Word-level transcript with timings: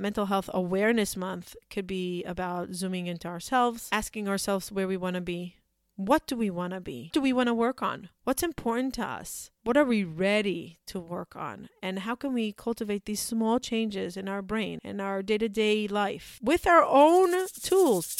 Mental 0.00 0.26
Health 0.26 0.48
Awareness 0.54 1.16
Month 1.16 1.56
could 1.70 1.86
be 1.86 2.22
about 2.22 2.72
zooming 2.72 3.08
into 3.08 3.26
ourselves, 3.26 3.88
asking 3.90 4.28
ourselves 4.28 4.70
where 4.70 4.86
we 4.86 4.96
want 4.96 5.14
to 5.14 5.20
be. 5.20 5.56
What 5.96 6.28
do 6.28 6.36
we 6.36 6.50
want 6.50 6.72
to 6.72 6.80
be? 6.80 7.06
What 7.06 7.12
Do 7.14 7.20
we 7.20 7.32
want 7.32 7.48
to 7.48 7.54
work 7.54 7.82
on? 7.82 8.08
What's 8.22 8.44
important 8.44 8.94
to 8.94 9.02
us? 9.04 9.50
What 9.64 9.76
are 9.76 9.84
we 9.84 10.04
ready 10.04 10.78
to 10.86 11.00
work 11.00 11.34
on? 11.34 11.68
And 11.82 11.98
how 12.00 12.14
can 12.14 12.32
we 12.32 12.52
cultivate 12.52 13.06
these 13.06 13.18
small 13.20 13.58
changes 13.58 14.16
in 14.16 14.28
our 14.28 14.40
brain 14.40 14.78
and 14.84 15.00
our 15.00 15.20
day 15.20 15.38
to 15.38 15.48
day 15.48 15.88
life 15.88 16.38
with 16.40 16.68
our 16.68 16.84
own 16.84 17.48
tools? 17.60 18.14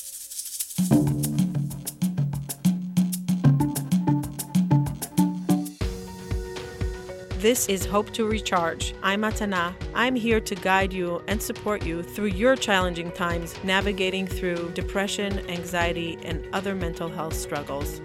This 7.38 7.68
is 7.68 7.86
Hope 7.86 8.10
to 8.14 8.26
Recharge. 8.26 8.96
I'm 9.00 9.20
Matana. 9.20 9.72
I'm 9.94 10.16
here 10.16 10.40
to 10.40 10.54
guide 10.56 10.92
you 10.92 11.22
and 11.28 11.40
support 11.40 11.86
you 11.86 12.02
through 12.02 12.30
your 12.30 12.56
challenging 12.56 13.12
times 13.12 13.54
navigating 13.62 14.26
through 14.26 14.72
depression, 14.72 15.48
anxiety, 15.48 16.18
and 16.24 16.44
other 16.52 16.74
mental 16.74 17.08
health 17.08 17.34
struggles. 17.34 18.00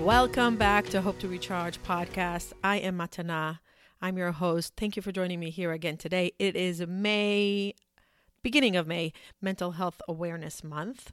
Welcome 0.00 0.56
back 0.56 0.86
to 0.86 1.02
Hope 1.02 1.18
to 1.18 1.28
Recharge 1.28 1.78
podcast. 1.82 2.54
I 2.64 2.78
am 2.78 2.96
Matana. 2.96 3.58
I'm 4.00 4.16
your 4.16 4.32
host. 4.32 4.72
Thank 4.78 4.96
you 4.96 5.02
for 5.02 5.12
joining 5.12 5.38
me 5.38 5.50
here 5.50 5.72
again 5.72 5.98
today. 5.98 6.32
It 6.38 6.56
is 6.56 6.80
May, 6.86 7.74
beginning 8.42 8.76
of 8.76 8.86
May, 8.86 9.12
Mental 9.42 9.72
Health 9.72 10.00
Awareness 10.08 10.64
Month. 10.64 11.12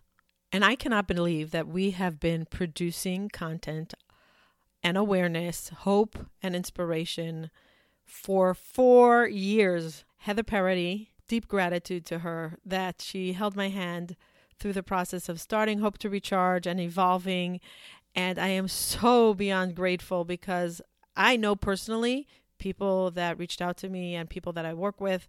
And 0.54 0.63
I 0.63 0.76
cannot 0.76 1.05
believe 1.05 1.52
that 1.52 1.68
we 1.68 1.91
have 1.91 2.18
been 2.18 2.46
producing 2.46 3.27
content 3.27 3.94
and 4.85 4.98
awareness, 4.98 5.70
hope 5.80 6.27
and 6.44 6.55
inspiration 6.55 7.49
for 8.05 8.53
four 8.53 9.27
years. 9.27 10.05
Heather 10.17 10.43
Parody, 10.43 11.09
deep 11.27 11.48
gratitude 11.48 12.05
to 12.05 12.20
her 12.20 12.59
that 12.63 13.02
she 13.02 13.34
held 13.34 13.55
my 13.55 13.70
hand 13.70 14.16
through 14.59 14.73
the 14.73 14.84
process 14.84 15.27
of 15.27 15.41
starting 15.41 15.79
Hope 15.79 15.98
to 15.98 16.10
Recharge 16.10 16.68
and 16.68 16.79
evolving. 16.79 17.60
And 18.13 18.37
I 18.37 18.49
am 18.49 18.68
so 18.68 19.34
beyond 19.34 19.73
grateful 19.73 20.23
because 20.23 20.84
I 21.17 21.35
know 21.35 21.55
personally 21.55 22.27
people 22.60 23.10
that 23.10 23.40
reached 23.40 23.63
out 23.63 23.77
to 23.77 23.90
me 23.90 24.13
and 24.13 24.29
people 24.29 24.54
that 24.54 24.67
I 24.67 24.76
work 24.76 25.01
with 25.01 25.27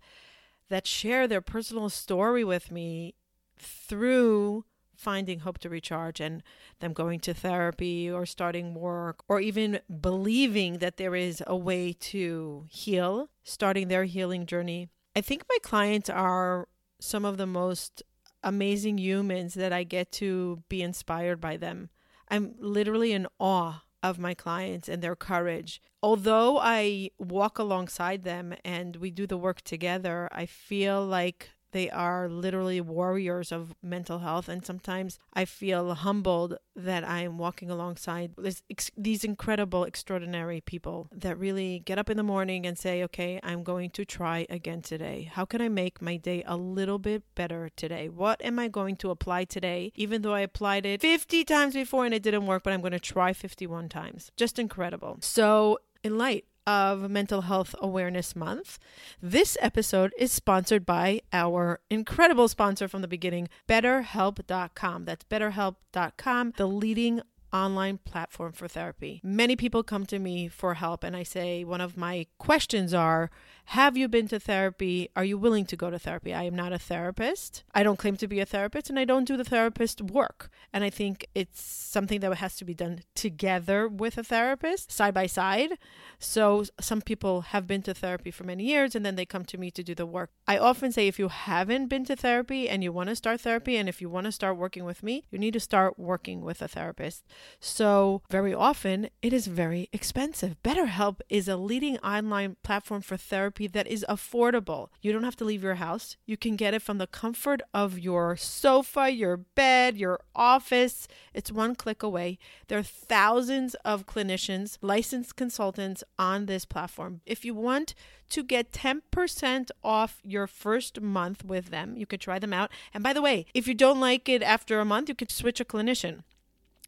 that 0.69 0.87
share 0.87 1.27
their 1.27 1.41
personal 1.41 1.89
story 1.89 2.45
with 2.45 2.71
me 2.71 3.15
through 3.59 4.67
finding 4.97 5.41
hope 5.41 5.59
to 5.59 5.69
recharge 5.69 6.21
and 6.21 6.43
them 6.81 6.93
going 6.93 7.21
to 7.21 7.35
therapy 7.35 8.11
or 8.11 8.27
starting 8.27 8.75
work 8.75 9.23
or 9.29 9.41
even 9.41 9.81
believing 10.01 10.79
that 10.79 10.97
there 10.97 11.15
is 11.15 11.43
a 11.47 11.57
way 11.57 11.93
to 11.93 12.67
heal, 12.69 13.29
starting 13.45 13.89
their 13.89 14.05
healing 14.05 14.47
journey. 14.47 14.89
I 15.15 15.21
think 15.21 15.45
my 15.49 15.59
clients 15.63 16.11
are 16.11 16.69
some 17.01 17.25
of 17.25 17.37
the 17.37 17.47
most 17.47 18.03
amazing 18.43 18.99
humans 18.99 19.55
that 19.55 19.73
I 19.73 19.85
get 19.85 20.13
to 20.13 20.63
be 20.69 20.83
inspired 20.83 21.41
by 21.41 21.57
them. 21.57 21.91
I'm 22.29 22.55
literally 22.59 23.13
in 23.13 23.27
awe 23.39 23.83
of 24.03 24.19
my 24.19 24.35
clients 24.35 24.89
and 24.89 25.03
their 25.03 25.17
courage. 25.17 25.81
Although 26.03 26.59
I 26.59 27.11
walk 27.19 27.59
alongside 27.59 28.23
them 28.23 28.55
and 28.65 28.97
we 28.97 29.11
do 29.11 29.27
the 29.27 29.37
work 29.37 29.63
together, 29.63 30.29
I 30.33 30.47
feel 30.47 31.05
like 31.05 31.51
they 31.73 31.91
are 31.91 32.29
literally 32.29 32.81
warriors 32.81 33.53
of 33.53 33.75
mental 33.83 34.21
health. 34.21 34.49
And 34.49 34.65
sometimes 34.65 35.19
I 35.35 35.45
feel 35.45 35.95
humbled 35.95 36.59
that 36.75 37.05
I 37.05 37.21
am 37.21 37.39
walking 37.39 37.71
alongside 37.71 38.33
this, 38.37 38.63
these 38.97 39.25
incredible, 39.25 39.85
extraordinary 39.85 40.61
people 40.61 41.09
that 41.13 41.39
really 41.39 41.81
get 41.81 41.99
up 41.99 42.11
in 42.11 42.17
the 42.17 42.23
morning 42.23 42.67
and 42.67 42.79
say, 42.79 43.03
okay, 43.05 43.41
I'm 43.43 43.63
going 43.63 43.91
to 43.91 44.05
try 44.05 44.47
again 44.49 44.83
today. 44.83 45.31
How 45.33 45.45
can 45.45 45.61
I 45.61 45.69
make 45.69 46.01
my 46.01 46.17
day 46.17 46.43
a 46.47 46.57
little 46.57 46.99
bit 46.99 47.23
better 47.35 47.71
today? 47.77 48.09
What 48.09 48.43
am 48.43 48.59
I 48.59 48.69
going 48.69 48.97
to 48.97 49.11
apply 49.11 49.45
today? 49.45 49.93
Even 49.95 50.23
though 50.23 50.35
I 50.35 50.41
applied 50.41 50.87
it 50.87 51.01
50 51.01 51.45
times 51.45 51.75
before 51.75 52.05
and 52.05 52.15
it 52.15 52.23
didn't 52.23 52.47
work, 52.47 52.63
but 52.63 52.73
I'm 52.73 52.81
going 52.81 52.93
to 52.93 53.01
try 53.01 53.33
51 53.33 53.89
times. 53.89 54.31
Just 54.37 54.59
incredible. 54.59 55.19
So, 55.21 55.79
in 56.03 56.19
light 56.19 56.45
of 56.67 57.09
Mental 57.11 57.43
Health 57.43 57.75
Awareness 57.81 58.35
Month. 58.35 58.79
This 59.23 59.57
episode 59.61 60.13
is 60.19 60.33
sponsored 60.33 60.85
by 60.85 61.21
our 61.33 61.81
incredible 61.91 62.49
sponsor 62.49 62.89
from 62.89 63.03
the 63.03 63.09
beginning, 63.09 63.49
BetterHelp.com. 63.69 65.05
That's 65.05 65.25
BetterHelp.com, 65.25 66.53
the 66.57 66.67
leading 66.67 67.23
online 67.53 67.99
platform 67.99 68.53
for 68.53 68.69
therapy. 68.69 69.21
Many 69.23 69.57
people 69.57 69.83
come 69.83 70.07
to 70.07 70.19
me 70.19 70.49
for 70.49 70.75
help, 70.75 71.05
and 71.05 71.17
I 71.17 71.23
say 71.23 71.65
one 71.65 71.81
of 71.81 71.97
my 71.97 72.27
questions 72.39 72.93
are 72.93 73.31
have 73.71 73.97
you 73.97 74.07
been 74.07 74.29
to 74.29 74.39
therapy? 74.39 75.11
Are 75.17 75.25
you 75.25 75.37
willing 75.37 75.67
to 75.67 75.77
go 75.77 75.91
to 75.91 75.99
therapy? 75.99 76.33
I 76.33 76.45
am 76.45 76.55
not 76.55 76.73
a 76.73 76.79
therapist. 76.79 77.65
I 77.75 77.83
don't 77.83 77.99
claim 77.99 78.17
to 78.19 78.29
be 78.29 78.39
a 78.39 78.47
therapist 78.47 78.89
and 78.89 78.99
I 78.99 79.05
don't 79.05 79.25
do 79.25 79.37
the 79.37 79.45
therapist 79.45 80.01
work. 80.01 80.51
And 80.73 80.85
I 80.85 80.91
think 80.91 81.27
it's 81.35 81.61
something 81.61 82.21
that 82.21 82.33
has 82.37 82.55
to 82.57 82.65
be 82.65 82.75
done 82.75 83.01
together 83.17 83.89
with 83.89 84.19
a 84.19 84.23
therapist, 84.23 84.93
side 84.93 85.15
by 85.15 85.27
side. 85.27 85.79
So 86.21 86.65
some 86.81 87.03
people 87.03 87.41
have 87.41 87.67
been 87.67 87.83
to 87.83 87.95
therapy 87.95 88.31
for 88.31 88.45
many 88.45 88.65
years 88.65 88.95
and 88.95 89.05
then 89.05 89.17
they 89.17 89.27
come 89.27 89.45
to 89.47 89.59
me 89.59 89.73
to 89.73 89.83
do 89.83 89.97
the 89.97 90.07
work. 90.07 90.31
I 90.47 90.59
often 90.59 90.93
say 90.93 91.09
if 91.09 91.19
you 91.19 91.29
haven't 91.29 91.89
been 91.89 92.05
to 92.05 92.15
therapy 92.15 92.69
and 92.69 92.85
you 92.85 92.93
want 92.93 93.09
to 93.09 93.17
start 93.17 93.41
therapy 93.41 93.77
and 93.77 93.89
if 93.89 94.01
you 94.01 94.09
want 94.09 94.27
to 94.27 94.33
start 94.33 94.57
working 94.57 94.85
with 94.85 95.03
me, 95.03 95.25
you 95.33 95.41
need 95.41 95.55
to 95.55 95.61
start 95.61 95.99
working 95.99 96.43
with 96.43 96.63
a 96.63 96.69
therapist. 96.69 97.25
So 97.59 98.23
very 98.31 98.55
often 98.55 99.11
it 99.23 99.33
is 99.33 99.49
very 99.49 99.89
expensive. 99.93 100.57
BetterHelp 100.63 101.19
is 101.29 101.49
a 101.49 101.57
leading 101.57 101.99
online 101.99 102.57
platform 102.63 103.03
for 103.03 103.17
therapy 103.17 103.56
therapy 103.57 103.67
that 103.73 103.87
is 103.87 104.05
affordable. 104.09 104.89
You 105.01 105.13
don't 105.13 105.25
have 105.25 105.37
to 105.37 105.45
leave 105.45 105.63
your 105.63 105.77
house. 105.77 106.17
You 106.27 106.37
can 106.37 106.57
get 106.57 106.75
it 106.75 106.83
from 106.83 106.99
the 106.99 107.07
comfort 107.07 107.63
of 107.73 107.99
your 107.99 108.37
sofa, 108.37 109.11
your 109.11 109.37
bed, 109.37 109.97
your 109.97 110.21
office. 110.35 111.09
It's 111.35 111.51
one 111.53 111.75
click 111.75 112.03
away. 112.03 112.39
There 112.69 112.79
are 112.79 112.83
thousands 112.83 113.75
of 113.85 114.07
clinicians, 114.07 114.79
licensed 114.83 115.37
consultants 115.37 116.05
on 116.19 116.47
this 116.47 116.65
platform. 116.65 117.21
If 117.25 117.45
you 117.45 117.55
want 117.55 117.95
to 118.31 118.43
get 118.43 118.73
10% 118.73 119.71
off 119.83 120.21
your 120.23 120.47
first 120.47 121.01
month 121.01 121.45
with 121.45 121.71
them, 121.71 121.97
you 121.97 122.07
could 122.07 122.21
try 122.21 122.39
them 122.39 122.53
out. 122.53 122.71
And 122.93 123.03
by 123.03 123.13
the 123.13 123.23
way, 123.23 123.47
if 123.55 123.67
you 123.67 123.75
don't 123.75 124.01
like 124.01 124.29
it 124.29 124.43
after 124.43 124.81
a 124.81 124.85
month, 124.85 125.09
you 125.09 125.15
could 125.15 125.31
switch 125.31 125.61
a 125.61 125.65
clinician. 125.65 126.23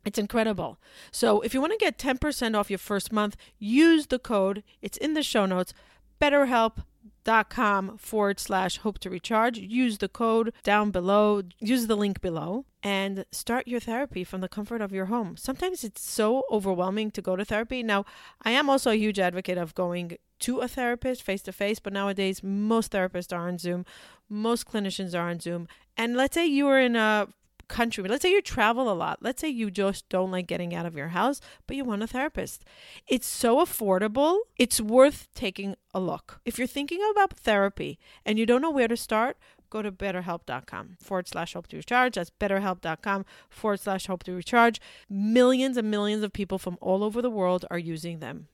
It's 0.04 0.18
incredible. 0.18 0.78
So, 1.10 1.40
if 1.40 1.52
you 1.52 1.60
want 1.60 1.72
to 1.72 1.78
get 1.78 1.98
10% 1.98 2.56
off 2.56 2.70
your 2.70 2.78
first 2.78 3.12
month, 3.12 3.36
use 3.58 4.06
the 4.06 4.18
code. 4.18 4.62
It's 4.80 4.96
in 4.96 5.14
the 5.14 5.24
show 5.24 5.44
notes 5.44 5.74
betterhelp.com 6.20 7.98
forward 7.98 8.40
slash 8.40 8.78
hope 8.78 8.98
to 9.00 9.10
recharge. 9.10 9.58
Use 9.58 9.98
the 9.98 10.08
code 10.08 10.52
down 10.62 10.90
below, 10.90 11.42
use 11.58 11.86
the 11.86 11.96
link 11.96 12.20
below, 12.20 12.64
and 12.82 13.24
start 13.32 13.66
your 13.68 13.80
therapy 13.80 14.24
from 14.24 14.40
the 14.40 14.48
comfort 14.48 14.80
of 14.80 14.92
your 14.92 15.06
home. 15.06 15.36
Sometimes 15.36 15.84
it's 15.84 16.02
so 16.02 16.42
overwhelming 16.50 17.10
to 17.12 17.22
go 17.22 17.36
to 17.36 17.44
therapy. 17.44 17.82
Now, 17.82 18.04
I 18.42 18.52
am 18.52 18.70
also 18.70 18.90
a 18.90 18.96
huge 18.96 19.18
advocate 19.18 19.58
of 19.58 19.74
going 19.74 20.16
to 20.40 20.60
a 20.60 20.68
therapist 20.68 21.22
face 21.22 21.42
to 21.42 21.52
face, 21.52 21.80
but 21.80 21.92
nowadays 21.92 22.42
most 22.42 22.92
therapists 22.92 23.36
are 23.36 23.48
on 23.48 23.58
Zoom, 23.58 23.84
most 24.28 24.66
clinicians 24.66 25.14
are 25.14 25.28
on 25.28 25.40
Zoom. 25.40 25.66
And 25.96 26.16
let's 26.16 26.34
say 26.34 26.46
you 26.46 26.68
are 26.68 26.80
in 26.80 26.94
a 26.94 27.28
country. 27.68 28.02
Let's 28.08 28.22
say 28.22 28.30
you 28.30 28.42
travel 28.42 28.90
a 28.90 28.94
lot. 28.94 29.18
Let's 29.20 29.40
say 29.40 29.48
you 29.48 29.70
just 29.70 30.08
don't 30.08 30.30
like 30.30 30.46
getting 30.46 30.74
out 30.74 30.86
of 30.86 30.96
your 30.96 31.08
house, 31.08 31.40
but 31.66 31.76
you 31.76 31.84
want 31.84 32.02
a 32.02 32.06
therapist. 32.06 32.64
It's 33.06 33.26
so 33.26 33.58
affordable. 33.58 34.40
It's 34.56 34.80
worth 34.80 35.28
taking 35.34 35.76
a 35.94 36.00
look. 36.00 36.40
If 36.44 36.58
you're 36.58 36.66
thinking 36.66 37.00
about 37.10 37.34
therapy 37.34 37.98
and 38.24 38.38
you 38.38 38.46
don't 38.46 38.62
know 38.62 38.70
where 38.70 38.88
to 38.88 38.96
start, 38.96 39.36
go 39.70 39.82
to 39.82 39.92
betterhelp.com 39.92 40.96
forward 41.00 41.28
slash 41.28 41.54
hope 41.54 41.68
to 41.68 41.76
recharge. 41.76 42.14
That's 42.14 42.30
betterhelp.com 42.30 43.24
forward 43.48 43.80
slash 43.80 44.06
hope 44.06 44.24
to 44.24 44.32
recharge. 44.32 44.80
Millions 45.08 45.76
and 45.76 45.90
millions 45.90 46.22
of 46.22 46.32
people 46.32 46.58
from 46.58 46.78
all 46.80 47.04
over 47.04 47.22
the 47.22 47.30
world 47.30 47.64
are 47.70 47.78
using 47.78 48.20
them. 48.20 48.48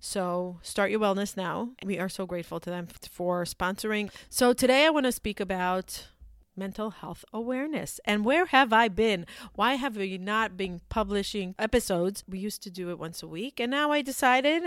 So 0.00 0.58
start 0.62 0.90
your 0.90 1.00
wellness 1.00 1.34
now. 1.36 1.70
We 1.82 1.98
are 1.98 2.10
so 2.10 2.26
grateful 2.26 2.60
to 2.60 2.70
them 2.70 2.88
for 3.10 3.44
sponsoring. 3.44 4.10
So 4.28 4.52
today 4.52 4.84
I 4.84 4.90
want 4.90 5.06
to 5.06 5.12
speak 5.12 5.40
about 5.40 6.08
mental 6.56 6.90
health 6.90 7.24
awareness. 7.32 8.00
And 8.04 8.24
where 8.24 8.46
have 8.46 8.72
I 8.72 8.88
been? 8.88 9.26
Why 9.54 9.74
have 9.74 9.96
we 9.96 10.18
not 10.18 10.56
been 10.56 10.80
publishing 10.88 11.54
episodes? 11.58 12.24
We 12.28 12.38
used 12.38 12.62
to 12.64 12.70
do 12.70 12.90
it 12.90 12.98
once 12.98 13.22
a 13.22 13.28
week, 13.28 13.60
and 13.60 13.70
now 13.70 13.92
I 13.92 14.02
decided 14.02 14.62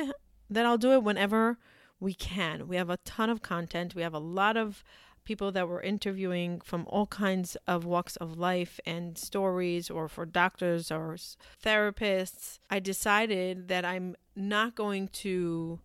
that 0.49 0.65
I'll 0.65 0.77
do 0.77 0.93
it 0.93 1.03
whenever 1.03 1.57
we 1.99 2.13
can. 2.13 2.67
We 2.67 2.75
have 2.75 2.89
a 2.89 2.97
ton 2.97 3.29
of 3.29 3.41
content, 3.41 3.95
we 3.95 4.01
have 4.01 4.13
a 4.13 4.19
lot 4.19 4.57
of 4.57 4.83
people 5.27 5.51
that 5.51 5.67
we're 5.67 5.81
interviewing 5.81 6.61
from 6.61 6.85
all 6.87 7.05
kinds 7.05 7.57
of 7.67 7.83
walks 7.83 8.15
of 8.15 8.37
life 8.37 8.79
and 8.85 9.17
stories, 9.17 9.89
or 9.89 10.07
for 10.07 10.25
doctors 10.25 10.89
or 10.89 11.17
therapists. 11.61 12.59
I 12.69 12.79
decided 12.79 13.67
that 13.67 13.83
I'm 13.83 14.15
not 14.37 14.73
going 14.75 15.09
to 15.09 15.81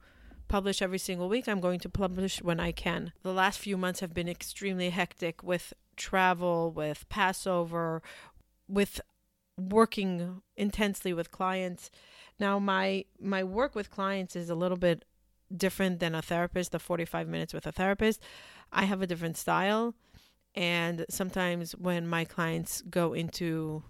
publish 0.47 0.81
every 0.81 0.99
single 0.99 1.29
week. 1.29 1.49
I'm 1.49 1.61
going 1.61 1.81
to 1.81 1.89
publish 1.89 2.41
when 2.41 2.61
I 2.61 2.71
can. 2.71 3.13
The 3.23 3.33
last 3.33 3.59
few 3.59 3.77
months 3.77 3.99
have 4.01 4.15
been 4.15 4.29
extremely 4.29 4.91
hectic 4.91 5.43
with 5.43 5.73
travel, 6.03 6.73
with 6.73 7.09
Passover, 7.09 8.03
with 8.69 9.01
working 9.57 10.43
intensely 10.57 11.13
with 11.13 11.31
clients. 11.31 11.91
Now 12.41 12.59
my 12.59 13.05
my 13.21 13.45
work 13.45 13.75
with 13.75 13.91
clients 13.91 14.35
is 14.35 14.51
a 14.51 14.55
little 14.55 14.79
bit 14.79 15.05
different 15.55 16.01
than 16.01 16.15
a 16.15 16.23
therapist, 16.23 16.73
the 16.73 16.79
45 16.79 17.29
minutes 17.29 17.55
with 17.55 17.67
a 17.67 17.73
therapist. 17.73 18.21
I 18.73 18.85
have 18.85 19.03
a 19.03 19.07
different 19.07 19.37
style. 19.37 19.95
And 20.55 21.07
sometimes 21.09 21.73
when 21.73 22.07
my 22.07 22.25
clients 22.25 22.83
go 22.83 23.13
into 23.13 23.85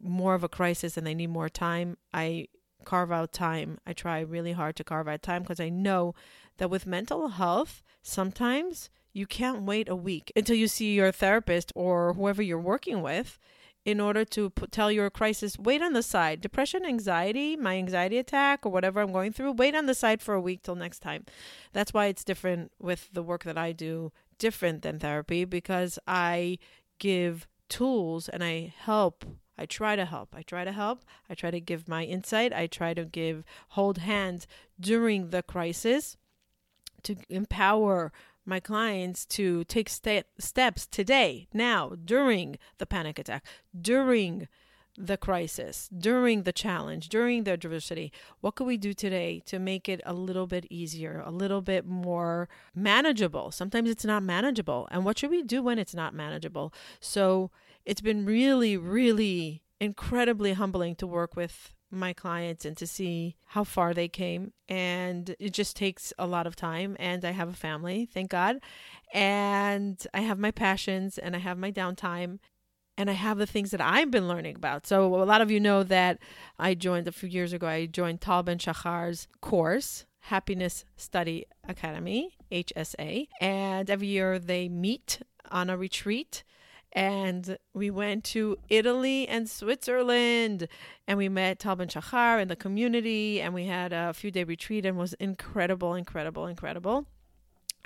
more 0.00 0.34
of 0.34 0.44
a 0.44 0.48
crisis 0.48 0.96
and 0.96 1.06
they 1.06 1.14
need 1.14 1.30
more 1.30 1.48
time, 1.48 1.96
I 2.12 2.48
carve 2.84 3.12
out 3.12 3.32
time. 3.32 3.78
I 3.86 3.92
try 3.92 4.20
really 4.20 4.52
hard 4.52 4.76
to 4.76 4.84
carve 4.84 5.08
out 5.08 5.22
time 5.22 5.42
because 5.42 5.60
I 5.60 5.68
know 5.68 6.14
that 6.58 6.70
with 6.70 6.86
mental 6.86 7.28
health, 7.28 7.82
sometimes 8.02 8.90
you 9.16 9.26
can't 9.26 9.62
wait 9.62 9.88
a 9.88 9.96
week 9.96 10.30
until 10.36 10.54
you 10.54 10.68
see 10.68 10.94
your 10.94 11.10
therapist 11.10 11.72
or 11.74 12.12
whoever 12.12 12.42
you're 12.42 12.60
working 12.60 13.00
with 13.00 13.38
in 13.86 13.98
order 13.98 14.26
to 14.26 14.50
put, 14.50 14.70
tell 14.70 14.92
your 14.92 15.08
crisis, 15.08 15.58
wait 15.58 15.80
on 15.80 15.94
the 15.94 16.02
side. 16.02 16.42
Depression, 16.42 16.84
anxiety, 16.84 17.56
my 17.56 17.78
anxiety 17.78 18.18
attack, 18.18 18.66
or 18.66 18.70
whatever 18.70 19.00
I'm 19.00 19.12
going 19.12 19.32
through, 19.32 19.52
wait 19.52 19.74
on 19.74 19.86
the 19.86 19.94
side 19.94 20.20
for 20.20 20.34
a 20.34 20.40
week 20.40 20.62
till 20.62 20.74
next 20.74 20.98
time. 20.98 21.24
That's 21.72 21.94
why 21.94 22.06
it's 22.06 22.24
different 22.24 22.72
with 22.78 23.08
the 23.10 23.22
work 23.22 23.44
that 23.44 23.56
I 23.56 23.72
do, 23.72 24.12
different 24.38 24.82
than 24.82 24.98
therapy, 24.98 25.46
because 25.46 25.98
I 26.06 26.58
give 26.98 27.46
tools 27.70 28.28
and 28.28 28.44
I 28.44 28.74
help. 28.76 29.24
I 29.56 29.64
try 29.64 29.96
to 29.96 30.04
help. 30.04 30.34
I 30.34 30.42
try 30.42 30.64
to 30.64 30.72
help. 30.72 31.04
I 31.30 31.34
try 31.34 31.50
to 31.50 31.60
give 31.60 31.88
my 31.88 32.04
insight. 32.04 32.52
I 32.52 32.66
try 32.66 32.92
to 32.92 33.06
give, 33.06 33.44
hold 33.68 33.96
hands 33.96 34.46
during 34.78 35.30
the 35.30 35.42
crisis 35.42 36.18
to 37.04 37.16
empower 37.30 38.12
my 38.46 38.60
clients 38.60 39.24
to 39.26 39.64
take 39.64 39.88
st- 39.88 40.26
steps 40.38 40.86
today, 40.86 41.48
now, 41.52 41.92
during 42.04 42.58
the 42.78 42.86
panic 42.86 43.18
attack, 43.18 43.44
during 43.78 44.48
the 44.98 45.16
crisis, 45.16 45.88
during 45.96 46.44
the 46.44 46.52
challenge, 46.52 47.08
during 47.08 47.44
the 47.44 47.52
adversity. 47.52 48.12
What 48.40 48.54
could 48.54 48.66
we 48.66 48.76
do 48.76 48.94
today 48.94 49.42
to 49.46 49.58
make 49.58 49.88
it 49.88 50.00
a 50.06 50.14
little 50.14 50.46
bit 50.46 50.66
easier, 50.70 51.22
a 51.24 51.30
little 51.30 51.60
bit 51.60 51.84
more 51.84 52.48
manageable? 52.74 53.50
Sometimes 53.50 53.90
it's 53.90 54.04
not 54.04 54.22
manageable. 54.22 54.88
And 54.90 55.04
what 55.04 55.18
should 55.18 55.30
we 55.30 55.42
do 55.42 55.62
when 55.62 55.78
it's 55.78 55.94
not 55.94 56.14
manageable? 56.14 56.72
So 57.00 57.50
it's 57.84 58.00
been 58.00 58.24
really, 58.24 58.76
really 58.76 59.62
incredibly 59.80 60.54
humbling 60.54 60.96
to 60.96 61.06
work 61.06 61.36
with 61.36 61.74
my 61.90 62.12
clients 62.12 62.64
and 62.64 62.76
to 62.76 62.86
see 62.86 63.36
how 63.46 63.64
far 63.64 63.94
they 63.94 64.08
came. 64.08 64.52
And 64.68 65.34
it 65.38 65.52
just 65.52 65.76
takes 65.76 66.12
a 66.18 66.26
lot 66.26 66.46
of 66.46 66.56
time. 66.56 66.96
And 66.98 67.24
I 67.24 67.30
have 67.30 67.48
a 67.48 67.54
family, 67.54 68.06
thank 68.12 68.30
God. 68.30 68.58
And 69.12 70.04
I 70.12 70.20
have 70.20 70.38
my 70.38 70.50
passions 70.50 71.18
and 71.18 71.36
I 71.36 71.38
have 71.38 71.58
my 71.58 71.72
downtime. 71.72 72.38
And 72.98 73.10
I 73.10 73.12
have 73.12 73.36
the 73.36 73.46
things 73.46 73.72
that 73.72 73.80
I've 73.82 74.10
been 74.10 74.26
learning 74.26 74.56
about. 74.56 74.86
So, 74.86 75.14
a 75.16 75.24
lot 75.24 75.42
of 75.42 75.50
you 75.50 75.60
know 75.60 75.82
that 75.82 76.18
I 76.58 76.72
joined 76.72 77.06
a 77.06 77.12
few 77.12 77.28
years 77.28 77.52
ago, 77.52 77.66
I 77.66 77.84
joined 77.84 78.22
Tal 78.22 78.42
Ben 78.42 78.56
Shahar's 78.56 79.28
course, 79.42 80.06
Happiness 80.20 80.86
Study 80.96 81.44
Academy, 81.68 82.38
HSA. 82.50 83.28
And 83.38 83.90
every 83.90 84.06
year 84.06 84.38
they 84.38 84.70
meet 84.70 85.20
on 85.50 85.68
a 85.68 85.76
retreat 85.76 86.42
and 86.92 87.58
we 87.74 87.90
went 87.90 88.24
to 88.24 88.56
Italy 88.68 89.28
and 89.28 89.48
Switzerland 89.48 90.68
and 91.06 91.18
we 91.18 91.28
met 91.28 91.58
Tal 91.58 91.76
Ben 91.76 91.88
Shahar 91.88 92.40
in 92.40 92.48
the 92.48 92.56
community 92.56 93.40
and 93.40 93.52
we 93.52 93.66
had 93.66 93.92
a 93.92 94.12
few 94.12 94.30
day 94.30 94.44
retreat 94.44 94.86
and 94.86 94.96
was 94.96 95.12
incredible, 95.14 95.94
incredible, 95.94 96.46
incredible. 96.46 97.06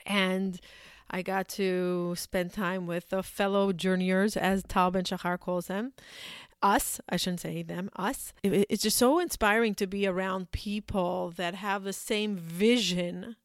And 0.07 0.61
I 1.11 1.23
got 1.23 1.49
to 1.51 2.15
spend 2.17 2.53
time 2.53 2.87
with 2.87 3.09
the 3.09 3.23
fellow 3.23 3.73
journeyers, 3.73 4.37
as 4.37 4.63
Tal 4.63 4.93
Ben 4.93 5.05
Shahar 5.05 5.37
calls 5.39 5.67
them. 5.67 5.93
Us, 6.63 7.01
I 7.09 7.17
shouldn't 7.17 7.41
say 7.41 7.63
them, 7.63 7.91
us. 7.97 8.33
It, 8.43 8.67
it's 8.69 8.83
just 8.83 8.99
so 8.99 9.19
inspiring 9.19 9.75
to 9.77 9.87
be 9.87 10.07
around 10.07 10.53
people 10.53 11.33
that 11.37 11.55
have 11.55 11.83
the 11.83 11.93
same 11.93 12.37
vision 12.37 13.37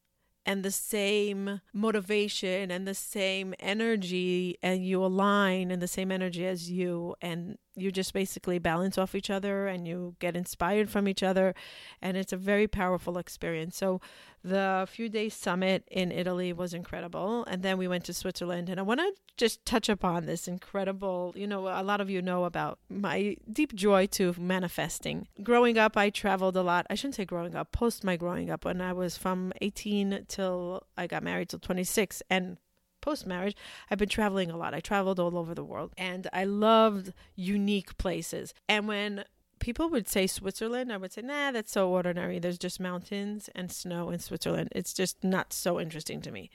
and 0.46 0.64
the 0.64 0.72
same 0.72 1.62
motivation 1.74 2.72
and 2.72 2.88
the 2.88 2.94
same 2.94 3.54
energy 3.60 4.58
and 4.62 4.86
you 4.86 5.04
align 5.04 5.72
in 5.72 5.80
the 5.80 5.88
same 5.88 6.12
energy 6.12 6.46
as 6.46 6.70
you 6.70 7.16
and 7.22 7.58
you 7.76 7.92
just 7.92 8.14
basically 8.14 8.60
balance 8.60 8.98
off 8.98 9.16
each 9.16 9.30
other 9.30 9.68
and 9.68 9.88
you 9.88 10.16
get 10.20 10.36
inspired 10.36 10.90
from 10.90 11.08
each 11.08 11.24
other 11.24 11.54
and 12.02 12.18
it's 12.18 12.34
a 12.34 12.38
very 12.38 12.68
powerful 12.68 13.18
experience. 13.18 13.78
So 13.78 14.02
the 14.44 14.88
few 14.88 15.10
days 15.10 15.34
summit 15.34 15.84
in 15.90 16.12
italy 16.12 16.54
was 16.54 16.72
incredible 16.72 17.44
and 17.46 17.64
then 17.64 17.80
we 17.80 17.88
went 17.88 18.04
to 18.04 18.14
switzerland 18.14 18.70
and 18.70 18.80
i 18.80 18.84
want 18.84 19.00
to 19.00 19.12
just 19.38 19.66
touch 19.66 19.90
upon 19.90 20.28
this 20.28 20.48
incredible 20.48 21.34
you 21.36 21.48
know 21.48 21.68
a 21.68 21.82
lot 21.82 22.00
of 22.00 22.12
you 22.12 22.22
know 22.22 22.46
about 22.46 22.78
my 22.88 23.36
deep 23.52 23.74
joy 23.74 24.06
to 24.06 24.34
manifesting. 24.38 25.28
Growing 25.44 25.78
up 25.78 25.98
i 25.98 26.10
traveled 26.10 26.56
a 26.56 26.62
lot. 26.62 26.86
I 26.90 26.96
shouldn't 26.96 27.16
say 27.16 27.26
growing 27.26 27.56
up 27.56 27.72
post 27.72 28.04
my 28.04 28.16
growing 28.16 28.50
up 28.50 28.66
when 28.66 28.82
i 28.82 28.94
was 28.94 29.18
from 29.18 29.52
18 29.62 30.26
till 30.28 30.84
i 30.98 31.08
got 31.08 31.24
married 31.24 31.50
till 31.50 31.60
26 31.60 32.22
and 32.30 32.58
post 33.06 33.28
marriage, 33.28 33.56
I've 33.90 34.00
been 34.00 34.10
traveling 34.10 34.50
a 34.50 34.58
lot. 34.58 34.74
I 34.74 34.80
traveled 34.80 35.20
all 35.20 35.38
over 35.38 35.54
the 35.54 35.64
world 35.64 35.94
and 35.96 36.28
I 36.34 36.44
loved 36.44 37.14
unique 37.36 37.98
places. 37.98 38.54
And 38.68 38.88
when 38.88 39.24
people 39.60 39.90
would 39.90 40.08
say 40.08 40.26
Switzerland, 40.26 40.92
I 40.92 40.98
would 40.98 41.14
say, 41.14 41.22
nah, 41.22 41.52
that's 41.52 41.72
so 41.72 41.90
ordinary. 41.90 42.40
There's 42.40 42.58
just 42.58 42.80
mountains 42.80 43.48
and 43.54 43.72
snow 43.72 44.10
in 44.10 44.20
Switzerland. 44.20 44.70
It's 44.72 44.94
just 44.94 45.24
not 45.24 45.54
so 45.54 45.80
interesting 45.80 46.20
to 46.22 46.32
me. 46.32 46.50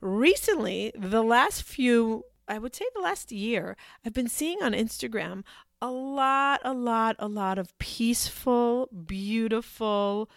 Recently, 0.00 0.92
the 0.96 1.22
last 1.22 1.64
few, 1.64 2.24
I 2.46 2.58
would 2.58 2.76
say 2.76 2.84
the 2.94 3.02
last 3.02 3.32
year, 3.32 3.76
I've 4.06 4.14
been 4.14 4.28
seeing 4.28 4.62
on 4.62 4.72
Instagram 4.72 5.42
a 5.82 5.90
lot, 5.90 6.60
a 6.64 6.72
lot, 6.72 7.16
a 7.18 7.28
lot 7.28 7.58
of 7.58 7.76
peaceful, 7.78 8.88
beautiful 9.06 10.30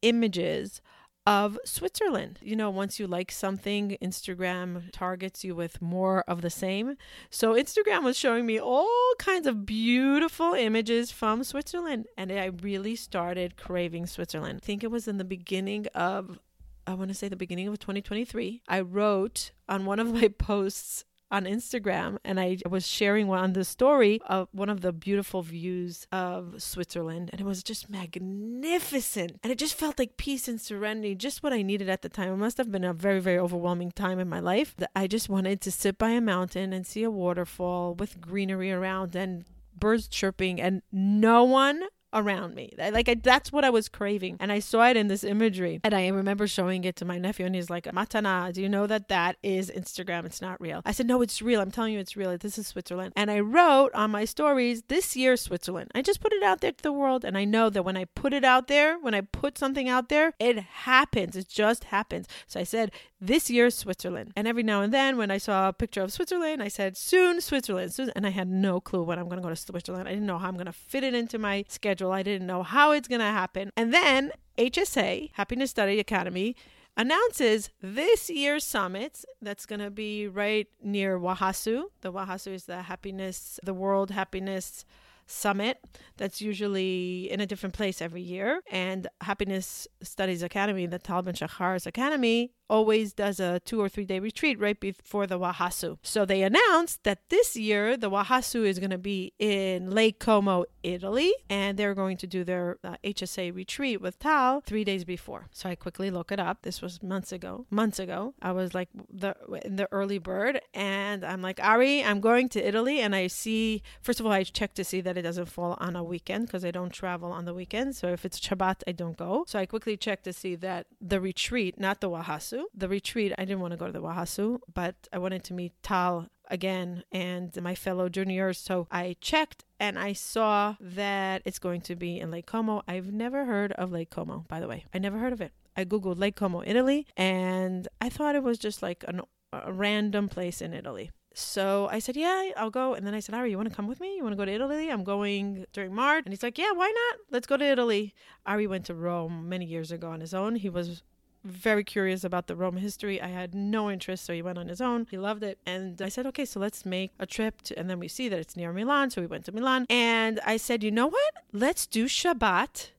images 0.00 0.80
of 1.28 1.58
Switzerland. 1.62 2.38
You 2.40 2.56
know, 2.56 2.70
once 2.70 2.98
you 2.98 3.06
like 3.06 3.30
something, 3.30 3.98
Instagram 4.00 4.90
targets 4.92 5.44
you 5.44 5.54
with 5.54 5.82
more 5.82 6.24
of 6.26 6.40
the 6.40 6.48
same. 6.48 6.96
So 7.28 7.52
Instagram 7.52 8.02
was 8.02 8.16
showing 8.16 8.46
me 8.46 8.58
all 8.58 9.12
kinds 9.18 9.46
of 9.46 9.66
beautiful 9.66 10.54
images 10.54 11.12
from 11.12 11.44
Switzerland, 11.44 12.06
and 12.16 12.32
I 12.32 12.46
really 12.46 12.96
started 12.96 13.58
craving 13.58 14.06
Switzerland. 14.06 14.60
I 14.62 14.66
think 14.66 14.82
it 14.82 14.90
was 14.90 15.06
in 15.06 15.18
the 15.18 15.24
beginning 15.24 15.86
of 15.94 16.38
I 16.86 16.94
want 16.94 17.10
to 17.10 17.14
say 17.14 17.28
the 17.28 17.36
beginning 17.36 17.68
of 17.68 17.78
2023. 17.78 18.62
I 18.66 18.80
wrote 18.80 19.50
on 19.68 19.84
one 19.84 19.98
of 19.98 20.10
my 20.10 20.28
posts 20.38 21.04
on 21.30 21.44
Instagram 21.44 22.18
and 22.24 22.40
I 22.40 22.58
was 22.68 22.86
sharing 22.86 23.26
one 23.26 23.40
on 23.40 23.52
the 23.52 23.64
story 23.64 24.20
of 24.26 24.48
one 24.52 24.68
of 24.68 24.80
the 24.80 24.92
beautiful 24.92 25.42
views 25.42 26.06
of 26.10 26.62
Switzerland 26.62 27.30
and 27.32 27.40
it 27.40 27.44
was 27.44 27.62
just 27.62 27.90
magnificent. 27.90 29.38
And 29.42 29.52
it 29.52 29.58
just 29.58 29.74
felt 29.74 29.98
like 29.98 30.16
peace 30.16 30.48
and 30.48 30.60
serenity 30.60 31.14
just 31.14 31.42
what 31.42 31.52
I 31.52 31.62
needed 31.62 31.88
at 31.88 32.02
the 32.02 32.08
time. 32.08 32.32
It 32.32 32.36
must 32.36 32.58
have 32.58 32.72
been 32.72 32.84
a 32.84 32.92
very 32.92 33.20
very 33.20 33.38
overwhelming 33.38 33.92
time 33.92 34.18
in 34.18 34.28
my 34.28 34.40
life 34.40 34.74
that 34.78 34.90
I 34.94 35.06
just 35.06 35.28
wanted 35.28 35.60
to 35.62 35.70
sit 35.70 35.98
by 35.98 36.10
a 36.10 36.20
mountain 36.20 36.72
and 36.72 36.86
see 36.86 37.02
a 37.02 37.10
waterfall 37.10 37.94
with 37.94 38.20
greenery 38.20 38.72
around 38.72 39.14
and 39.14 39.44
birds 39.78 40.08
chirping 40.08 40.60
and 40.60 40.82
no 40.90 41.44
one 41.44 41.84
around 42.12 42.54
me. 42.54 42.72
Like 42.78 43.08
I, 43.08 43.14
that's 43.14 43.52
what 43.52 43.64
I 43.64 43.70
was 43.70 43.88
craving, 43.88 44.36
and 44.40 44.50
I 44.50 44.60
saw 44.60 44.88
it 44.88 44.96
in 44.96 45.08
this 45.08 45.24
imagery. 45.24 45.80
And 45.84 45.94
I 45.94 46.08
remember 46.08 46.46
showing 46.46 46.84
it 46.84 46.96
to 46.96 47.04
my 47.04 47.18
nephew, 47.18 47.46
and 47.46 47.54
he's 47.54 47.70
like, 47.70 47.84
"Matana, 47.84 48.52
do 48.52 48.62
you 48.62 48.68
know 48.68 48.86
that 48.86 49.08
that 49.08 49.36
is 49.42 49.70
Instagram? 49.70 50.24
It's 50.24 50.40
not 50.40 50.60
real." 50.60 50.82
I 50.84 50.92
said, 50.92 51.06
"No, 51.06 51.22
it's 51.22 51.42
real. 51.42 51.60
I'm 51.60 51.70
telling 51.70 51.92
you, 51.92 52.00
it's 52.00 52.16
real. 52.16 52.36
This 52.38 52.58
is 52.58 52.66
Switzerland." 52.66 53.12
And 53.16 53.30
I 53.30 53.40
wrote 53.40 53.92
on 53.94 54.10
my 54.10 54.24
stories, 54.24 54.82
"This 54.88 55.16
year, 55.16 55.36
Switzerland." 55.36 55.90
I 55.94 56.02
just 56.02 56.20
put 56.20 56.32
it 56.32 56.42
out 56.42 56.60
there 56.60 56.72
to 56.72 56.82
the 56.82 56.92
world, 56.92 57.24
and 57.24 57.36
I 57.36 57.44
know 57.44 57.70
that 57.70 57.84
when 57.84 57.96
I 57.96 58.06
put 58.06 58.32
it 58.32 58.44
out 58.44 58.68
there, 58.68 58.98
when 58.98 59.14
I 59.14 59.20
put 59.20 59.58
something 59.58 59.88
out 59.88 60.08
there, 60.08 60.32
it 60.38 60.58
happens. 60.58 61.36
It 61.36 61.48
just 61.48 61.84
happens. 61.84 62.26
So 62.46 62.58
I 62.60 62.64
said, 62.64 62.90
"This 63.20 63.50
year, 63.50 63.70
Switzerland." 63.70 64.32
And 64.34 64.48
every 64.48 64.62
now 64.62 64.80
and 64.82 64.92
then, 64.94 65.16
when 65.16 65.30
I 65.30 65.38
saw 65.38 65.68
a 65.68 65.72
picture 65.72 66.02
of 66.02 66.12
Switzerland, 66.12 66.62
I 66.62 66.68
said, 66.68 66.96
"Soon, 66.96 67.40
Switzerland." 67.40 67.92
Soon, 67.92 68.10
and 68.16 68.26
I 68.26 68.30
had 68.30 68.48
no 68.48 68.80
clue 68.80 69.02
when 69.02 69.18
I'm 69.18 69.26
going 69.26 69.38
to 69.38 69.42
go 69.42 69.50
to 69.50 69.56
Switzerland. 69.56 70.08
I 70.08 70.12
didn't 70.12 70.26
know 70.26 70.38
how 70.38 70.48
I'm 70.48 70.54
going 70.54 70.66
to 70.66 70.72
fit 70.72 71.04
it 71.04 71.14
into 71.14 71.38
my 71.38 71.64
schedule 71.68 71.97
schedule. 71.98 72.12
I 72.12 72.22
didn't 72.22 72.46
know 72.46 72.62
how 72.62 72.92
it's 72.92 73.08
going 73.08 73.20
to 73.20 73.26
happen. 73.26 73.70
And 73.76 73.92
then 73.92 74.32
HSA, 74.56 75.30
Happiness 75.34 75.70
Study 75.70 75.98
Academy, 75.98 76.54
announces 76.96 77.70
this 77.80 78.30
year's 78.30 78.64
summit 78.64 79.24
that's 79.42 79.66
going 79.66 79.80
to 79.80 79.90
be 79.90 80.28
right 80.28 80.68
near 80.82 81.18
WOHASU. 81.18 81.84
The 82.00 82.12
WOHASU 82.12 82.52
is 82.52 82.64
the 82.64 82.82
happiness, 82.82 83.58
the 83.62 83.74
World 83.74 84.10
Happiness 84.10 84.84
Summit 85.26 85.78
that's 86.16 86.40
usually 86.40 87.28
in 87.30 87.40
a 87.40 87.46
different 87.46 87.74
place 87.74 88.00
every 88.00 88.22
year. 88.22 88.62
And 88.70 89.06
Happiness 89.20 89.86
Studies 90.02 90.42
Academy, 90.42 90.86
the 90.86 90.98
Tal 90.98 91.22
Ben 91.22 91.34
Shahar's 91.34 91.86
Academy, 91.86 92.52
always 92.68 93.12
does 93.12 93.40
a 93.40 93.60
two 93.60 93.80
or 93.80 93.88
three 93.88 94.04
day 94.04 94.18
retreat 94.18 94.58
right 94.58 94.78
before 94.78 95.26
the 95.26 95.38
WOHASU. 95.38 95.98
So 96.02 96.24
they 96.24 96.42
announced 96.42 97.04
that 97.04 97.28
this 97.28 97.56
year 97.56 97.96
the 97.96 98.10
WOHASU 98.10 98.64
is 98.64 98.78
going 98.78 98.90
to 98.90 98.98
be 98.98 99.32
in 99.38 99.90
Lake 99.90 100.18
Como, 100.18 100.64
Italy, 100.82 101.32
and 101.48 101.78
they're 101.78 101.94
going 101.94 102.16
to 102.18 102.26
do 102.26 102.44
their 102.44 102.78
uh, 102.84 102.96
HSA 103.04 103.54
retreat 103.54 104.00
with 104.00 104.18
Tal 104.18 104.60
three 104.60 104.84
days 104.84 105.04
before. 105.04 105.46
So 105.52 105.68
I 105.68 105.74
quickly 105.74 106.10
look 106.10 106.32
it 106.32 106.40
up. 106.40 106.62
This 106.62 106.82
was 106.82 107.02
months 107.02 107.32
ago. 107.32 107.66
Months 107.70 107.98
ago, 107.98 108.34
I 108.40 108.52
was 108.52 108.74
like 108.74 108.88
the 109.12 109.34
the 109.64 109.88
early 109.92 110.18
bird, 110.18 110.60
and 110.74 111.24
I'm 111.24 111.42
like 111.42 111.60
Ari, 111.62 112.04
I'm 112.04 112.20
going 112.20 112.48
to 112.50 112.66
Italy, 112.66 113.00
and 113.00 113.14
I 113.14 113.26
see 113.26 113.82
first 114.02 114.20
of 114.20 114.26
all 114.26 114.32
I 114.32 114.42
check 114.44 114.74
to 114.74 114.84
see 114.84 115.00
that 115.00 115.16
it 115.16 115.22
doesn't 115.22 115.46
fall 115.46 115.76
on 115.80 115.96
a 115.96 116.04
weekend 116.04 116.46
because 116.46 116.64
I 116.64 116.70
don't 116.70 116.92
travel 116.92 117.32
on 117.32 117.44
the 117.44 117.54
weekend. 117.54 117.96
So 117.96 118.08
if 118.08 118.24
it's 118.24 118.40
Shabbat, 118.40 118.82
I 118.86 118.92
don't 118.92 119.16
go. 119.16 119.44
So 119.46 119.58
I 119.58 119.66
quickly 119.66 119.96
check 119.96 120.22
to 120.22 120.32
see 120.32 120.54
that 120.56 120.86
the 121.00 121.20
retreat, 121.20 121.78
not 121.78 122.00
the 122.00 122.10
Wahasu, 122.10 122.57
the 122.74 122.88
retreat. 122.88 123.32
I 123.38 123.44
didn't 123.44 123.60
want 123.60 123.72
to 123.72 123.76
go 123.76 123.86
to 123.86 123.92
the 123.92 124.02
WOHASU, 124.02 124.60
but 124.72 124.94
I 125.12 125.18
wanted 125.18 125.44
to 125.44 125.54
meet 125.54 125.72
Tal 125.82 126.28
again 126.50 127.04
and 127.12 127.60
my 127.62 127.74
fellow 127.74 128.08
juniors. 128.08 128.58
So 128.58 128.86
I 128.90 129.16
checked 129.20 129.64
and 129.78 129.98
I 129.98 130.12
saw 130.12 130.76
that 130.80 131.42
it's 131.44 131.58
going 131.58 131.82
to 131.82 131.96
be 131.96 132.18
in 132.18 132.30
Lake 132.30 132.46
Como. 132.46 132.82
I've 132.88 133.12
never 133.12 133.44
heard 133.44 133.72
of 133.72 133.92
Lake 133.92 134.10
Como, 134.10 134.44
by 134.48 134.60
the 134.60 134.68
way. 134.68 134.84
I 134.92 134.98
never 134.98 135.18
heard 135.18 135.32
of 135.32 135.40
it. 135.40 135.52
I 135.76 135.84
Googled 135.84 136.18
Lake 136.18 136.34
Como, 136.34 136.62
Italy, 136.66 137.06
and 137.16 137.86
I 138.00 138.08
thought 138.08 138.34
it 138.34 138.42
was 138.42 138.58
just 138.58 138.82
like 138.82 139.04
an, 139.06 139.20
a 139.52 139.72
random 139.72 140.28
place 140.28 140.60
in 140.60 140.74
Italy. 140.74 141.10
So 141.34 141.88
I 141.92 142.00
said, 142.00 142.16
Yeah, 142.16 142.50
I'll 142.56 142.70
go. 142.70 142.94
And 142.94 143.06
then 143.06 143.14
I 143.14 143.20
said, 143.20 143.36
Ari, 143.36 143.52
you 143.52 143.56
want 143.56 143.68
to 143.68 143.74
come 143.74 143.86
with 143.86 144.00
me? 144.00 144.16
You 144.16 144.24
want 144.24 144.32
to 144.32 144.36
go 144.36 144.44
to 144.44 144.52
Italy? 144.52 144.90
I'm 144.90 145.04
going 145.04 145.66
during 145.72 145.94
March. 145.94 146.24
And 146.24 146.32
he's 146.32 146.42
like, 146.42 146.58
Yeah, 146.58 146.72
why 146.72 146.88
not? 146.88 147.20
Let's 147.30 147.46
go 147.46 147.56
to 147.56 147.64
Italy. 147.64 148.12
Ari 148.44 148.66
went 148.66 148.86
to 148.86 148.94
Rome 148.94 149.48
many 149.48 149.64
years 149.64 149.92
ago 149.92 150.10
on 150.10 150.20
his 150.20 150.34
own. 150.34 150.56
He 150.56 150.68
was 150.68 151.04
very 151.44 151.84
curious 151.84 152.24
about 152.24 152.46
the 152.46 152.56
Rome 152.56 152.76
history. 152.76 153.20
I 153.20 153.28
had 153.28 153.54
no 153.54 153.90
interest, 153.90 154.24
so 154.24 154.32
he 154.32 154.42
went 154.42 154.58
on 154.58 154.68
his 154.68 154.80
own. 154.80 155.06
He 155.10 155.16
loved 155.16 155.42
it. 155.42 155.58
And 155.66 156.00
I 156.02 156.08
said, 156.08 156.26
okay, 156.26 156.44
so 156.44 156.60
let's 156.60 156.84
make 156.84 157.12
a 157.18 157.26
trip. 157.26 157.62
To, 157.62 157.78
and 157.78 157.88
then 157.88 157.98
we 157.98 158.08
see 158.08 158.28
that 158.28 158.38
it's 158.38 158.56
near 158.56 158.72
Milan. 158.72 159.10
So 159.10 159.20
we 159.20 159.26
went 159.26 159.44
to 159.46 159.52
Milan. 159.52 159.86
And 159.88 160.40
I 160.44 160.56
said, 160.56 160.82
you 160.82 160.90
know 160.90 161.06
what? 161.06 161.34
Let's 161.52 161.86
do 161.86 162.06
Shabbat 162.06 162.90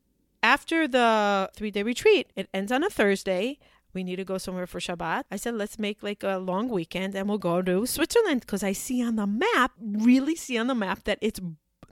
after 0.41 0.87
the 0.87 1.49
three 1.55 1.71
day 1.71 1.83
retreat. 1.83 2.31
It 2.35 2.49
ends 2.53 2.71
on 2.71 2.83
a 2.83 2.89
Thursday. 2.89 3.59
We 3.93 4.03
need 4.03 4.17
to 4.17 4.23
go 4.23 4.37
somewhere 4.37 4.67
for 4.67 4.79
Shabbat. 4.79 5.23
I 5.31 5.35
said, 5.35 5.55
let's 5.55 5.79
make 5.79 6.03
like 6.03 6.23
a 6.23 6.37
long 6.37 6.69
weekend 6.69 7.15
and 7.15 7.27
we'll 7.27 7.39
go 7.39 7.61
to 7.61 7.85
Switzerland 7.85 8.41
because 8.41 8.63
I 8.63 8.71
see 8.71 9.03
on 9.03 9.15
the 9.15 9.25
map, 9.25 9.71
really 9.81 10.35
see 10.35 10.57
on 10.57 10.67
the 10.67 10.75
map 10.75 11.05
that 11.05 11.17
it's 11.21 11.39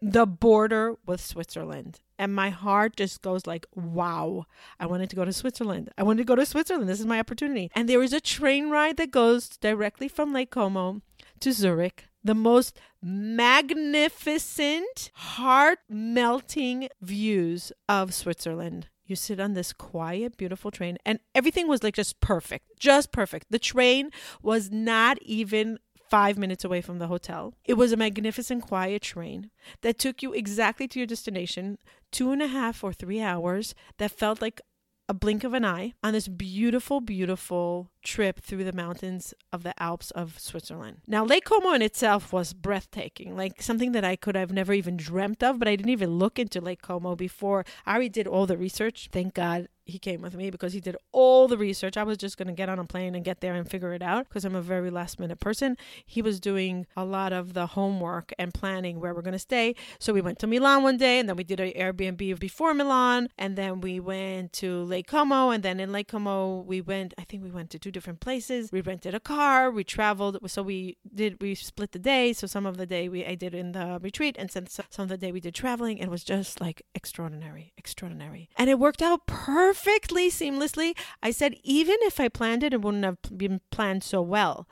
the 0.01 0.25
border 0.25 0.95
with 1.05 1.21
Switzerland. 1.21 1.99
And 2.19 2.33
my 2.33 2.49
heart 2.49 2.95
just 2.95 3.21
goes 3.21 3.45
like, 3.45 3.67
wow, 3.75 4.45
I 4.79 4.87
wanted 4.87 5.09
to 5.11 5.15
go 5.15 5.25
to 5.25 5.33
Switzerland. 5.33 5.91
I 5.97 6.03
wanted 6.03 6.23
to 6.23 6.27
go 6.27 6.35
to 6.35 6.45
Switzerland. 6.45 6.89
This 6.89 6.99
is 6.99 7.05
my 7.05 7.19
opportunity. 7.19 7.69
And 7.75 7.87
there 7.87 8.01
is 8.01 8.13
a 8.13 8.19
train 8.19 8.69
ride 8.69 8.97
that 8.97 9.11
goes 9.11 9.49
directly 9.49 10.07
from 10.07 10.33
Lake 10.33 10.51
Como 10.51 11.01
to 11.41 11.51
Zurich. 11.51 12.05
The 12.23 12.33
most 12.33 12.79
magnificent, 13.01 15.11
heart 15.13 15.79
melting 15.87 16.89
views 17.01 17.71
of 17.87 18.13
Switzerland. 18.13 18.89
You 19.05 19.15
sit 19.15 19.39
on 19.39 19.53
this 19.53 19.71
quiet, 19.71 20.35
beautiful 20.35 20.69
train, 20.69 20.97
and 21.05 21.19
everything 21.33 21.69
was 21.69 21.81
like 21.81 21.95
just 21.95 22.19
perfect, 22.19 22.65
just 22.77 23.13
perfect. 23.13 23.45
The 23.49 23.59
train 23.59 24.11
was 24.41 24.69
not 24.69 25.17
even 25.21 25.79
five 26.09 26.37
minutes 26.37 26.63
away 26.63 26.81
from 26.81 26.99
the 26.99 27.07
hotel. 27.07 27.53
It 27.65 27.75
was 27.75 27.91
a 27.91 27.97
magnificent, 27.97 28.63
quiet 28.63 29.01
train 29.01 29.49
that 29.81 29.97
took 29.97 30.21
you 30.21 30.33
exactly 30.33 30.87
to 30.87 30.99
your 30.99 31.07
destination, 31.07 31.77
two 32.11 32.31
and 32.31 32.41
a 32.41 32.47
half 32.47 32.83
or 32.83 32.93
three 32.93 33.21
hours, 33.21 33.75
that 33.97 34.11
felt 34.11 34.41
like 34.41 34.61
a 35.09 35.13
blink 35.13 35.43
of 35.43 35.53
an 35.53 35.63
eye 35.65 35.93
on 36.03 36.13
this 36.13 36.27
beautiful, 36.27 36.99
beautiful 36.99 37.89
trip 38.07 38.39
through 38.39 38.63
the 38.63 38.73
mountains 38.73 39.33
of 39.53 39.61
the 39.61 39.79
Alps 39.81 40.09
of 40.11 40.39
Switzerland. 40.39 41.01
Now, 41.07 41.23
Lake 41.23 41.45
Como 41.45 41.71
in 41.73 41.81
itself 41.83 42.33
was 42.33 42.53
breathtaking, 42.53 43.35
like 43.35 43.61
something 43.61 43.91
that 43.91 44.03
I 44.03 44.15
could 44.15 44.35
have 44.35 44.51
never 44.51 44.73
even 44.73 44.97
dreamt 44.97 45.43
of, 45.43 45.59
but 45.59 45.67
I 45.67 45.75
didn't 45.75 45.91
even 45.91 46.17
look 46.17 46.39
into 46.39 46.59
Lake 46.59 46.81
Como 46.81 47.15
before. 47.15 47.63
Ari 47.85 48.07
already 48.07 48.23
did 48.23 48.27
all 48.27 48.45
the 48.45 48.57
research. 48.57 49.09
Thank 49.11 49.33
God 49.33 49.67
he 49.87 49.99
came 49.99 50.21
with 50.21 50.35
me 50.35 50.49
because 50.49 50.73
he 50.73 50.79
did 50.79 50.97
all 51.11 51.47
the 51.47 51.57
research. 51.57 51.97
I 51.97 52.03
was 52.03 52.17
just 52.17 52.37
going 52.37 52.47
to 52.47 52.53
get 52.53 52.69
on 52.69 52.79
a 52.79 52.83
plane 52.83 53.15
and 53.15 53.23
get 53.23 53.41
there 53.41 53.55
and 53.55 53.69
figure 53.69 53.93
it 53.93 54.01
out 54.01 54.27
because 54.27 54.45
I'm 54.45 54.55
a 54.55 54.61
very 54.61 54.89
last 54.89 55.19
minute 55.19 55.39
person. 55.39 55.77
He 56.05 56.21
was 56.21 56.39
doing 56.39 56.85
a 56.95 57.05
lot 57.05 57.33
of 57.33 57.53
the 57.53 57.67
homework 57.67 58.33
and 58.37 58.53
planning 58.53 58.99
where 58.99 59.13
we're 59.13 59.21
going 59.21 59.31
to 59.33 59.39
stay. 59.39 59.75
So 59.99 60.13
we 60.13 60.21
went 60.21 60.39
to 60.39 60.47
Milan 60.47 60.83
one 60.83 60.97
day 60.97 61.19
and 61.19 61.29
then 61.29 61.37
we 61.37 61.43
did 61.43 61.59
an 61.59 61.71
Airbnb 61.71 62.39
before 62.39 62.73
Milan 62.73 63.29
and 63.37 63.55
then 63.55 63.81
we 63.81 63.99
went 63.99 64.53
to 64.53 64.83
Lake 64.83 65.07
Como 65.07 65.49
and 65.49 65.63
then 65.63 65.79
in 65.79 65.91
Lake 65.91 66.09
Como 66.09 66.61
we 66.61 66.81
went 66.81 67.13
I 67.17 67.23
think 67.23 67.43
we 67.43 67.51
went 67.51 67.69
to 67.71 67.79
two 67.79 67.91
different 67.97 68.19
places. 68.19 68.71
We 68.71 68.81
rented 68.81 69.15
a 69.15 69.19
car, 69.19 69.71
we 69.71 69.83
traveled 69.83 70.35
so 70.53 70.61
we 70.61 70.97
did 71.21 71.41
we 71.41 71.55
split 71.55 71.91
the 71.93 72.03
day. 72.13 72.25
So 72.39 72.45
some 72.55 72.65
of 72.71 72.75
the 72.77 72.85
day 72.95 73.03
we 73.13 73.19
I 73.33 73.35
did 73.43 73.53
in 73.61 73.71
the 73.77 73.87
retreat 74.07 74.35
and 74.39 74.51
some 74.51 74.67
some 74.95 75.03
of 75.07 75.09
the 75.09 75.21
day 75.23 75.31
we 75.31 75.41
did 75.45 75.55
traveling 75.55 75.97
it 75.97 76.09
was 76.15 76.23
just 76.23 76.61
like 76.65 76.79
extraordinary, 76.99 77.65
extraordinary. 77.83 78.43
And 78.59 78.69
it 78.69 78.77
worked 78.85 79.01
out 79.01 79.21
perfectly 79.25 80.29
seamlessly. 80.29 80.89
I 81.23 81.31
said, 81.31 81.51
even 81.63 81.97
if 82.09 82.19
I 82.19 82.27
planned 82.29 82.63
it, 82.63 82.73
it 82.73 82.81
wouldn't 82.83 83.05
have 83.09 83.17
been 83.43 83.61
planned 83.71 84.03
so 84.03 84.21
well. 84.21 84.67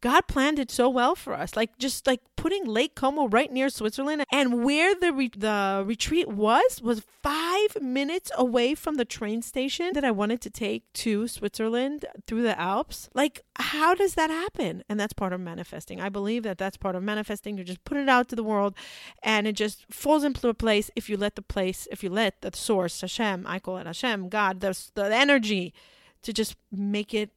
God 0.00 0.22
planned 0.28 0.58
it 0.58 0.70
so 0.70 0.88
well 0.88 1.14
for 1.16 1.34
us. 1.34 1.56
Like 1.56 1.76
just 1.78 2.06
like 2.06 2.20
putting 2.38 2.64
Lake 2.64 2.94
Como 2.94 3.26
right 3.26 3.52
near 3.52 3.68
Switzerland 3.68 4.24
and 4.32 4.64
where 4.64 4.94
the 4.94 5.12
re- 5.12 5.30
the 5.36 5.82
retreat 5.84 6.28
was 6.28 6.80
was 6.80 7.02
5 7.22 7.82
minutes 7.82 8.30
away 8.36 8.76
from 8.76 8.94
the 8.94 9.04
train 9.04 9.42
station 9.42 9.90
that 9.94 10.04
I 10.04 10.12
wanted 10.12 10.40
to 10.42 10.50
take 10.50 10.84
to 11.04 11.26
Switzerland 11.26 12.06
through 12.26 12.42
the 12.42 12.58
Alps. 12.58 13.10
Like 13.12 13.42
how 13.56 13.94
does 13.94 14.14
that 14.14 14.30
happen? 14.30 14.84
And 14.88 15.00
that's 15.00 15.12
part 15.12 15.32
of 15.32 15.40
manifesting. 15.40 16.00
I 16.00 16.08
believe 16.08 16.44
that 16.44 16.58
that's 16.58 16.76
part 16.76 16.94
of 16.94 17.02
manifesting. 17.02 17.58
You 17.58 17.64
just 17.64 17.84
put 17.84 17.98
it 17.98 18.08
out 18.08 18.28
to 18.28 18.36
the 18.36 18.44
world 18.44 18.74
and 19.22 19.48
it 19.48 19.56
just 19.56 19.84
falls 19.92 20.22
into 20.22 20.48
a 20.48 20.54
place 20.54 20.90
if 20.94 21.10
you 21.10 21.16
let 21.16 21.34
the 21.34 21.42
place, 21.42 21.88
if 21.90 22.04
you 22.04 22.08
let 22.08 22.40
the 22.42 22.52
source, 22.54 23.00
Hashem, 23.00 23.46
I 23.48 23.58
call 23.58 23.78
it 23.78 23.86
Hashem, 23.86 24.28
God, 24.28 24.60
the, 24.60 24.78
the 24.94 25.12
energy 25.14 25.74
to 26.22 26.32
just 26.32 26.54
make 26.70 27.12
it 27.12 27.30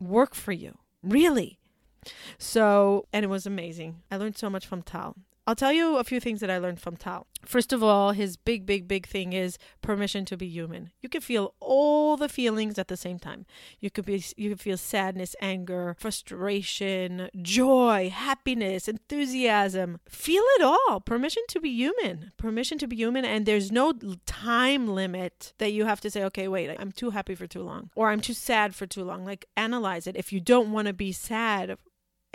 work 0.00 0.34
for 0.34 0.52
you. 0.52 0.78
Really. 1.02 1.58
So, 2.38 3.06
and 3.12 3.24
it 3.24 3.28
was 3.28 3.46
amazing. 3.46 4.02
I 4.10 4.16
learned 4.16 4.36
so 4.36 4.50
much 4.50 4.66
from 4.66 4.82
Tal. 4.82 5.16
I'll 5.48 5.54
tell 5.54 5.72
you 5.72 5.96
a 5.96 6.02
few 6.02 6.18
things 6.18 6.40
that 6.40 6.50
I 6.50 6.58
learned 6.58 6.80
from 6.80 6.96
Tal. 6.96 7.28
First 7.44 7.72
of 7.72 7.80
all, 7.80 8.10
his 8.10 8.36
big, 8.36 8.66
big, 8.66 8.88
big 8.88 9.06
thing 9.06 9.32
is 9.32 9.58
permission 9.80 10.24
to 10.24 10.36
be 10.36 10.48
human. 10.48 10.90
You 11.00 11.08
can 11.08 11.20
feel 11.20 11.54
all 11.60 12.16
the 12.16 12.28
feelings 12.28 12.80
at 12.80 12.88
the 12.88 12.96
same 12.96 13.20
time. 13.20 13.46
You 13.78 13.88
could 13.88 14.04
be, 14.04 14.24
you 14.36 14.48
could 14.50 14.60
feel 14.60 14.76
sadness, 14.76 15.36
anger, 15.40 15.94
frustration, 16.00 17.28
joy, 17.40 18.10
happiness, 18.12 18.88
enthusiasm. 18.88 20.00
Feel 20.08 20.42
it 20.58 20.62
all. 20.62 20.98
Permission 20.98 21.44
to 21.50 21.60
be 21.60 21.70
human. 21.70 22.32
Permission 22.36 22.76
to 22.78 22.88
be 22.88 22.96
human, 22.96 23.24
and 23.24 23.46
there's 23.46 23.70
no 23.70 23.92
time 24.26 24.88
limit 24.88 25.52
that 25.58 25.72
you 25.72 25.84
have 25.84 26.00
to 26.00 26.10
say, 26.10 26.24
okay, 26.24 26.48
wait, 26.48 26.76
I'm 26.76 26.90
too 26.90 27.10
happy 27.10 27.36
for 27.36 27.46
too 27.46 27.62
long, 27.62 27.90
or 27.94 28.10
I'm 28.10 28.20
too 28.20 28.34
sad 28.34 28.74
for 28.74 28.86
too 28.86 29.04
long. 29.04 29.24
Like 29.24 29.44
analyze 29.56 30.08
it. 30.08 30.16
If 30.16 30.32
you 30.32 30.40
don't 30.40 30.72
want 30.72 30.88
to 30.88 30.92
be 30.92 31.12
sad 31.12 31.76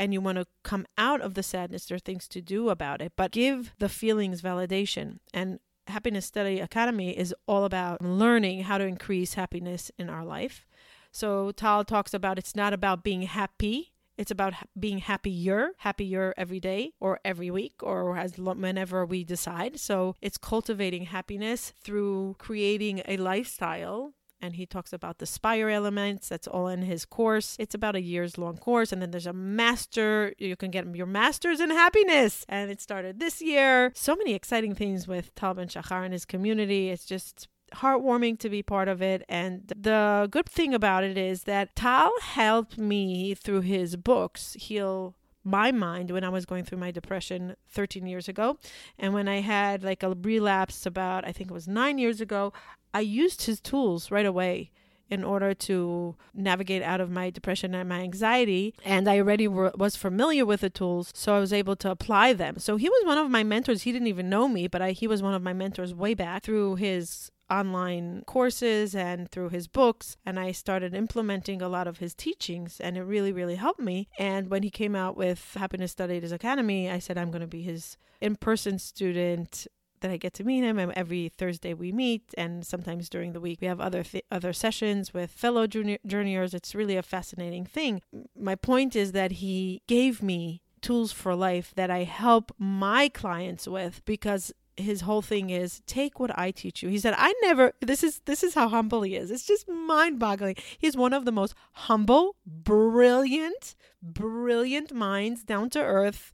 and 0.02 0.14
you 0.14 0.20
want 0.20 0.40
to 0.40 0.48
come 0.64 0.88
out 0.98 1.22
of 1.22 1.36
the 1.36 1.44
sadness, 1.44 1.86
there 1.86 1.96
are 1.96 2.00
things 2.00 2.28
to 2.30 2.42
do 2.42 2.70
about 2.70 3.04
it. 3.04 3.14
But 3.16 3.30
give 3.30 3.72
the 3.78 3.88
feelings 3.88 4.42
validation. 4.42 5.20
And 5.32 5.60
Happiness 5.86 6.26
Study 6.26 6.60
Academy 6.60 7.16
is 7.16 7.36
all 7.48 7.66
about 7.66 8.02
learning 8.02 8.64
how 8.64 8.80
to 8.80 8.84
increase 8.84 9.36
happiness 9.36 9.92
in 10.00 10.10
our 10.10 10.26
life. 10.26 10.66
So 11.12 11.52
Tal 11.52 11.86
talks 11.86 12.16
about 12.16 12.40
it's 12.40 12.56
not 12.56 12.74
about 12.74 13.04
being 13.04 13.24
happy. 13.24 13.94
It's 14.18 14.32
about 14.32 14.56
being 14.80 14.98
happier, 14.98 15.74
happier 15.78 16.34
every 16.36 16.60
day 16.60 16.94
or 17.00 17.20
every 17.24 17.52
week 17.52 17.84
or 17.84 18.18
as 18.18 18.40
whenever 18.40 19.06
we 19.06 19.24
decide. 19.24 19.80
So 19.80 20.16
it's 20.20 20.38
cultivating 20.40 21.06
happiness 21.06 21.74
through 21.84 22.38
creating 22.40 23.04
a 23.08 23.18
lifestyle 23.18 24.16
and 24.42 24.56
he 24.56 24.66
talks 24.66 24.92
about 24.92 25.20
the 25.20 25.26
SPIRE 25.26 25.70
elements. 25.70 26.30
That's 26.30 26.48
all 26.48 26.68
in 26.68 26.82
his 26.82 27.06
course. 27.06 27.56
It's 27.60 27.76
about 27.76 27.96
a 27.96 28.02
year's 28.02 28.38
long 28.38 28.58
course, 28.58 28.92
and 28.92 29.02
then 29.02 29.12
there's 29.12 29.28
a 29.28 29.34
master. 29.34 30.34
You 30.38 30.56
can 30.56 30.72
get 30.72 30.96
your 30.96 31.06
master's 31.06 31.60
in 31.60 31.70
happiness, 31.70 32.46
and 32.50 32.72
it 32.72 32.82
started 32.82 33.20
this 33.20 33.42
year. 33.42 33.92
So 33.96 34.16
many 34.16 34.34
exciting 34.34 34.76
things 34.76 35.08
with 35.08 35.34
Tal 35.36 35.54
Ben 35.54 35.68
Shahar 35.68 36.04
and 36.04 36.14
his 36.14 36.26
community. 36.26 36.90
It's 36.90 37.06
just 37.06 37.48
heartwarming 37.76 38.38
to 38.40 38.50
be 38.50 38.62
part 38.64 38.88
of 38.88 39.02
it. 39.02 39.24
And 39.30 39.72
the 39.76 40.28
good 40.30 40.48
thing 40.48 40.74
about 40.74 41.04
it 41.04 41.18
is 41.18 41.44
that 41.44 41.76
Tal 41.76 42.12
helped 42.22 42.78
me 42.78 43.34
through 43.34 43.62
his 43.62 43.96
books 43.96 44.54
heal 44.54 45.16
my 45.44 45.72
mind 45.72 46.12
when 46.12 46.24
I 46.24 46.30
was 46.30 46.46
going 46.46 46.66
through 46.66 46.78
my 46.78 46.92
depression 46.92 47.56
13 47.70 48.06
years 48.06 48.28
ago. 48.28 48.58
And 48.98 49.14
when 49.14 49.28
I 49.28 49.42
had 49.42 49.84
like 49.84 50.04
a 50.04 50.14
relapse 50.14 50.86
about, 50.86 51.28
I 51.28 51.32
think 51.32 51.50
it 51.50 51.54
was 51.54 51.68
nine 51.68 51.98
years 51.98 52.22
ago, 52.22 52.54
I 52.94 53.02
used 53.02 53.44
his 53.44 53.60
tools 53.60 54.12
right 54.12 54.26
away 54.26 54.72
in 55.12 55.26
order 55.26 55.54
to 55.54 56.16
navigate 56.34 56.82
out 56.82 57.02
of 57.02 57.12
my 57.12 57.30
depression 57.30 57.76
and 57.76 57.90
my 57.90 58.00
anxiety. 58.00 58.74
And 58.86 59.10
I 59.10 59.18
already 59.18 59.48
were, 59.48 59.74
was 59.76 59.98
familiar 59.98 60.46
with 60.46 60.62
the 60.62 60.70
tools, 60.70 61.12
so 61.14 61.36
I 61.36 61.40
was 61.40 61.52
able 61.52 61.76
to 61.78 61.92
apply 61.92 62.32
them. 62.32 62.58
So 62.60 62.78
he 62.78 62.88
was 62.88 63.06
one 63.06 63.18
of 63.18 63.30
my 63.30 63.44
mentors. 63.44 63.84
He 63.84 63.92
didn't 63.92 64.08
even 64.08 64.30
know 64.30 64.48
me, 64.48 64.70
but 64.70 64.82
I, 64.82 64.92
he 64.92 65.08
was 65.08 65.22
one 65.22 65.34
of 65.34 65.44
my 65.44 65.52
mentors 65.52 65.94
way 65.94 66.14
back 66.14 66.44
through 66.44 66.76
his 66.76 67.30
online 67.52 68.24
courses 68.26 68.96
and 68.96 69.30
through 69.30 69.50
his 69.50 69.68
books. 69.68 70.18
And 70.26 70.40
I 70.40 70.52
started 70.54 70.96
implementing 70.96 71.62
a 71.62 71.70
lot 71.70 71.88
of 71.88 71.98
his 71.98 72.16
teachings, 72.16 72.80
and 72.80 72.98
it 72.98 73.04
really, 73.04 73.32
really 73.32 73.56
helped 73.56 73.82
me. 73.82 74.08
And 74.18 74.50
when 74.50 74.64
he 74.64 74.70
came 74.70 74.96
out 74.96 75.18
with 75.18 75.56
Happiness 75.56 75.96
his 75.98 76.32
Academy, 76.32 76.90
I 76.90 77.00
said, 77.00 77.18
I'm 77.18 77.32
going 77.32 77.42
to 77.42 77.48
be 77.48 77.64
his 77.64 77.98
in 78.22 78.36
person 78.38 78.80
student 78.80 79.68
that 80.00 80.12
I 80.12 80.18
get 80.18 80.34
to 80.34 80.44
meet 80.44 80.64
him. 80.64 80.80
And 80.80 80.92
every 80.94 81.30
Thursday 81.30 81.74
we 81.74 81.92
meet, 81.92 82.34
and 82.38 82.66
sometimes 82.66 83.10
during 83.10 83.34
the 83.34 83.40
week 83.40 83.60
we 83.62 83.68
have 83.68 83.80
other 83.80 84.04
th- 84.04 84.26
other 84.32 84.54
sessions 84.54 85.14
with 85.14 85.32
fellow 85.32 85.68
junior- 85.68 86.00
journeyers. 86.06 86.54
It's 86.54 86.74
really 86.74 86.98
a 86.98 87.04
fascinating 87.04 87.66
thing. 87.66 88.02
My 88.36 88.56
point 88.56 88.96
is 88.96 89.12
that 89.12 89.34
he 89.34 89.82
gave 89.88 90.24
me 90.24 90.62
tools 90.82 91.12
for 91.12 91.36
life 91.36 91.74
that 91.76 91.92
I 91.92 92.04
help 92.04 92.52
my 92.58 93.08
clients 93.08 93.68
with 93.68 94.02
because 94.06 94.52
his 94.82 95.02
whole 95.02 95.22
thing 95.22 95.50
is 95.50 95.82
take 95.88 96.20
what 96.20 96.38
I 96.38 96.52
teach 96.52 96.84
you. 96.84 96.90
He 96.90 97.00
said, 97.00 97.16
I 97.18 97.34
never 97.42 97.74
this 97.82 98.04
is 98.04 98.20
this 98.26 98.44
is 98.44 98.54
how 98.54 98.68
humble 98.70 99.02
he 99.04 99.16
is. 99.16 99.32
It's 99.32 99.46
just 99.46 99.68
mind-boggling. 99.68 100.56
He's 100.78 100.98
one 100.98 101.14
of 101.14 101.26
the 101.26 101.32
most 101.32 101.54
humble, 101.74 102.36
brilliant, 102.46 103.76
brilliant 104.02 104.94
minds, 104.94 105.44
down 105.44 105.70
to 105.72 105.82
earth 105.82 106.34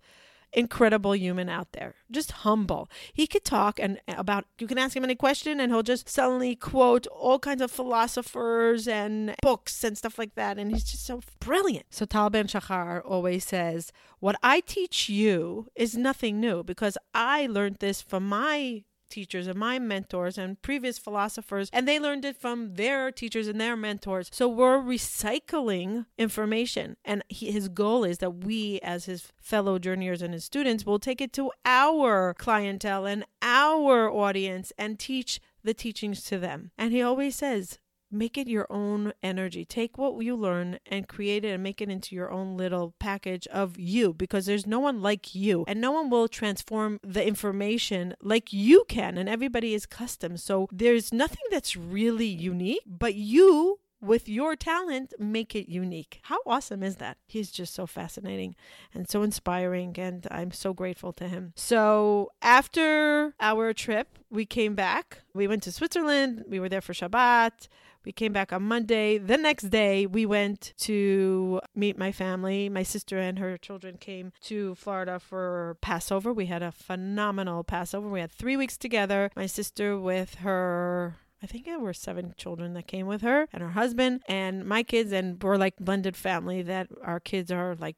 incredible 0.54 1.16
human 1.16 1.50
out 1.50 1.72
there. 1.74 1.96
Just 2.10 2.32
humble. 2.32 2.89
He 3.13 3.27
could 3.27 3.44
talk 3.44 3.80
and 3.80 4.00
about 4.08 4.46
you 4.60 4.68
can 4.68 4.77
ask 4.77 4.96
him 4.96 5.04
any 5.04 5.16
question 5.16 5.60
and 5.60 5.72
he'll 5.72 5.84
just 5.84 6.10
suddenly 6.10 6.56
quote 6.56 7.08
all 7.08 7.39
kinds 7.39 7.62
of 7.62 7.72
philosophers 7.72 8.88
and 8.88 9.36
books 9.42 9.84
and 9.84 9.98
stuff 9.98 10.18
like 10.18 10.36
that. 10.36 10.58
And 10.58 10.72
he's 10.72 10.84
just 10.84 11.06
so 11.06 11.22
brilliant. 11.39 11.88
So 11.89 12.06
Tal 12.06 12.30
Ben 12.30 12.48
Shahar 12.48 13.01
always 13.01 13.46
says, 13.46 13.92
What 14.20 14.38
I 14.42 14.62
teach 14.62 15.10
you 15.10 15.68
is 15.75 15.98
nothing 15.98 16.39
new 16.39 16.63
because 16.63 16.98
I 17.13 17.48
learned 17.48 17.77
this 17.77 18.01
from 18.01 18.27
my 18.27 18.84
teachers 19.10 19.48
and 19.48 19.58
my 19.58 19.80
mentors 19.80 20.38
and 20.38 20.62
previous 20.62 20.98
philosophers, 20.98 21.70
and 21.74 21.88
they 21.88 22.00
learned 22.00 22.26
it 22.26 22.38
from 22.38 22.76
their 22.76 23.12
teachers 23.12 23.48
and 23.48 23.60
their 23.60 23.76
mentors. 23.76 24.30
So 24.32 24.48
we're 24.48 24.80
recycling 24.80 26.06
information. 26.18 26.98
And 27.06 27.24
he, 27.30 27.52
his 27.52 27.70
goal 27.70 28.04
is 28.04 28.20
that 28.20 28.44
we, 28.46 28.80
as 28.82 29.06
his 29.06 29.32
fellow 29.40 29.80
journeyers 29.80 30.22
and 30.22 30.34
his 30.34 30.46
students, 30.46 30.86
will 30.86 31.00
take 31.00 31.22
it 31.22 31.34
to 31.34 31.52
our 31.66 32.34
clientele 32.34 33.06
and 33.06 33.26
our 33.42 34.10
audience 34.10 34.72
and 34.78 35.00
teach 35.00 35.40
the 35.64 35.74
teachings 35.74 36.24
to 36.24 36.38
them. 36.38 36.72
And 36.78 36.92
he 36.92 37.02
always 37.02 37.36
says, 37.36 37.80
make 38.12 38.38
it 38.38 38.48
your 38.48 38.68
own 38.70 39.14
energy. 39.22 39.66
Take 39.66 39.98
what 39.98 40.22
you 40.24 40.36
learn 40.36 40.80
and 40.86 41.08
create 41.08 41.44
it 41.46 41.50
and 41.50 41.64
make 41.64 41.82
it 41.82 41.90
into 41.90 42.16
your 42.16 42.32
own 42.32 42.58
little 42.58 42.94
package 43.00 43.48
of 43.48 43.80
you 43.80 44.14
because 44.14 44.46
there's 44.46 44.68
no 44.68 44.80
one 44.80 45.02
like 45.02 45.36
you 45.36 45.66
and 45.68 45.82
no 45.82 45.92
one 45.92 46.10
will 46.10 46.28
transform 46.28 47.00
the 47.04 47.26
information 47.26 48.16
like 48.22 48.54
you 48.54 48.86
can 48.88 49.18
and 49.18 49.28
everybody 49.28 49.74
is 49.74 49.86
custom. 49.86 50.38
So 50.38 50.68
there's 50.72 51.14
nothing 51.14 51.44
that's 51.52 51.76
really 51.76 52.28
unique, 52.28 52.82
but 52.86 53.16
you 53.16 53.80
with 54.00 54.30
your 54.30 54.56
talent 54.56 55.14
make 55.18 55.56
it 55.56 55.70
unique. 55.70 56.20
How 56.24 56.40
awesome 56.46 56.84
is 56.84 56.98
that? 56.98 57.18
He's 57.26 57.52
just 57.52 57.74
so 57.74 57.86
fascinating 57.86 58.56
and 58.94 59.10
so 59.10 59.24
inspiring 59.24 59.96
and 59.98 60.28
I'm 60.30 60.52
so 60.52 60.74
grateful 60.74 61.14
to 61.14 61.28
him. 61.28 61.54
So, 61.56 62.32
after 62.42 63.34
our 63.40 63.74
trip, 63.74 64.20
we 64.30 64.46
came 64.46 64.76
back. 64.76 65.24
We 65.34 65.48
went 65.48 65.64
to 65.64 65.72
Switzerland. 65.72 66.44
We 66.48 66.60
were 66.60 66.70
there 66.70 66.82
for 66.82 66.94
Shabbat. 66.94 67.68
We 68.08 68.14
came 68.14 68.32
back 68.32 68.54
on 68.54 68.64
Monday. 68.64 69.18
The 69.18 69.36
next 69.36 69.64
day, 69.64 70.06
we 70.06 70.26
went 70.26 70.74
to 70.78 71.60
meet 71.76 71.98
my 71.98 72.14
family. 72.14 72.70
My 72.70 72.82
sister 72.82 73.18
and 73.18 73.38
her 73.38 73.58
children 73.58 73.98
came 73.98 74.32
to 74.44 74.76
Florida 74.76 75.20
for 75.20 75.76
Passover. 75.82 76.32
We 76.32 76.46
had 76.46 76.64
a 76.64 76.72
phenomenal 76.72 77.66
Passover. 77.66 78.08
We 78.08 78.22
had 78.22 78.32
three 78.32 78.56
weeks 78.56 78.78
together. 78.78 79.30
My 79.36 79.46
sister 79.46 80.00
with 80.00 80.36
her 80.36 81.18
I 81.44 81.48
think 81.48 81.66
there 81.66 81.80
were 81.80 81.94
seven 81.94 82.34
children 82.38 82.74
that 82.76 82.88
came 82.88 83.08
with 83.08 83.24
her 83.24 83.50
and 83.52 83.62
her 83.62 83.72
husband 83.72 84.24
and 84.30 84.66
my 84.66 84.84
kids, 84.84 85.12
and 85.12 85.44
we're 85.44 85.58
like 85.58 85.76
blended 85.78 86.16
family 86.16 86.62
that 86.62 86.88
our 87.04 87.20
kids 87.20 87.52
are 87.52 87.76
like 87.76 87.98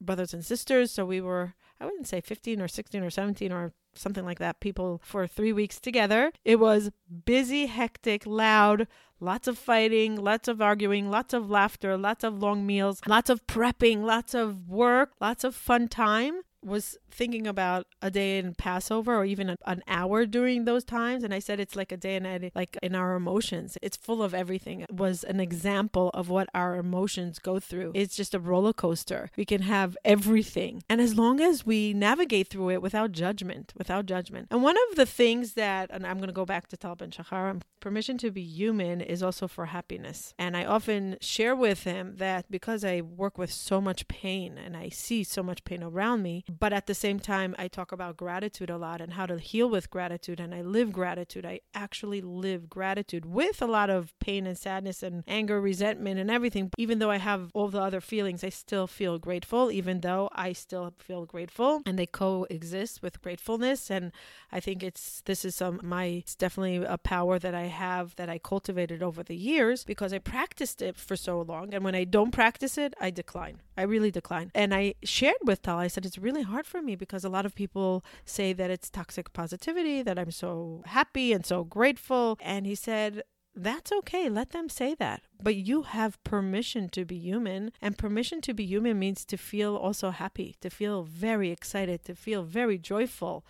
brothers 0.00 0.32
and 0.32 0.42
sisters. 0.42 0.90
So 0.90 1.04
we 1.04 1.20
were, 1.20 1.52
I 1.78 1.84
wouldn't 1.84 2.08
say 2.08 2.22
15 2.22 2.62
or 2.62 2.66
16 2.66 3.02
or 3.02 3.10
17 3.10 3.52
or 3.52 3.74
something 3.94 4.24
like 4.24 4.38
that, 4.38 4.60
people 4.60 5.00
for 5.04 5.26
three 5.26 5.52
weeks 5.52 5.80
together. 5.80 6.32
It 6.44 6.58
was 6.60 6.90
busy, 7.24 7.66
hectic, 7.66 8.26
loud, 8.26 8.86
lots 9.20 9.46
of 9.46 9.58
fighting, 9.58 10.16
lots 10.16 10.48
of 10.48 10.60
arguing, 10.60 11.10
lots 11.10 11.34
of 11.34 11.50
laughter, 11.50 11.96
lots 11.96 12.24
of 12.24 12.42
long 12.42 12.66
meals, 12.66 13.00
lots 13.06 13.30
of 13.30 13.46
prepping, 13.46 14.02
lots 14.02 14.34
of 14.34 14.68
work, 14.68 15.12
lots 15.20 15.44
of 15.44 15.54
fun 15.54 15.88
time 15.88 16.42
was 16.62 16.96
thinking 17.10 17.46
about 17.46 17.86
a 18.02 18.10
day 18.10 18.38
in 18.38 18.54
Passover 18.54 19.14
or 19.16 19.24
even 19.24 19.56
an 19.66 19.82
hour 19.88 20.26
during 20.26 20.64
those 20.64 20.84
times. 20.84 21.24
And 21.24 21.34
I 21.34 21.38
said 21.38 21.60
it's 21.60 21.76
like 21.76 21.92
a 21.92 21.96
day 21.96 22.16
in 22.16 22.50
like 22.54 22.76
in 22.82 22.94
our 22.94 23.14
emotions. 23.14 23.76
It's 23.82 23.96
full 23.96 24.22
of 24.22 24.34
everything. 24.34 24.80
It 24.80 24.94
was 24.94 25.24
an 25.24 25.40
example 25.40 26.10
of 26.14 26.28
what 26.28 26.48
our 26.54 26.76
emotions 26.76 27.38
go 27.38 27.58
through. 27.60 27.92
It's 27.94 28.16
just 28.16 28.34
a 28.34 28.38
roller 28.38 28.72
coaster. 28.72 29.30
We 29.36 29.44
can 29.44 29.62
have 29.62 29.96
everything. 30.04 30.82
And 30.88 31.00
as 31.00 31.16
long 31.16 31.40
as 31.40 31.66
we 31.66 31.92
navigate 31.92 32.48
through 32.48 32.70
it 32.70 32.82
without 32.82 33.12
judgment, 33.12 33.72
without 33.76 34.06
judgment. 34.06 34.48
And 34.50 34.62
one 34.62 34.76
of 34.90 34.96
the 34.96 35.06
things 35.06 35.54
that, 35.54 35.90
and 35.92 36.06
I'm 36.06 36.18
going 36.18 36.28
to 36.28 36.34
go 36.34 36.44
back 36.44 36.68
to 36.68 36.76
Tal 36.76 36.96
Ben 36.96 37.10
Shahar, 37.10 37.50
um, 37.50 37.60
permission 37.80 38.18
to 38.18 38.30
be 38.30 38.42
human 38.42 39.00
is 39.00 39.22
also 39.22 39.48
for 39.48 39.66
happiness. 39.66 40.34
And 40.38 40.56
I 40.56 40.64
often 40.64 41.16
share 41.20 41.56
with 41.56 41.84
him 41.84 42.16
that 42.16 42.50
because 42.50 42.84
I 42.84 43.00
work 43.00 43.38
with 43.38 43.50
so 43.50 43.80
much 43.80 44.06
pain 44.08 44.58
and 44.58 44.76
I 44.76 44.90
see 44.90 45.24
so 45.24 45.42
much 45.42 45.64
pain 45.64 45.82
around 45.82 46.22
me, 46.22 46.44
but 46.58 46.72
at 46.72 46.86
the 46.86 46.94
same 46.94 47.20
time, 47.20 47.54
I 47.58 47.68
talk 47.68 47.92
about 47.92 48.16
gratitude 48.16 48.70
a 48.70 48.76
lot 48.76 49.00
and 49.00 49.12
how 49.12 49.26
to 49.26 49.38
heal 49.38 49.68
with 49.68 49.90
gratitude. 49.90 50.40
And 50.40 50.54
I 50.54 50.62
live 50.62 50.92
gratitude. 50.92 51.46
I 51.46 51.60
actually 51.74 52.20
live 52.20 52.68
gratitude 52.68 53.24
with 53.24 53.62
a 53.62 53.66
lot 53.66 53.90
of 53.90 54.18
pain 54.18 54.46
and 54.46 54.58
sadness 54.58 55.02
and 55.02 55.22
anger, 55.28 55.60
resentment, 55.60 56.18
and 56.18 56.30
everything. 56.30 56.70
Even 56.78 56.98
though 56.98 57.10
I 57.10 57.18
have 57.18 57.50
all 57.54 57.68
the 57.68 57.80
other 57.80 58.00
feelings, 58.00 58.42
I 58.42 58.48
still 58.48 58.86
feel 58.86 59.18
grateful, 59.18 59.70
even 59.70 60.00
though 60.00 60.28
I 60.32 60.52
still 60.52 60.92
feel 60.98 61.26
grateful. 61.26 61.82
And 61.86 61.98
they 61.98 62.06
coexist 62.06 63.02
with 63.02 63.22
gratefulness. 63.22 63.90
And 63.90 64.12
I 64.50 64.60
think 64.60 64.82
it's 64.82 65.22
this 65.22 65.44
is 65.44 65.54
some 65.56 65.80
my 65.82 66.04
it's 66.04 66.34
definitely 66.34 66.84
a 66.84 66.98
power 66.98 67.38
that 67.38 67.54
I 67.54 67.66
have 67.66 68.16
that 68.16 68.28
I 68.28 68.38
cultivated 68.38 69.02
over 69.02 69.22
the 69.22 69.36
years 69.36 69.84
because 69.84 70.12
I 70.12 70.18
practiced 70.18 70.82
it 70.82 70.96
for 70.96 71.16
so 71.16 71.40
long. 71.42 71.74
And 71.74 71.84
when 71.84 71.94
I 71.94 72.04
don't 72.04 72.30
practice 72.30 72.78
it, 72.78 72.94
I 73.00 73.10
decline. 73.10 73.60
I 73.76 73.82
really 73.82 74.10
decline. 74.10 74.50
And 74.54 74.74
I 74.74 74.94
shared 75.02 75.36
with 75.42 75.62
Tal, 75.62 75.78
I 75.78 75.88
said, 75.88 76.04
it's 76.04 76.18
really 76.18 76.39
hard 76.42 76.66
for 76.66 76.82
me 76.82 76.96
because 76.96 77.24
a 77.24 77.28
lot 77.28 77.46
of 77.46 77.54
people 77.54 78.04
say 78.24 78.52
that 78.52 78.70
it's 78.70 78.90
toxic 78.90 79.32
positivity, 79.32 80.02
that 80.02 80.18
I'm 80.18 80.30
so 80.30 80.82
happy 80.86 81.32
and 81.32 81.44
so 81.44 81.64
grateful. 81.64 82.38
And 82.40 82.66
he 82.66 82.74
said, 82.74 83.22
that's 83.54 83.90
okay. 83.92 84.28
Let 84.28 84.50
them 84.50 84.68
say 84.68 84.94
that. 84.94 85.22
But 85.42 85.56
you 85.56 85.82
have 85.82 86.22
permission 86.24 86.88
to 86.90 87.04
be 87.04 87.16
human. 87.16 87.72
And 87.80 87.98
permission 87.98 88.40
to 88.42 88.54
be 88.54 88.64
human 88.64 88.98
means 88.98 89.24
to 89.26 89.36
feel 89.36 89.76
also 89.76 90.10
happy, 90.10 90.56
to 90.60 90.70
feel 90.70 91.02
very 91.02 91.50
excited, 91.50 92.04
to 92.04 92.14
feel 92.14 92.42
very 92.44 92.78
joyful. 92.78 93.44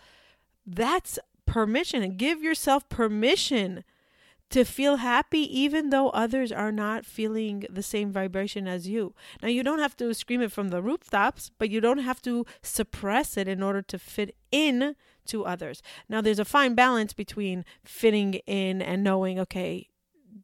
That's 0.65 1.19
permission. 1.45 2.01
And 2.01 2.17
give 2.17 2.41
yourself 2.41 2.89
permission 2.89 3.83
to 4.51 4.63
feel 4.63 4.97
happy 4.97 5.39
even 5.59 5.89
though 5.89 6.09
others 6.09 6.51
are 6.51 6.71
not 6.71 7.05
feeling 7.05 7.65
the 7.69 7.83
same 7.83 8.11
vibration 8.11 8.67
as 8.67 8.87
you. 8.87 9.13
Now, 9.41 9.49
you 9.49 9.63
don't 9.63 9.79
have 9.79 9.95
to 9.97 10.13
scream 10.13 10.41
it 10.41 10.51
from 10.51 10.69
the 10.69 10.81
rooftops, 10.81 11.51
but 11.57 11.69
you 11.69 11.81
don't 11.81 11.99
have 11.99 12.21
to 12.23 12.45
suppress 12.61 13.37
it 13.37 13.47
in 13.47 13.63
order 13.63 13.81
to 13.81 13.97
fit 13.97 14.35
in 14.51 14.95
to 15.27 15.45
others. 15.45 15.81
Now, 16.09 16.21
there's 16.21 16.39
a 16.39 16.45
fine 16.45 16.75
balance 16.75 17.13
between 17.13 17.65
fitting 17.83 18.35
in 18.45 18.81
and 18.81 19.03
knowing, 19.03 19.39
okay, 19.39 19.89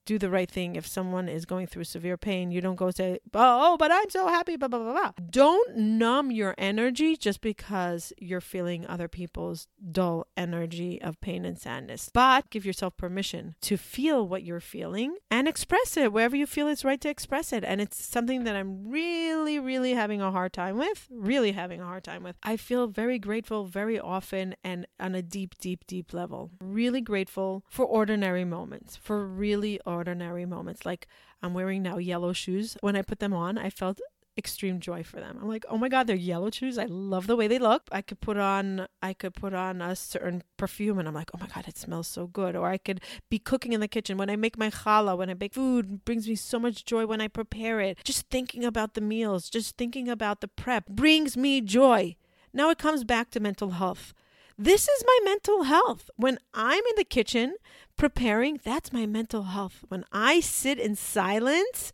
do 0.05 0.17
the 0.17 0.29
right 0.29 0.49
thing. 0.49 0.75
If 0.75 0.87
someone 0.87 1.27
is 1.29 1.45
going 1.45 1.67
through 1.67 1.83
severe 1.83 2.17
pain, 2.17 2.51
you 2.51 2.61
don't 2.61 2.75
go 2.75 2.91
say, 2.91 3.19
oh, 3.33 3.73
oh, 3.73 3.77
but 3.77 3.91
I'm 3.91 4.09
so 4.09 4.27
happy, 4.27 4.55
blah, 4.55 4.67
blah, 4.67 4.79
blah, 4.79 4.93
blah. 4.93 5.11
Don't 5.29 5.75
numb 5.75 6.31
your 6.31 6.55
energy 6.57 7.15
just 7.15 7.41
because 7.41 8.13
you're 8.17 8.41
feeling 8.41 8.85
other 8.87 9.07
people's 9.07 9.67
dull 9.91 10.27
energy 10.35 11.01
of 11.01 11.19
pain 11.21 11.45
and 11.45 11.59
sadness. 11.59 12.09
But 12.13 12.49
give 12.49 12.65
yourself 12.65 12.97
permission 12.97 13.55
to 13.61 13.77
feel 13.77 14.27
what 14.27 14.43
you're 14.43 14.59
feeling 14.59 15.17
and 15.29 15.47
express 15.47 15.97
it 15.97 16.13
wherever 16.13 16.35
you 16.35 16.45
feel 16.45 16.67
it's 16.67 16.85
right 16.85 17.01
to 17.01 17.09
express 17.09 17.51
it. 17.51 17.63
And 17.63 17.81
it's 17.81 18.03
something 18.03 18.43
that 18.45 18.55
I'm 18.55 18.89
really, 18.89 19.59
really 19.59 19.93
having 19.93 20.21
a 20.21 20.31
hard 20.31 20.53
time 20.53 20.77
with, 20.77 21.07
really 21.11 21.51
having 21.51 21.81
a 21.81 21.85
hard 21.85 22.03
time 22.03 22.23
with. 22.23 22.35
I 22.43 22.57
feel 22.57 22.87
very 22.87 23.19
grateful 23.19 23.65
very 23.65 23.99
often 23.99 24.55
and 24.63 24.85
on 24.99 25.15
a 25.15 25.21
deep, 25.21 25.57
deep, 25.59 25.85
deep 25.87 26.13
level. 26.13 26.51
Really 26.61 27.01
grateful 27.01 27.63
for 27.69 27.85
ordinary 27.85 28.45
moments, 28.45 28.95
for 28.95 29.25
really 29.25 29.76
ordinary 29.85 30.45
moments. 30.45 30.85
Like 30.85 31.07
I'm 31.41 31.53
wearing 31.53 31.83
now 31.83 31.97
yellow 31.97 32.33
shoes. 32.33 32.77
When 32.81 32.95
I 32.95 33.01
put 33.01 33.19
them 33.19 33.33
on, 33.33 33.57
I 33.57 33.69
felt 33.69 33.99
extreme 34.37 34.79
joy 34.79 35.03
for 35.03 35.19
them. 35.19 35.39
I'm 35.41 35.47
like, 35.47 35.65
oh 35.67 35.77
my 35.77 35.89
god, 35.89 36.05
they're 36.05 36.15
yellow 36.15 36.51
shoes. 36.51 36.77
I 36.77 36.85
love 36.85 37.27
the 37.27 37.35
way 37.35 37.47
they 37.47 37.57
look. 37.57 37.89
I 37.91 38.01
could 38.01 38.21
put 38.21 38.37
on 38.37 38.87
I 39.01 39.13
could 39.13 39.33
put 39.33 39.53
on 39.53 39.81
a 39.81 39.95
certain 39.95 40.43
perfume 40.57 40.99
and 40.99 41.07
I'm 41.07 41.13
like, 41.13 41.31
oh 41.33 41.39
my 41.39 41.47
god, 41.47 41.67
it 41.67 41.77
smells 41.77 42.07
so 42.07 42.27
good. 42.27 42.55
Or 42.55 42.67
I 42.67 42.77
could 42.77 43.01
be 43.29 43.39
cooking 43.39 43.73
in 43.73 43.79
the 43.79 43.87
kitchen 43.87 44.17
when 44.17 44.29
I 44.29 44.35
make 44.35 44.57
my 44.57 44.69
challah, 44.69 45.17
when 45.17 45.29
I 45.29 45.33
bake 45.33 45.53
food, 45.53 46.05
brings 46.05 46.27
me 46.27 46.35
so 46.35 46.59
much 46.59 46.85
joy 46.85 47.05
when 47.05 47.21
I 47.21 47.27
prepare 47.27 47.79
it. 47.81 47.97
Just 48.03 48.29
thinking 48.29 48.63
about 48.63 48.93
the 48.93 49.01
meals, 49.01 49.49
just 49.49 49.77
thinking 49.77 50.07
about 50.07 50.41
the 50.41 50.47
prep 50.47 50.87
brings 50.87 51.35
me 51.35 51.61
joy. 51.61 52.15
Now 52.53 52.69
it 52.69 52.77
comes 52.77 53.03
back 53.03 53.31
to 53.31 53.39
mental 53.39 53.71
health 53.71 54.13
This 54.59 54.87
is 54.87 55.03
my 55.05 55.19
mental 55.23 55.63
health. 55.63 56.09
When 56.15 56.39
I'm 56.51 56.83
in 56.83 56.95
the 56.95 57.03
kitchen 57.03 57.57
preparing, 57.95 58.59
that's 58.63 58.91
my 58.91 59.05
mental 59.05 59.43
health. 59.43 59.85
When 59.87 60.03
I 60.11 60.39
sit 60.39 60.79
in 60.79 60.95
silence, 60.95 61.93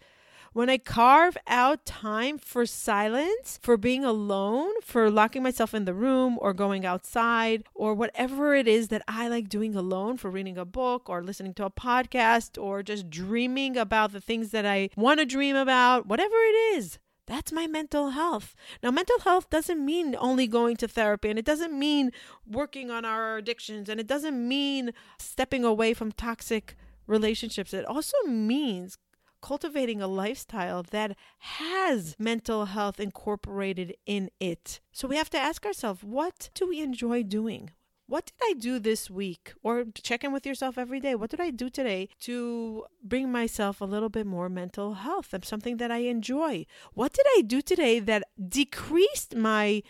when 0.53 0.69
I 0.69 0.77
carve 0.77 1.35
out 1.45 1.85
time 1.85 2.37
for 2.37 2.65
silence, 2.65 3.59
for 3.61 3.75
being 3.75 4.05
alone, 4.05 4.71
for 4.81 5.11
locking 5.11 5.43
myself 5.43 5.73
in 5.73 5.83
the 5.83 5.93
room 5.93 6.37
or 6.39 6.53
going 6.53 6.85
outside 6.85 7.65
or 7.75 7.93
whatever 7.93 8.55
it 8.55 8.67
is 8.69 8.87
that 8.87 9.03
I 9.09 9.27
like 9.27 9.49
doing 9.49 9.75
alone, 9.75 10.15
for 10.15 10.31
reading 10.31 10.57
a 10.57 10.63
book 10.63 11.09
or 11.09 11.21
listening 11.21 11.55
to 11.55 11.65
a 11.65 11.69
podcast 11.69 12.61
or 12.61 12.81
just 12.81 13.09
dreaming 13.09 13.75
about 13.75 14.13
the 14.13 14.21
things 14.21 14.51
that 14.51 14.65
I 14.65 14.89
want 14.95 15.19
to 15.19 15.25
dream 15.25 15.57
about, 15.57 16.05
whatever 16.05 16.35
it 16.35 16.77
is. 16.77 16.97
That's 17.25 17.51
my 17.51 17.67
mental 17.67 18.09
health. 18.09 18.55
Now, 18.81 18.91
mental 18.91 19.19
health 19.19 19.49
doesn't 19.49 19.83
mean 19.83 20.15
only 20.19 20.45
going 20.45 20.75
to 20.77 20.87
therapy, 20.87 21.29
and 21.29 21.39
it 21.39 21.45
doesn't 21.45 21.77
mean 21.77 22.11
working 22.45 22.91
on 22.91 23.05
our 23.05 23.37
addictions, 23.37 23.87
and 23.87 23.99
it 23.99 24.07
doesn't 24.07 24.47
mean 24.47 24.91
stepping 25.17 25.63
away 25.63 25.93
from 25.93 26.11
toxic 26.11 26.75
relationships. 27.07 27.73
It 27.73 27.85
also 27.85 28.17
means 28.27 28.97
cultivating 29.41 30.01
a 30.01 30.07
lifestyle 30.07 30.83
that 30.83 31.15
has 31.39 32.15
mental 32.17 32.65
health 32.65 32.99
incorporated 32.99 33.95
in 34.05 34.29
it. 34.39 34.79
So 34.91 35.07
we 35.07 35.17
have 35.17 35.29
to 35.31 35.37
ask 35.37 35.65
ourselves 35.65 36.03
what 36.03 36.49
do 36.53 36.67
we 36.67 36.81
enjoy 36.81 37.23
doing? 37.23 37.71
What 38.05 38.25
did 38.25 38.35
I 38.43 38.53
do 38.59 38.79
this 38.79 39.09
week? 39.09 39.53
Or 39.63 39.85
check 40.01 40.23
in 40.23 40.33
with 40.33 40.45
yourself 40.45 40.77
every 40.77 40.99
day. 40.99 41.15
What 41.15 41.29
did 41.29 41.39
I 41.39 41.51
do 41.51 41.69
today 41.69 42.09
to 42.21 42.85
bring 43.01 43.31
myself 43.31 43.79
a 43.79 43.85
little 43.85 44.09
bit 44.09 44.27
more 44.27 44.49
mental 44.49 44.95
health 44.95 45.33
and 45.33 45.43
something 45.45 45.77
that 45.77 45.91
I 45.91 45.99
enjoy? 45.99 46.65
What 46.93 47.13
did 47.13 47.25
I 47.37 47.41
do 47.41 47.61
today 47.61 47.99
that 47.99 48.23
decreased 48.49 49.35
my 49.35 49.83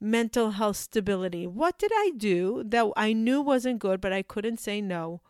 mental 0.00 0.50
health 0.52 0.76
stability? 0.76 1.46
What 1.46 1.78
did 1.78 1.92
I 1.94 2.12
do 2.16 2.64
that 2.66 2.86
I 2.96 3.12
knew 3.12 3.40
wasn't 3.40 3.78
good, 3.78 4.00
but 4.00 4.12
I 4.12 4.22
couldn't 4.22 4.58
say 4.58 4.80
no? 4.80 5.22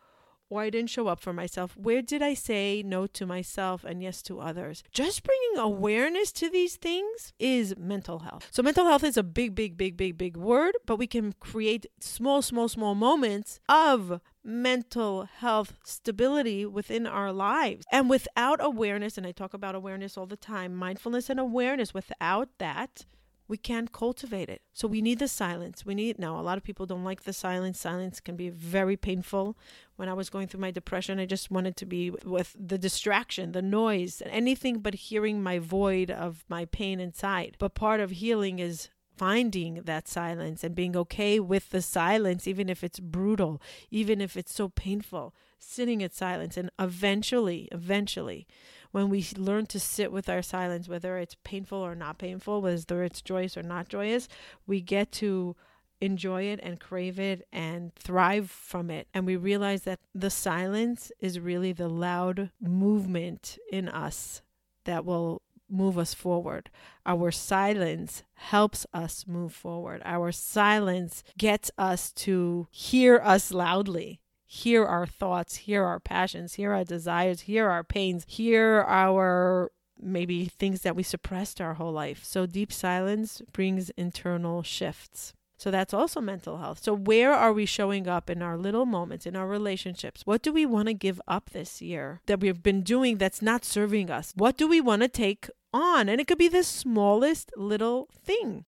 Or 0.52 0.60
I 0.60 0.68
didn't 0.68 0.90
show 0.90 1.08
up 1.08 1.18
for 1.18 1.32
myself? 1.32 1.74
Where 1.78 2.02
did 2.02 2.20
I 2.20 2.34
say 2.34 2.82
no 2.84 3.06
to 3.06 3.24
myself 3.24 3.84
and 3.84 4.02
yes 4.02 4.20
to 4.24 4.38
others? 4.38 4.82
Just 4.92 5.22
bringing 5.22 5.56
awareness 5.56 6.30
to 6.32 6.50
these 6.50 6.76
things 6.76 7.32
is 7.38 7.74
mental 7.78 8.18
health. 8.18 8.48
So, 8.50 8.62
mental 8.62 8.84
health 8.84 9.02
is 9.02 9.16
a 9.16 9.22
big, 9.22 9.54
big, 9.54 9.78
big, 9.78 9.96
big, 9.96 10.18
big 10.18 10.36
word, 10.36 10.74
but 10.84 10.96
we 10.96 11.06
can 11.06 11.32
create 11.40 11.86
small, 12.00 12.42
small, 12.42 12.68
small 12.68 12.94
moments 12.94 13.60
of 13.66 14.20
mental 14.44 15.24
health 15.38 15.72
stability 15.84 16.66
within 16.66 17.06
our 17.06 17.32
lives. 17.32 17.86
And 17.90 18.10
without 18.10 18.62
awareness, 18.62 19.16
and 19.16 19.26
I 19.26 19.32
talk 19.32 19.54
about 19.54 19.74
awareness 19.74 20.18
all 20.18 20.26
the 20.26 20.36
time, 20.36 20.74
mindfulness 20.74 21.30
and 21.30 21.40
awareness, 21.40 21.94
without 21.94 22.50
that, 22.58 23.06
we 23.52 23.58
can't 23.58 23.92
cultivate 23.92 24.48
it. 24.48 24.62
So 24.72 24.88
we 24.88 25.02
need 25.02 25.18
the 25.18 25.28
silence. 25.28 25.84
We 25.84 25.94
need 25.94 26.18
now 26.18 26.40
a 26.40 26.46
lot 26.48 26.56
of 26.56 26.64
people 26.64 26.86
don't 26.86 27.04
like 27.04 27.24
the 27.24 27.34
silence. 27.34 27.78
Silence 27.78 28.18
can 28.18 28.34
be 28.34 28.48
very 28.48 28.96
painful. 28.96 29.58
When 29.96 30.08
I 30.08 30.14
was 30.14 30.30
going 30.30 30.48
through 30.48 30.62
my 30.62 30.70
depression, 30.70 31.18
I 31.18 31.26
just 31.26 31.50
wanted 31.50 31.76
to 31.76 31.84
be 31.84 32.10
with 32.10 32.56
the 32.58 32.78
distraction, 32.78 33.52
the 33.52 33.60
noise, 33.60 34.22
anything 34.24 34.78
but 34.78 34.94
hearing 34.94 35.42
my 35.42 35.58
void 35.58 36.10
of 36.10 36.46
my 36.48 36.64
pain 36.64 36.98
inside. 36.98 37.56
But 37.58 37.74
part 37.74 38.00
of 38.00 38.12
healing 38.12 38.58
is 38.58 38.88
finding 39.18 39.82
that 39.84 40.08
silence 40.08 40.64
and 40.64 40.74
being 40.74 40.96
okay 40.96 41.38
with 41.38 41.68
the 41.68 41.82
silence, 41.82 42.48
even 42.48 42.70
if 42.70 42.82
it's 42.82 43.00
brutal, 43.00 43.60
even 43.90 44.22
if 44.22 44.34
it's 44.34 44.54
so 44.54 44.70
painful, 44.70 45.34
sitting 45.58 46.00
in 46.00 46.10
silence. 46.10 46.56
And 46.56 46.70
eventually, 46.78 47.68
eventually, 47.70 48.46
when 48.92 49.08
we 49.08 49.26
learn 49.36 49.66
to 49.66 49.80
sit 49.80 50.12
with 50.12 50.28
our 50.28 50.42
silence, 50.42 50.88
whether 50.88 51.18
it's 51.18 51.36
painful 51.42 51.78
or 51.78 51.94
not 51.94 52.18
painful, 52.18 52.62
whether 52.62 53.02
it's 53.02 53.22
joyous 53.22 53.56
or 53.56 53.62
not 53.62 53.88
joyous, 53.88 54.28
we 54.66 54.80
get 54.80 55.10
to 55.12 55.56
enjoy 56.00 56.42
it 56.42 56.60
and 56.62 56.80
crave 56.80 57.18
it 57.18 57.46
and 57.52 57.94
thrive 57.94 58.50
from 58.50 58.90
it. 58.90 59.08
And 59.14 59.24
we 59.24 59.36
realize 59.36 59.82
that 59.82 60.00
the 60.14 60.30
silence 60.30 61.10
is 61.20 61.40
really 61.40 61.72
the 61.72 61.88
loud 61.88 62.50
movement 62.60 63.58
in 63.70 63.88
us 63.88 64.42
that 64.84 65.04
will 65.04 65.42
move 65.70 65.96
us 65.96 66.12
forward. 66.12 66.70
Our 67.06 67.30
silence 67.30 68.24
helps 68.34 68.86
us 68.92 69.26
move 69.26 69.54
forward. 69.54 70.02
Our 70.04 70.32
silence 70.32 71.24
gets 71.38 71.70
us 71.78 72.12
to 72.12 72.66
hear 72.70 73.20
us 73.24 73.52
loudly 73.52 74.20
hear 74.52 74.84
our 74.84 75.06
thoughts, 75.06 75.56
hear 75.56 75.82
our 75.82 75.98
passions, 75.98 76.54
hear 76.54 76.72
our 76.72 76.84
desires, 76.84 77.42
hear 77.42 77.70
our 77.70 77.82
pains, 77.82 78.26
hear 78.28 78.84
our 78.86 79.72
maybe 79.98 80.44
things 80.44 80.82
that 80.82 80.94
we 80.94 81.02
suppressed 81.02 81.58
our 81.58 81.74
whole 81.74 81.92
life. 81.92 82.22
So 82.22 82.44
deep 82.44 82.70
silence 82.70 83.40
brings 83.50 83.88
internal 83.90 84.62
shifts. 84.62 85.32
So 85.56 85.70
that's 85.70 85.94
also 85.94 86.20
mental 86.20 86.58
health. 86.58 86.82
So 86.82 86.94
where 86.94 87.32
are 87.32 87.54
we 87.54 87.64
showing 87.64 88.06
up 88.06 88.28
in 88.28 88.42
our 88.42 88.58
little 88.58 88.84
moments, 88.84 89.24
in 89.24 89.36
our 89.36 89.46
relationships? 89.46 90.26
What 90.26 90.42
do 90.42 90.52
we 90.52 90.66
want 90.66 90.88
to 90.88 90.94
give 90.94 91.18
up 91.26 91.50
this 91.50 91.80
year 91.80 92.20
that 92.26 92.40
we've 92.40 92.62
been 92.62 92.82
doing 92.82 93.16
that's 93.16 93.40
not 93.40 93.64
serving 93.64 94.10
us? 94.10 94.34
What 94.36 94.58
do 94.58 94.68
we 94.68 94.82
want 94.82 95.00
to 95.00 95.08
take 95.08 95.48
on? 95.72 96.10
And 96.10 96.20
it 96.20 96.26
could 96.26 96.36
be 96.36 96.48
the 96.48 96.64
smallest 96.64 97.52
little 97.56 98.08
thing. 98.22 98.66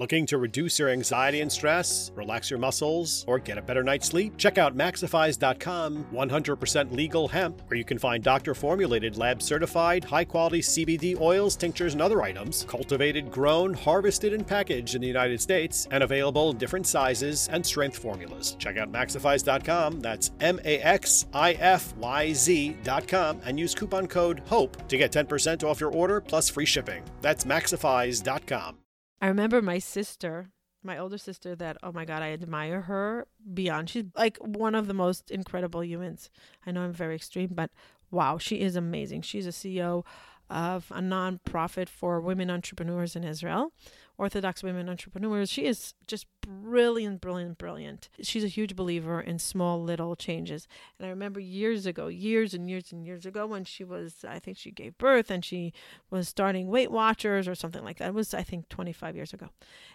Looking 0.00 0.24
to 0.28 0.38
reduce 0.38 0.78
your 0.78 0.88
anxiety 0.88 1.42
and 1.42 1.52
stress, 1.52 2.10
relax 2.14 2.48
your 2.48 2.58
muscles, 2.58 3.22
or 3.28 3.38
get 3.38 3.58
a 3.58 3.62
better 3.62 3.82
night's 3.82 4.06
sleep? 4.06 4.38
Check 4.38 4.56
out 4.56 4.74
Maxifyz.com 4.74 6.06
100% 6.10 6.92
legal 6.92 7.28
hemp, 7.28 7.60
where 7.66 7.76
you 7.76 7.84
can 7.84 7.98
find 7.98 8.24
doctor 8.24 8.54
formulated, 8.54 9.18
lab 9.18 9.42
certified, 9.42 10.02
high 10.02 10.24
quality 10.24 10.62
CBD 10.62 11.20
oils, 11.20 11.54
tinctures, 11.54 11.92
and 11.92 12.00
other 12.00 12.22
items, 12.22 12.64
cultivated, 12.66 13.30
grown, 13.30 13.74
harvested, 13.74 14.32
and 14.32 14.46
packaged 14.46 14.94
in 14.94 15.02
the 15.02 15.06
United 15.06 15.38
States, 15.38 15.86
and 15.90 16.02
available 16.02 16.52
in 16.52 16.56
different 16.56 16.86
sizes 16.86 17.50
and 17.52 17.64
strength 17.66 17.98
formulas. 17.98 18.56
Check 18.58 18.78
out 18.78 18.90
Maxifyz.com, 18.90 20.00
that's 20.00 20.30
M 20.40 20.58
A 20.64 20.78
X 20.78 21.26
I 21.34 21.52
F 21.60 21.94
Y 21.98 22.32
Z.com, 22.32 23.42
and 23.44 23.60
use 23.60 23.74
coupon 23.74 24.06
code 24.06 24.40
HOPE 24.46 24.88
to 24.88 24.96
get 24.96 25.12
10% 25.12 25.62
off 25.62 25.78
your 25.78 25.92
order 25.92 26.22
plus 26.22 26.48
free 26.48 26.64
shipping. 26.64 27.02
That's 27.20 27.44
Maxifyz.com. 27.44 28.78
I 29.20 29.28
remember 29.28 29.60
my 29.60 29.78
sister, 29.78 30.50
my 30.82 30.96
older 30.96 31.18
sister, 31.18 31.54
that, 31.56 31.76
oh 31.82 31.92
my 31.92 32.04
God, 32.04 32.22
I 32.22 32.32
admire 32.32 32.82
her 32.82 33.26
beyond. 33.52 33.90
She's 33.90 34.04
like 34.16 34.38
one 34.38 34.74
of 34.74 34.86
the 34.86 34.94
most 34.94 35.30
incredible 35.30 35.84
humans. 35.84 36.30
I 36.66 36.70
know 36.70 36.82
I'm 36.82 36.92
very 36.92 37.14
extreme, 37.14 37.50
but 37.52 37.70
wow, 38.10 38.38
she 38.38 38.60
is 38.60 38.76
amazing. 38.76 39.22
She's 39.22 39.46
a 39.46 39.50
CEO 39.50 40.04
of 40.48 40.90
a 40.90 41.00
nonprofit 41.00 41.88
for 41.88 42.20
women 42.20 42.50
entrepreneurs 42.50 43.14
in 43.14 43.24
Israel. 43.24 43.72
Orthodox 44.20 44.62
women 44.62 44.86
entrepreneurs. 44.90 45.50
She 45.50 45.64
is 45.64 45.94
just 46.06 46.26
brilliant, 46.42 47.22
brilliant, 47.22 47.56
brilliant. 47.56 48.10
She's 48.20 48.44
a 48.44 48.48
huge 48.48 48.76
believer 48.76 49.18
in 49.18 49.38
small 49.38 49.82
little 49.82 50.14
changes. 50.14 50.68
And 50.98 51.06
I 51.06 51.08
remember 51.08 51.40
years 51.40 51.86
ago, 51.86 52.08
years 52.08 52.52
and 52.52 52.68
years 52.68 52.92
and 52.92 53.06
years 53.06 53.24
ago, 53.24 53.46
when 53.46 53.64
she 53.64 53.82
was, 53.82 54.16
I 54.28 54.38
think 54.38 54.58
she 54.58 54.72
gave 54.72 54.98
birth 54.98 55.30
and 55.30 55.42
she 55.42 55.72
was 56.10 56.28
starting 56.28 56.68
Weight 56.68 56.90
Watchers 56.90 57.48
or 57.48 57.54
something 57.54 57.82
like 57.82 57.96
that. 57.96 58.08
It 58.08 58.14
was, 58.14 58.34
I 58.34 58.42
think, 58.42 58.68
25 58.68 59.16
years 59.16 59.32
ago. 59.32 59.48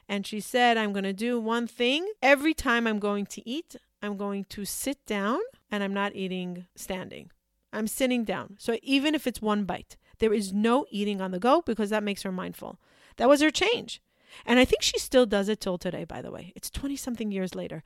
And 0.10 0.26
she 0.26 0.40
said, 0.40 0.76
I'm 0.76 0.92
going 0.92 1.04
to 1.04 1.14
do 1.14 1.40
one 1.40 1.68
thing 1.68 2.12
every 2.24 2.56
time 2.56 2.88
I'm 2.88 2.98
going 2.98 3.28
to 3.28 3.48
eat. 3.48 3.76
I'm 4.02 4.18
going 4.18 4.46
to 4.46 4.66
sit 4.66 5.06
down 5.06 5.40
and 5.70 5.84
I'm 5.84 5.94
not 5.94 6.16
eating 6.16 6.66
standing. 6.76 7.30
I'm 7.72 7.86
sitting 7.86 8.24
down. 8.24 8.56
So 8.58 8.78
even 8.82 9.14
if 9.14 9.28
it's 9.28 9.40
one 9.40 9.66
bite, 9.66 9.98
there 10.18 10.34
is 10.34 10.52
no 10.52 10.88
eating 10.90 11.22
on 11.22 11.30
the 11.30 11.40
go 11.40 11.62
because 11.62 11.92
that 11.92 12.02
makes 12.02 12.24
her 12.24 12.32
mindful. 12.32 12.80
That 13.18 13.30
was 13.30 13.42
her 13.42 13.52
change. 13.52 14.02
And 14.46 14.60
I 14.60 14.66
think 14.66 14.82
she 14.82 15.00
still 15.00 15.26
does 15.26 15.50
it 15.50 15.60
till 15.60 15.78
today, 15.78 16.04
by 16.04 16.22
the 16.22 16.32
way. 16.32 16.54
It's 16.56 16.70
20 16.70 16.96
something 16.96 17.32
years 17.32 17.56
later. 17.56 17.84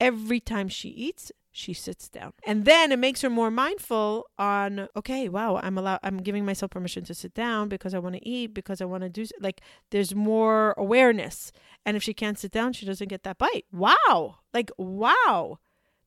Every 0.00 0.40
time 0.40 0.68
she 0.68 0.88
eats, 0.88 1.32
she 1.52 1.74
sits 1.74 2.08
down. 2.08 2.32
And 2.44 2.64
then 2.64 2.90
it 2.90 2.98
makes 2.98 3.20
her 3.20 3.30
more 3.30 3.50
mindful 3.50 4.26
on, 4.38 4.88
okay, 4.96 5.28
wow, 5.28 5.60
I'm 5.62 5.76
allowed 5.76 6.00
I'm 6.02 6.16
giving 6.16 6.46
myself 6.46 6.70
permission 6.70 7.04
to 7.04 7.14
sit 7.14 7.34
down 7.34 7.68
because 7.68 7.92
I 7.92 7.98
want 7.98 8.16
to 8.16 8.26
eat, 8.26 8.54
because 8.54 8.80
I 8.80 8.86
want 8.86 9.02
to 9.02 9.10
do 9.10 9.26
like 9.38 9.60
there's 9.90 10.14
more 10.14 10.74
awareness. 10.78 11.52
And 11.84 11.96
if 11.96 12.02
she 12.02 12.14
can't 12.14 12.38
sit 12.38 12.52
down, 12.52 12.72
she 12.72 12.86
doesn't 12.86 13.08
get 13.08 13.22
that 13.24 13.38
bite. 13.38 13.66
Wow. 13.70 14.38
Like 14.54 14.70
wow. 14.78 15.58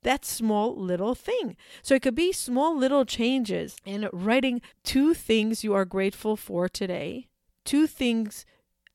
That 0.02 0.26
small 0.26 0.76
little 0.76 1.16
thing. 1.16 1.56
So 1.82 1.96
it 1.96 2.02
could 2.02 2.16
be 2.16 2.32
small 2.32 2.76
little 2.76 3.06
changes 3.06 3.78
in 3.86 4.10
writing 4.12 4.62
two 4.84 5.14
things 5.14 5.64
you 5.64 5.74
are 5.74 5.86
grateful 5.86 6.36
for 6.36 6.68
today, 6.68 7.28
two 7.64 7.88
things 7.88 8.46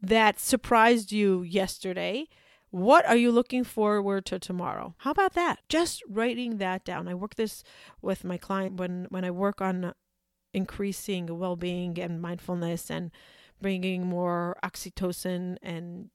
that 0.02 0.38
surprised 0.38 1.12
you 1.12 1.42
yesterday. 1.42 2.26
What 2.70 3.04
are 3.06 3.16
you 3.16 3.32
looking 3.32 3.64
forward 3.64 4.24
to 4.26 4.38
tomorrow? 4.38 4.94
How 4.98 5.10
about 5.10 5.34
that? 5.34 5.60
Just 5.68 6.02
writing 6.08 6.58
that 6.58 6.84
down. 6.84 7.08
I 7.08 7.14
work 7.14 7.34
this 7.34 7.64
with 8.00 8.22
my 8.24 8.36
client 8.36 8.76
when 8.76 9.06
when 9.10 9.24
I 9.24 9.30
work 9.30 9.60
on 9.60 9.92
increasing 10.52 11.38
well-being 11.38 11.98
and 11.98 12.20
mindfulness 12.20 12.90
and 12.90 13.10
bringing 13.60 14.06
more 14.06 14.56
oxytocin 14.64 15.56
and 15.62 16.10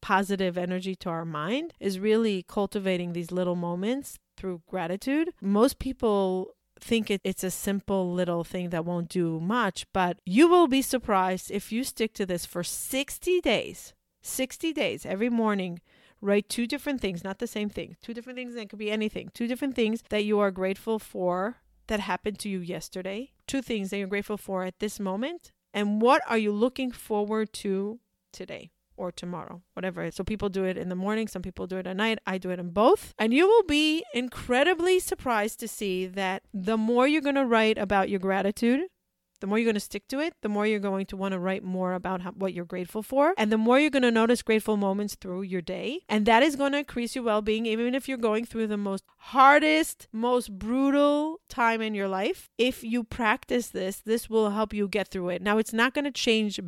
positive 0.00 0.58
energy 0.58 0.94
to 0.96 1.08
our 1.08 1.24
mind 1.24 1.72
is 1.78 1.98
really 1.98 2.42
cultivating 2.42 3.12
these 3.12 3.30
little 3.30 3.54
moments 3.54 4.18
through 4.36 4.62
gratitude. 4.66 5.32
Most 5.40 5.78
people 5.78 6.54
think 6.82 7.10
it, 7.10 7.20
it's 7.24 7.44
a 7.44 7.50
simple 7.50 8.12
little 8.12 8.44
thing 8.44 8.70
that 8.70 8.84
won't 8.84 9.08
do 9.08 9.40
much, 9.40 9.86
but 9.92 10.18
you 10.26 10.48
will 10.48 10.68
be 10.68 10.82
surprised 10.82 11.50
if 11.50 11.72
you 11.72 11.84
stick 11.84 12.12
to 12.14 12.26
this 12.26 12.44
for 12.44 12.62
60 12.62 13.40
days. 13.40 13.94
60 14.22 14.72
days 14.72 15.04
every 15.04 15.28
morning 15.28 15.80
Write 16.22 16.48
two 16.48 16.68
different 16.68 17.00
things, 17.00 17.24
not 17.24 17.40
the 17.40 17.48
same 17.48 17.68
thing. 17.68 17.96
Two 18.00 18.14
different 18.14 18.36
things 18.36 18.54
that 18.54 18.70
could 18.70 18.78
be 18.78 18.92
anything. 18.92 19.30
Two 19.34 19.48
different 19.48 19.74
things 19.74 20.04
that 20.10 20.24
you 20.24 20.38
are 20.38 20.52
grateful 20.52 21.00
for 21.00 21.56
that 21.88 21.98
happened 21.98 22.38
to 22.38 22.48
you 22.48 22.60
yesterday. 22.60 23.32
Two 23.48 23.60
things 23.60 23.90
that 23.90 23.98
you're 23.98 24.06
grateful 24.06 24.36
for 24.36 24.62
at 24.62 24.78
this 24.78 25.00
moment. 25.00 25.50
And 25.74 26.00
what 26.00 26.22
are 26.28 26.38
you 26.38 26.52
looking 26.52 26.92
forward 26.92 27.52
to 27.54 27.98
today? 28.30 28.70
Or 29.02 29.12
tomorrow, 29.12 29.62
whatever. 29.74 30.10
So 30.10 30.22
people 30.22 30.48
do 30.48 30.64
it 30.64 30.78
in 30.78 30.88
the 30.88 30.94
morning, 30.94 31.26
some 31.26 31.42
people 31.42 31.66
do 31.66 31.76
it 31.76 31.86
at 31.86 31.96
night. 31.96 32.20
I 32.26 32.38
do 32.38 32.50
it 32.50 32.60
in 32.60 32.70
both. 32.70 33.14
And 33.18 33.34
you 33.34 33.46
will 33.48 33.64
be 33.64 34.04
incredibly 34.14 35.00
surprised 35.00 35.58
to 35.60 35.68
see 35.68 36.06
that 36.06 36.44
the 36.54 36.76
more 36.76 37.08
you're 37.08 37.20
going 37.20 37.34
to 37.34 37.44
write 37.44 37.78
about 37.78 38.08
your 38.08 38.20
gratitude, 38.20 38.82
the 39.40 39.48
more 39.48 39.58
you're 39.58 39.66
going 39.66 39.74
to 39.74 39.80
stick 39.80 40.06
to 40.06 40.20
it, 40.20 40.34
the 40.42 40.48
more 40.48 40.68
you're 40.68 40.78
going 40.78 41.04
to 41.06 41.16
want 41.16 41.32
to 41.32 41.38
write 41.40 41.64
more 41.64 41.94
about 41.94 42.20
how, 42.20 42.30
what 42.30 42.54
you're 42.54 42.64
grateful 42.64 43.02
for. 43.02 43.34
And 43.36 43.50
the 43.50 43.58
more 43.58 43.76
you're 43.76 43.90
going 43.90 44.04
to 44.04 44.12
notice 44.12 44.40
grateful 44.40 44.76
moments 44.76 45.16
through 45.16 45.42
your 45.42 45.60
day. 45.60 46.02
And 46.08 46.26
that 46.26 46.44
is 46.44 46.54
going 46.54 46.70
to 46.72 46.78
increase 46.78 47.16
your 47.16 47.24
well 47.24 47.42
being, 47.42 47.66
even 47.66 47.92
if 47.92 48.08
you're 48.08 48.18
going 48.18 48.44
through 48.44 48.68
the 48.68 48.76
most 48.76 49.02
hardest, 49.16 50.06
most 50.12 50.56
brutal 50.56 51.40
time 51.48 51.82
in 51.82 51.92
your 51.92 52.06
life. 52.06 52.50
If 52.56 52.84
you 52.84 53.02
practice 53.02 53.66
this, 53.70 53.96
this 53.98 54.30
will 54.30 54.50
help 54.50 54.72
you 54.72 54.86
get 54.86 55.08
through 55.08 55.30
it. 55.30 55.42
Now, 55.42 55.58
it's 55.58 55.72
not 55.72 55.92
going 55.92 56.04
to 56.04 56.12
change 56.12 56.60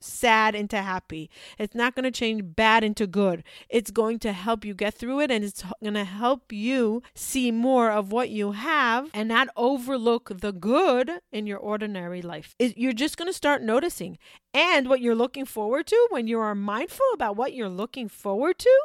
sad 0.00 0.54
into 0.54 0.78
happy. 0.78 1.30
It's 1.58 1.74
not 1.74 1.94
going 1.94 2.04
to 2.04 2.10
change 2.10 2.42
bad 2.44 2.84
into 2.84 3.06
good. 3.06 3.44
It's 3.68 3.90
going 3.90 4.18
to 4.20 4.32
help 4.32 4.64
you 4.64 4.74
get 4.74 4.94
through 4.94 5.20
it 5.20 5.30
and 5.30 5.44
it's 5.44 5.62
going 5.82 5.94
to 5.94 6.04
help 6.04 6.52
you 6.52 7.02
see 7.14 7.50
more 7.50 7.90
of 7.90 8.12
what 8.12 8.30
you 8.30 8.52
have 8.52 9.10
and 9.14 9.28
not 9.28 9.48
overlook 9.56 10.40
the 10.40 10.52
good 10.52 11.20
in 11.32 11.46
your 11.46 11.58
ordinary 11.58 12.22
life. 12.22 12.54
It, 12.58 12.76
you're 12.76 12.92
just 12.92 13.16
going 13.16 13.28
to 13.28 13.32
start 13.32 13.62
noticing. 13.62 14.18
And 14.52 14.88
what 14.88 15.00
you're 15.00 15.14
looking 15.14 15.44
forward 15.44 15.86
to, 15.88 16.08
when 16.10 16.26
you 16.26 16.40
are 16.40 16.54
mindful 16.54 17.06
about 17.14 17.36
what 17.36 17.54
you're 17.54 17.68
looking 17.68 18.08
forward 18.08 18.58
to, 18.58 18.78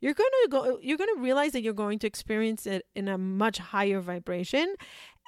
you're 0.00 0.14
going 0.14 0.30
to 0.44 0.48
go 0.48 0.78
you're 0.80 0.96
going 0.96 1.14
to 1.14 1.20
realize 1.20 1.52
that 1.52 1.62
you're 1.62 1.72
going 1.72 1.98
to 1.98 2.06
experience 2.06 2.66
it 2.66 2.86
in 2.94 3.08
a 3.08 3.18
much 3.18 3.58
higher 3.58 4.00
vibration 4.00 4.74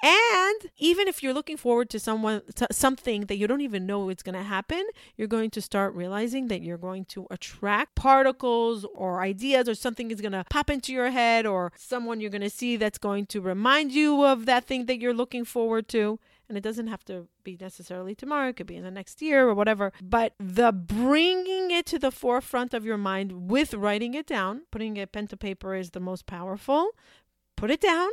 and 0.03 0.71
even 0.77 1.07
if 1.07 1.21
you're 1.21 1.33
looking 1.33 1.57
forward 1.57 1.89
to 1.91 1.99
someone 1.99 2.41
to 2.55 2.67
something 2.71 3.25
that 3.25 3.37
you 3.37 3.45
don't 3.47 3.61
even 3.61 3.85
know 3.85 4.09
it's 4.09 4.23
going 4.23 4.35
to 4.35 4.43
happen, 4.43 4.83
you're 5.15 5.27
going 5.27 5.51
to 5.51 5.61
start 5.61 5.93
realizing 5.93 6.47
that 6.47 6.61
you're 6.61 6.77
going 6.77 7.05
to 7.05 7.27
attract 7.29 7.95
particles 7.95 8.85
or 8.95 9.21
ideas 9.21 9.69
or 9.69 9.75
something 9.75 10.09
is 10.09 10.19
going 10.19 10.31
to 10.31 10.43
pop 10.49 10.69
into 10.69 10.91
your 10.91 11.11
head 11.11 11.45
or 11.45 11.71
someone 11.75 12.19
you're 12.19 12.31
going 12.31 12.41
to 12.41 12.49
see 12.49 12.77
that's 12.77 12.97
going 12.97 13.27
to 13.27 13.41
remind 13.41 13.91
you 13.91 14.25
of 14.25 14.45
that 14.47 14.65
thing 14.65 14.87
that 14.87 14.99
you're 14.99 15.13
looking 15.13 15.45
forward 15.45 15.87
to. 15.89 16.19
And 16.49 16.57
it 16.57 16.61
doesn't 16.61 16.87
have 16.87 17.05
to 17.05 17.27
be 17.43 17.57
necessarily 17.61 18.13
tomorrow, 18.13 18.49
it 18.49 18.57
could 18.57 18.67
be 18.67 18.75
in 18.75 18.83
the 18.83 18.91
next 18.91 19.21
year 19.21 19.47
or 19.47 19.53
whatever. 19.53 19.93
But 20.01 20.33
the 20.37 20.73
bringing 20.73 21.71
it 21.71 21.85
to 21.85 21.99
the 21.99 22.11
forefront 22.11 22.73
of 22.73 22.83
your 22.83 22.97
mind 22.97 23.49
with 23.49 23.73
writing 23.73 24.15
it 24.15 24.27
down, 24.27 24.63
putting 24.69 24.99
a 24.99 25.07
pen 25.07 25.27
to 25.27 25.37
paper 25.37 25.75
is 25.75 25.91
the 25.91 26.01
most 26.01 26.25
powerful. 26.25 26.89
Put 27.55 27.71
it 27.71 27.79
down, 27.79 28.09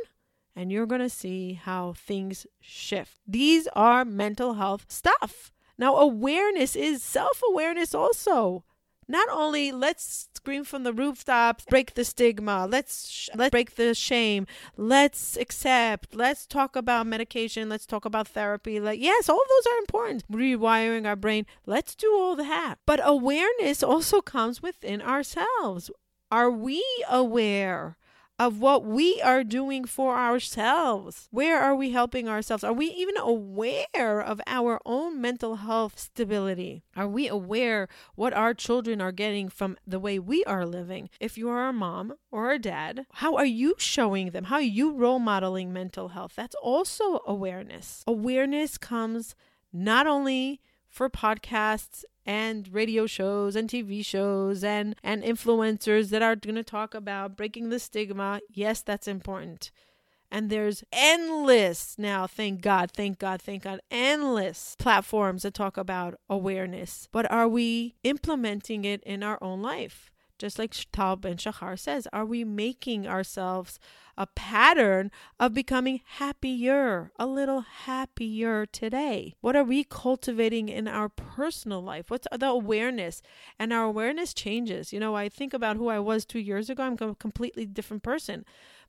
and 0.59 0.73
you're 0.73 0.85
going 0.85 0.99
to 0.99 1.09
see 1.09 1.53
how 1.53 1.93
things 1.93 2.45
shift. 2.59 3.21
These 3.25 3.69
are 3.77 4.03
mental 4.03 4.55
health 4.55 4.83
stuff. 4.89 5.53
Now, 5.77 5.95
awareness 5.95 6.75
is 6.75 7.01
self 7.01 7.41
awareness 7.49 7.95
also. 7.95 8.65
Not 9.07 9.29
only 9.31 9.71
let's 9.71 10.27
scream 10.35 10.65
from 10.65 10.83
the 10.83 10.91
rooftops, 10.91 11.63
break 11.69 11.93
the 11.93 12.03
stigma, 12.03 12.67
let's 12.69 13.09
sh- 13.09 13.29
let's 13.33 13.51
break 13.51 13.75
the 13.75 13.95
shame, 13.95 14.47
let's 14.75 15.37
accept, 15.37 16.13
let's 16.13 16.45
talk 16.45 16.75
about 16.75 17.07
medication, 17.07 17.69
let's 17.69 17.85
talk 17.85 18.03
about 18.03 18.27
therapy. 18.27 18.81
Like 18.81 18.99
yes, 18.99 19.29
all 19.29 19.41
those 19.47 19.73
are 19.73 19.79
important. 19.79 20.29
Rewiring 20.29 21.07
our 21.07 21.15
brain, 21.15 21.45
let's 21.65 21.95
do 21.95 22.13
all 22.13 22.35
that. 22.35 22.79
But 22.85 22.99
awareness 23.01 23.81
also 23.81 24.19
comes 24.21 24.61
within 24.61 25.01
ourselves. 25.01 25.89
Are 26.29 26.51
we 26.51 26.83
aware 27.09 27.97
of 28.39 28.61
what 28.61 28.85
we 28.85 29.21
are 29.21 29.43
doing 29.43 29.83
for 29.83 30.17
ourselves. 30.17 31.27
Where 31.29 31.59
are 31.59 31.75
we 31.75 31.91
helping 31.91 32.29
ourselves? 32.29 32.63
Are 32.63 32.73
we 32.73 32.87
even 32.87 33.17
aware 33.17 34.21
of 34.21 34.39
our 34.47 34.79
own 34.85 35.19
mental 35.19 35.57
health 35.57 35.99
stability? 35.99 36.83
Are 36.95 37.07
we 37.07 37.27
aware 37.27 37.89
what 38.15 38.33
our 38.33 38.53
children 38.53 39.01
are 39.01 39.11
getting 39.11 39.49
from 39.49 39.77
the 39.85 39.99
way 39.99 40.17
we 40.17 40.45
are 40.45 40.65
living? 40.65 41.09
If 41.19 41.37
you 41.37 41.49
are 41.49 41.67
a 41.67 41.73
mom 41.73 42.13
or 42.31 42.51
a 42.51 42.59
dad, 42.59 43.05
how 43.15 43.35
are 43.35 43.45
you 43.45 43.75
showing 43.77 44.31
them? 44.31 44.45
How 44.45 44.55
are 44.55 44.61
you 44.61 44.93
role 44.93 45.19
modeling 45.19 45.73
mental 45.73 46.09
health? 46.09 46.33
That's 46.37 46.55
also 46.55 47.19
awareness. 47.27 48.05
Awareness 48.07 48.77
comes 48.77 49.35
not 49.73 50.07
only 50.07 50.61
for 50.87 51.09
podcasts 51.09 52.03
and 52.25 52.71
radio 52.73 53.05
shows 53.05 53.55
and 53.55 53.69
TV 53.69 54.05
shows 54.05 54.63
and 54.63 54.95
and 55.03 55.23
influencers 55.23 56.09
that 56.09 56.21
are 56.21 56.35
going 56.35 56.55
to 56.55 56.63
talk 56.63 56.93
about 56.93 57.35
breaking 57.35 57.69
the 57.69 57.79
stigma. 57.79 58.39
Yes, 58.49 58.81
that's 58.81 59.07
important. 59.07 59.71
And 60.31 60.49
there's 60.49 60.83
endless 60.91 61.95
now, 61.97 62.27
thank 62.27 62.61
God, 62.61 62.91
thank 62.91 63.17
God, 63.17 63.41
thank 63.41 63.63
God, 63.63 63.79
endless 63.89 64.75
platforms 64.77 65.41
that 65.41 65.55
talk 65.55 65.75
about 65.75 66.19
awareness. 66.29 67.07
But 67.11 67.29
are 67.31 67.47
we 67.47 67.95
implementing 68.03 68.85
it 68.85 69.01
in 69.03 69.23
our 69.23 69.39
own 69.41 69.61
life? 69.61 70.11
Just 70.39 70.57
like 70.57 70.73
Tal 70.91 71.17
Ben 71.17 71.37
Shahar 71.37 71.77
says, 71.77 72.07
are 72.13 72.25
we 72.25 72.43
making 72.43 73.05
ourselves 73.05 73.77
a 74.17 74.25
pattern 74.25 75.11
of 75.39 75.53
becoming 75.53 75.99
happier, 76.05 77.11
a 77.19 77.27
little 77.27 77.61
happier 77.61 78.65
today? 78.65 79.35
What 79.41 79.57
are 79.57 79.63
we 79.63 79.83
cultivating 79.83 80.69
in 80.69 80.87
our 80.87 81.09
personal 81.09 81.81
life? 81.81 82.09
What's 82.09 82.27
the 82.31 82.47
awareness? 82.47 83.21
And 83.59 83.71
our 83.73 83.83
awareness 83.83 84.33
changes. 84.33 84.93
You 84.93 84.99
know, 84.99 85.15
I 85.15 85.27
think 85.29 85.53
about 85.53 85.77
who 85.77 85.89
I 85.89 85.99
was 85.99 86.25
two 86.25 86.39
years 86.39 86.69
ago, 86.69 86.83
I'm 86.83 86.97
a 86.99 87.15
completely 87.15 87.65
different 87.65 88.01
person. 88.01 88.45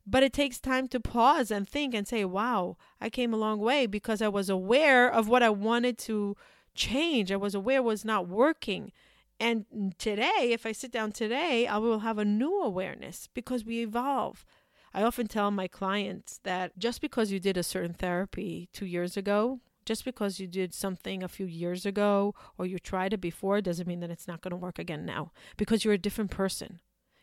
But 0.07 0.23
it 0.23 0.33
takes 0.33 0.61
time 0.61 0.89
to 0.89 1.01
pause 1.01 1.51
and 1.51 1.69
think 1.69 1.95
and 1.95 2.09
say, 2.09 2.25
wow, 2.25 2.77
I 3.01 3.11
came 3.11 3.35
a 3.35 3.37
long 3.37 3.59
way 3.59 3.87
because 3.87 4.23
I 4.23 4.29
was 4.29 4.49
aware 4.49 5.13
of 5.13 5.29
what 5.29 5.43
I 5.43 5.51
wanted 5.51 5.99
to 5.99 6.37
change. 6.75 7.31
I 7.31 7.37
was 7.37 7.55
aware 7.55 7.83
was 7.83 8.05
not 8.05 8.29
working. 8.29 8.93
And 9.40 9.94
today, 9.98 10.50
if 10.53 10.66
I 10.66 10.72
sit 10.72 10.92
down 10.92 11.12
today, 11.12 11.66
I 11.66 11.79
will 11.79 12.00
have 12.00 12.18
a 12.18 12.26
new 12.26 12.61
awareness 12.61 13.29
because 13.33 13.64
we 13.64 13.81
evolve. 13.81 14.44
I 14.92 15.03
often 15.03 15.29
tell 15.29 15.50
my 15.50 15.66
clients 15.66 16.40
that 16.42 16.79
just 16.79 17.00
because 17.00 17.33
you 17.33 17.40
did 17.40 17.57
a 17.57 17.62
certain 17.62 17.94
therapy 17.94 18.68
two 18.74 18.85
years 18.85 19.16
ago, 19.16 19.61
just 19.87 20.05
because 20.05 20.40
you 20.40 20.46
did 20.46 20.74
something 20.74 21.22
a 21.22 21.29
few 21.29 21.46
years 21.46 21.87
ago 21.87 22.35
or 22.59 22.66
you 22.66 22.79
tried 22.79 23.14
it 23.14 23.20
before 23.20 23.62
doesn't 23.62 23.88
mean 23.88 24.00
that 24.00 24.11
it's 24.11 24.29
not 24.29 24.42
going 24.42 24.50
to 24.50 24.57
work 24.57 24.79
again 24.79 25.07
now 25.07 25.33
because 25.57 25.85
you're 25.85 25.94
a 25.94 25.98
different 25.98 26.31
person. 26.31 26.81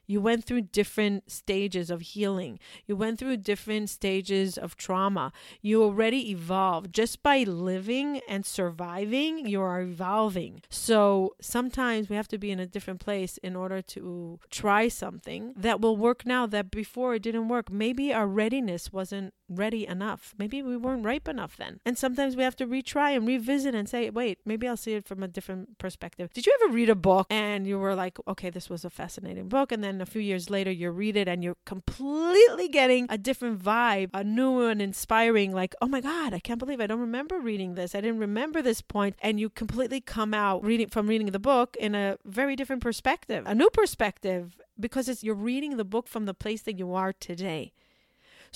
You 0.08 0.22
went 0.22 0.46
through 0.46 0.62
different 0.62 1.30
stages 1.30 1.89
of 1.89 2.02
healing. 2.02 2.60
You 2.86 2.96
went 2.96 3.20
through 3.20 3.38
different 3.38 3.89
stages 3.89 4.58
of 4.58 4.78
trauma. 4.78 5.34
You 5.62 5.84
already 5.84 6.32
evolved. 6.32 6.93
Just 6.93 7.22
by 7.22 7.43
living 7.43 8.22
and 8.28 8.46
surviving, 8.46 9.46
you 9.46 9.62
are 9.62 9.82
evolving. 9.82 10.62
So 10.70 11.36
sometimes 11.41 12.10
we 12.10 12.15
have 12.15 12.30
to 12.30 12.38
be 12.38 12.52
in 12.52 12.60
a 12.60 12.65
different 12.65 13.02
place 13.02 13.38
in 13.38 13.56
order 13.56 13.82
to 13.82 14.39
try 14.50 14.88
something 14.88 15.54
that 15.58 15.82
will 15.82 15.98
work 15.98 16.26
now 16.26 16.48
that 16.48 16.72
before 16.72 17.15
it 17.15 17.22
didn't 17.24 17.50
work. 17.50 17.70
Maybe 17.70 18.13
our 18.13 18.28
readiness 18.28 18.93
wasn't 18.93 19.34
ready 19.50 19.88
enough. 19.88 20.34
Maybe 20.38 20.62
we 20.62 20.78
weren't 20.78 21.06
ripe 21.06 21.28
enough 21.28 21.58
then. 21.58 21.80
And 21.86 21.98
sometimes 21.98 22.36
we 22.36 22.43
have 22.43 22.56
to 22.58 22.67
retry 22.67 23.15
and 23.15 23.28
revisit 23.28 23.76
and 23.76 23.88
say, 23.88 24.10
wait, 24.10 24.39
maybe 24.46 24.67
I'll 24.67 24.78
see 24.78 24.93
it 24.93 25.06
from 25.06 25.24
a 25.24 25.28
different 25.28 25.78
perspective. 25.78 26.32
Did 26.34 26.46
you 26.46 26.58
ever 26.62 26.74
read 26.74 26.89
a 26.89 26.96
book 26.96 27.28
and 27.30 27.67
you 27.67 27.80
were 27.80 27.96
like, 27.96 28.17
okay, 28.28 28.50
this 28.50 28.70
was 28.70 28.84
a 28.86 28.89
fascinating 28.89 29.48
book? 29.48 29.72
And 29.72 29.84
then 29.84 29.97
a 30.02 30.06
few 30.06 30.22
years 30.22 30.50
later 30.50 30.72
you 30.72 30.92
read 30.92 31.16
it 31.16 31.28
and 31.28 31.44
you're 31.44 31.58
completely 31.66 32.68
getting 32.68 33.08
a 33.10 33.18
different 33.18 33.62
vibe, 33.62 34.10
a 34.14 34.24
new 34.24 34.62
and 34.62 34.82
inspiring, 34.82 35.54
like, 35.54 35.76
oh 35.82 35.88
my 35.88 36.02
God, 36.02 36.34
I 36.34 36.40
can't 36.40 36.60
believe 36.60 36.82
I 36.82 36.88
don't 36.88 37.00
remember 37.00 37.40
reading 37.40 37.76
this. 37.76 37.96
I 37.96 38.02
didn't 38.02 38.20
remember 38.20 38.62
this 38.62 38.82
point. 38.82 39.16
And 39.22 39.40
you 39.40 39.50
completely 39.50 40.02
come 40.02 40.34
out 40.34 40.64
reading 40.64 40.90
from 40.90 41.08
reading 41.08 41.28
the 41.28 41.40
book 41.40 41.76
in 41.80 41.96
a 41.96 42.18
very 42.26 42.56
different 42.56 42.82
perspective, 42.82 43.44
a 43.48 43.56
new 43.56 43.70
perspective, 43.70 44.58
because 44.80 45.10
it's 45.10 45.24
you're 45.24 45.36
reading 45.36 45.78
the 45.78 45.86
book 45.86 46.08
from 46.08 46.26
the 46.26 46.34
place 46.34 46.62
that 46.64 46.78
you 46.78 46.94
are 46.94 47.14
today. 47.14 47.74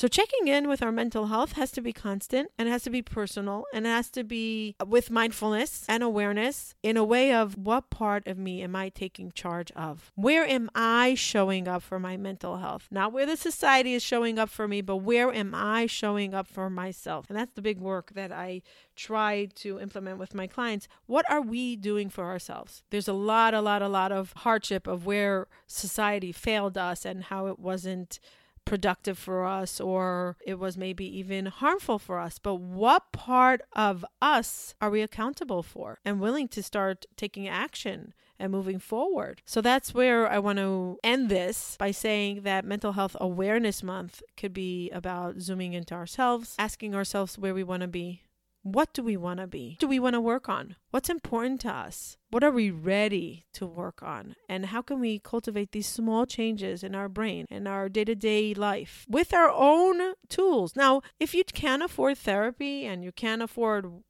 So 0.02 0.08
checking 0.08 0.48
in 0.48 0.68
with 0.68 0.82
our 0.82 0.92
mental 0.92 1.28
health 1.28 1.52
has 1.52 1.70
to 1.74 1.80
be 1.82 1.94
constant 1.94 2.50
and 2.58 2.68
has 2.68 2.82
to 2.86 2.90
be 2.90 3.04
personal 3.04 3.66
and 3.72 3.86
it 3.86 3.90
has 3.90 4.10
to 4.10 4.24
be 4.24 4.76
with 4.84 5.12
mindfulness 5.12 5.86
and 5.88 6.02
awareness 6.02 6.74
in 6.82 6.98
a 6.98 7.04
way 7.04 7.32
of 7.32 7.56
what 7.56 7.92
part 7.92 8.26
of 8.26 8.36
me 8.36 8.64
am 8.64 8.76
I 8.76 8.90
taking 8.90 9.32
charge 9.32 9.72
of? 9.74 10.12
Where 10.16 10.44
am 10.44 10.72
I 10.74 11.14
showing 11.14 11.68
up 11.68 11.84
for 11.84 12.00
my 12.00 12.18
mental 12.18 12.58
health? 12.58 12.88
Not 12.90 13.14
where 13.14 13.28
the 13.28 13.38
society 13.38 13.94
is 13.94 14.02
showing 14.02 14.40
up 14.40 14.50
for 14.50 14.68
me, 14.68 14.82
but 14.82 14.98
where 14.98 15.32
am 15.32 15.54
I 15.54 15.86
showing 15.86 16.34
up 16.34 16.48
for 16.48 16.68
myself? 16.68 17.30
And 17.30 17.38
that's 17.38 17.54
the 17.54 17.62
big 17.62 17.78
work 17.78 18.14
that 18.16 18.32
I 18.32 18.64
try 18.96 19.50
to 19.58 19.80
implement 19.80 20.18
with 20.18 20.34
my 20.34 20.48
clients. 20.48 20.88
What 21.06 21.30
are 21.30 21.42
we 21.42 21.76
doing 21.76 22.10
for 22.10 22.26
ourselves? 22.26 22.82
There's 22.90 23.08
a 23.08 23.14
lot, 23.14 23.54
a 23.54 23.62
lot, 23.62 23.84
a 23.84 23.88
lot 23.88 24.12
of 24.12 24.34
hardship 24.38 24.88
of 24.88 25.06
where 25.06 25.46
society 25.68 26.32
failed 26.32 26.76
us 26.76 27.06
and 27.06 27.26
how 27.26 27.46
it 27.46 27.60
wasn't 27.60 28.20
productive 28.66 29.18
for 29.18 29.46
us 29.46 29.80
or 29.80 30.38
it 30.46 30.60
was 30.60 30.78
maybe 30.78 31.06
even 31.18 31.48
harmful 31.48 32.00
for 32.00 32.20
us. 32.20 32.40
But 32.40 32.56
what 32.56 33.12
part 33.12 33.62
of 33.74 34.06
us 34.22 34.76
are 34.82 34.90
we 34.90 35.02
accountable 35.02 35.64
for 35.64 36.00
and 36.06 36.20
willing 36.20 36.48
to 36.50 36.64
start 36.64 37.06
taking 37.16 37.48
action 37.48 38.14
and 38.42 38.52
moving 38.52 38.80
forward. 38.80 39.44
So 39.46 39.62
that's 39.62 39.94
where 39.94 40.28
I 40.28 40.40
want 40.40 40.58
to 40.58 40.98
end 41.04 41.30
this 41.30 41.76
by 41.78 41.92
saying 41.92 42.42
that 42.42 42.66
Mental 42.66 42.94
Health 42.94 43.16
Awareness 43.22 43.84
Month 43.84 44.24
could 44.36 44.52
be 44.52 44.90
about 44.90 45.40
zooming 45.40 45.74
into 45.74 45.94
ourselves, 45.94 46.56
asking 46.58 46.96
ourselves 46.96 47.38
where 47.38 47.54
we 47.54 47.64
want 47.64 47.82
to 47.82 47.88
be. 47.88 48.24
What 48.64 48.94
do 48.94 49.02
we 49.02 49.18
want 49.18 49.40
to 49.40 49.48
be? 49.48 49.72
What 49.72 49.80
do 49.80 49.88
we 49.88 50.00
want 50.00 50.14
to 50.14 50.22
work 50.22 50.48
on? 50.48 50.76
What's 50.92 51.10
important 51.10 51.62
to 51.62 51.70
us? 51.70 52.18
What 52.30 52.44
are 52.44 52.52
we 52.52 52.70
ready 52.70 53.46
to 53.54 53.66
work 53.66 54.04
on? 54.04 54.36
And 54.48 54.68
how 54.68 54.82
can 54.84 55.00
we 55.00 55.18
cultivate 55.18 55.72
these 55.72 55.88
small 55.88 56.26
changes 56.26 56.84
in 56.84 56.94
our 56.94 57.10
brain 57.10 57.46
and 57.50 57.68
our 57.68 57.90
day 57.90 58.06
to 58.06 58.14
day 58.16 58.54
life 58.54 59.06
with 59.10 59.34
our 59.34 59.50
own 59.50 60.14
tools? 60.30 60.76
Now, 60.76 61.02
if 61.20 61.34
you 61.34 61.44
can't 61.44 61.82
afford 61.82 62.20
therapy 62.20 62.86
and 62.86 63.04
you 63.04 63.12
can't 63.12 63.42
afford 63.42 64.04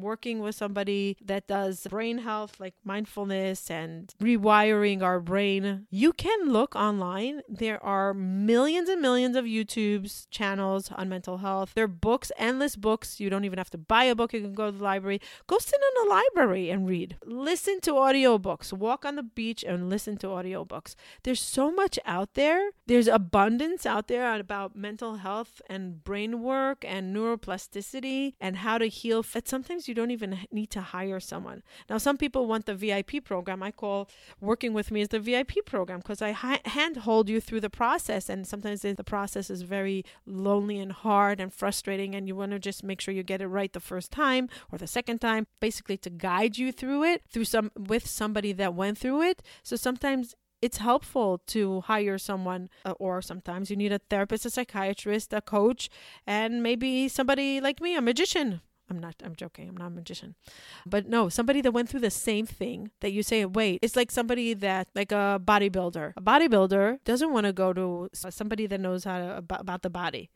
working 0.00 0.40
with 0.40 0.54
somebody 0.54 1.16
that 1.24 1.46
does 1.46 1.86
brain 1.88 2.18
health, 2.18 2.58
like 2.58 2.74
mindfulness 2.84 3.70
and 3.70 4.12
rewiring 4.20 5.02
our 5.02 5.20
brain, 5.20 5.86
you 5.90 6.12
can 6.12 6.50
look 6.50 6.74
online. 6.76 7.42
There 7.48 7.82
are 7.84 8.14
millions 8.14 8.88
and 8.88 9.00
millions 9.00 9.36
of 9.36 9.44
YouTube's 9.44 10.26
channels 10.30 10.90
on 10.92 11.08
mental 11.08 11.38
health. 11.38 11.72
There 11.74 11.84
are 11.84 11.88
books, 11.88 12.32
endless 12.36 12.76
books. 12.76 13.20
You 13.20 13.30
don't 13.30 13.44
even 13.44 13.58
have 13.58 13.70
to 13.70 13.78
buy 13.78 14.04
a 14.04 14.14
book. 14.14 14.32
You 14.32 14.40
can 14.40 14.54
go 14.54 14.70
to 14.70 14.76
the 14.76 14.84
library. 14.84 15.20
Go 15.46 15.58
sit 15.58 15.80
in 15.80 16.06
a 16.06 16.10
library 16.10 16.70
and 16.70 16.88
read. 16.88 17.16
Listen 17.24 17.80
to 17.82 17.92
audiobooks. 17.92 18.72
Walk 18.72 19.04
on 19.04 19.16
the 19.16 19.22
beach 19.22 19.64
and 19.64 19.88
listen 19.88 20.16
to 20.18 20.28
audiobooks. 20.28 20.94
There's 21.22 21.40
so 21.40 21.70
much 21.70 21.98
out 22.04 22.34
there. 22.34 22.70
There's 22.86 23.08
abundance 23.08 23.86
out 23.86 24.08
there 24.08 24.34
about 24.38 24.76
mental 24.76 25.16
health 25.16 25.60
and 25.68 26.02
brain 26.04 26.42
work 26.42 26.84
and 26.86 27.14
neuroplasticity 27.14 28.34
and 28.40 28.58
how 28.58 28.78
to 28.78 28.86
heal. 28.86 29.22
That 29.22 29.48
sometimes 29.48 29.85
you 29.88 29.94
don't 29.94 30.10
even 30.10 30.38
need 30.50 30.70
to 30.70 30.80
hire 30.80 31.20
someone. 31.20 31.62
Now, 31.88 31.98
some 31.98 32.16
people 32.16 32.46
want 32.46 32.66
the 32.66 32.74
VIP 32.74 33.24
program. 33.24 33.62
I 33.62 33.70
call 33.70 34.08
working 34.40 34.72
with 34.72 34.90
me 34.90 35.00
as 35.02 35.08
the 35.08 35.20
VIP 35.20 35.64
program 35.64 36.00
because 36.00 36.22
I 36.22 36.32
ha- 36.32 36.60
handhold 36.64 37.28
you 37.28 37.40
through 37.40 37.60
the 37.60 37.70
process. 37.70 38.28
And 38.28 38.46
sometimes 38.46 38.82
the 38.82 39.04
process 39.04 39.50
is 39.50 39.62
very 39.62 40.04
lonely 40.26 40.78
and 40.78 40.92
hard 40.92 41.40
and 41.40 41.52
frustrating, 41.52 42.14
and 42.14 42.26
you 42.28 42.36
want 42.36 42.52
to 42.52 42.58
just 42.58 42.84
make 42.84 43.00
sure 43.00 43.14
you 43.14 43.22
get 43.22 43.40
it 43.40 43.48
right 43.48 43.72
the 43.72 43.80
first 43.80 44.10
time 44.10 44.48
or 44.70 44.78
the 44.78 44.86
second 44.86 45.20
time, 45.20 45.46
basically 45.60 45.96
to 45.98 46.10
guide 46.10 46.58
you 46.58 46.72
through 46.72 47.04
it 47.04 47.22
through 47.30 47.44
some 47.44 47.70
with 47.76 48.06
somebody 48.06 48.52
that 48.52 48.74
went 48.74 48.98
through 48.98 49.22
it. 49.22 49.42
So 49.62 49.76
sometimes 49.76 50.34
it's 50.62 50.78
helpful 50.78 51.38
to 51.46 51.82
hire 51.82 52.18
someone, 52.18 52.68
uh, 52.84 52.92
or 52.98 53.20
sometimes 53.20 53.70
you 53.70 53.76
need 53.76 53.92
a 53.92 54.00
therapist, 54.10 54.46
a 54.46 54.50
psychiatrist, 54.50 55.32
a 55.32 55.40
coach, 55.40 55.90
and 56.26 56.62
maybe 56.62 57.08
somebody 57.08 57.60
like 57.60 57.80
me, 57.80 57.94
a 57.96 58.00
magician, 58.00 58.60
I'm 58.88 58.98
not, 59.00 59.16
I'm 59.24 59.34
joking. 59.34 59.68
I'm 59.68 59.76
not 59.76 59.88
a 59.88 59.90
magician. 59.90 60.36
But 60.84 61.08
no, 61.08 61.28
somebody 61.28 61.60
that 61.62 61.72
went 61.72 61.88
through 61.88 62.00
the 62.00 62.10
same 62.10 62.46
thing 62.46 62.90
that 63.00 63.12
you 63.12 63.22
say, 63.22 63.44
wait, 63.44 63.80
it's 63.82 63.96
like 63.96 64.10
somebody 64.10 64.54
that, 64.54 64.88
like 64.94 65.10
a 65.10 65.40
bodybuilder. 65.44 66.12
A 66.16 66.22
bodybuilder 66.22 66.98
doesn't 67.04 67.32
want 67.32 67.46
to 67.46 67.52
go 67.52 67.72
to 67.72 68.08
somebody 68.12 68.66
that 68.66 68.80
knows 68.80 69.04
how 69.04 69.18
to, 69.18 69.36
about 69.38 69.82
the 69.82 69.90
body 69.90 70.30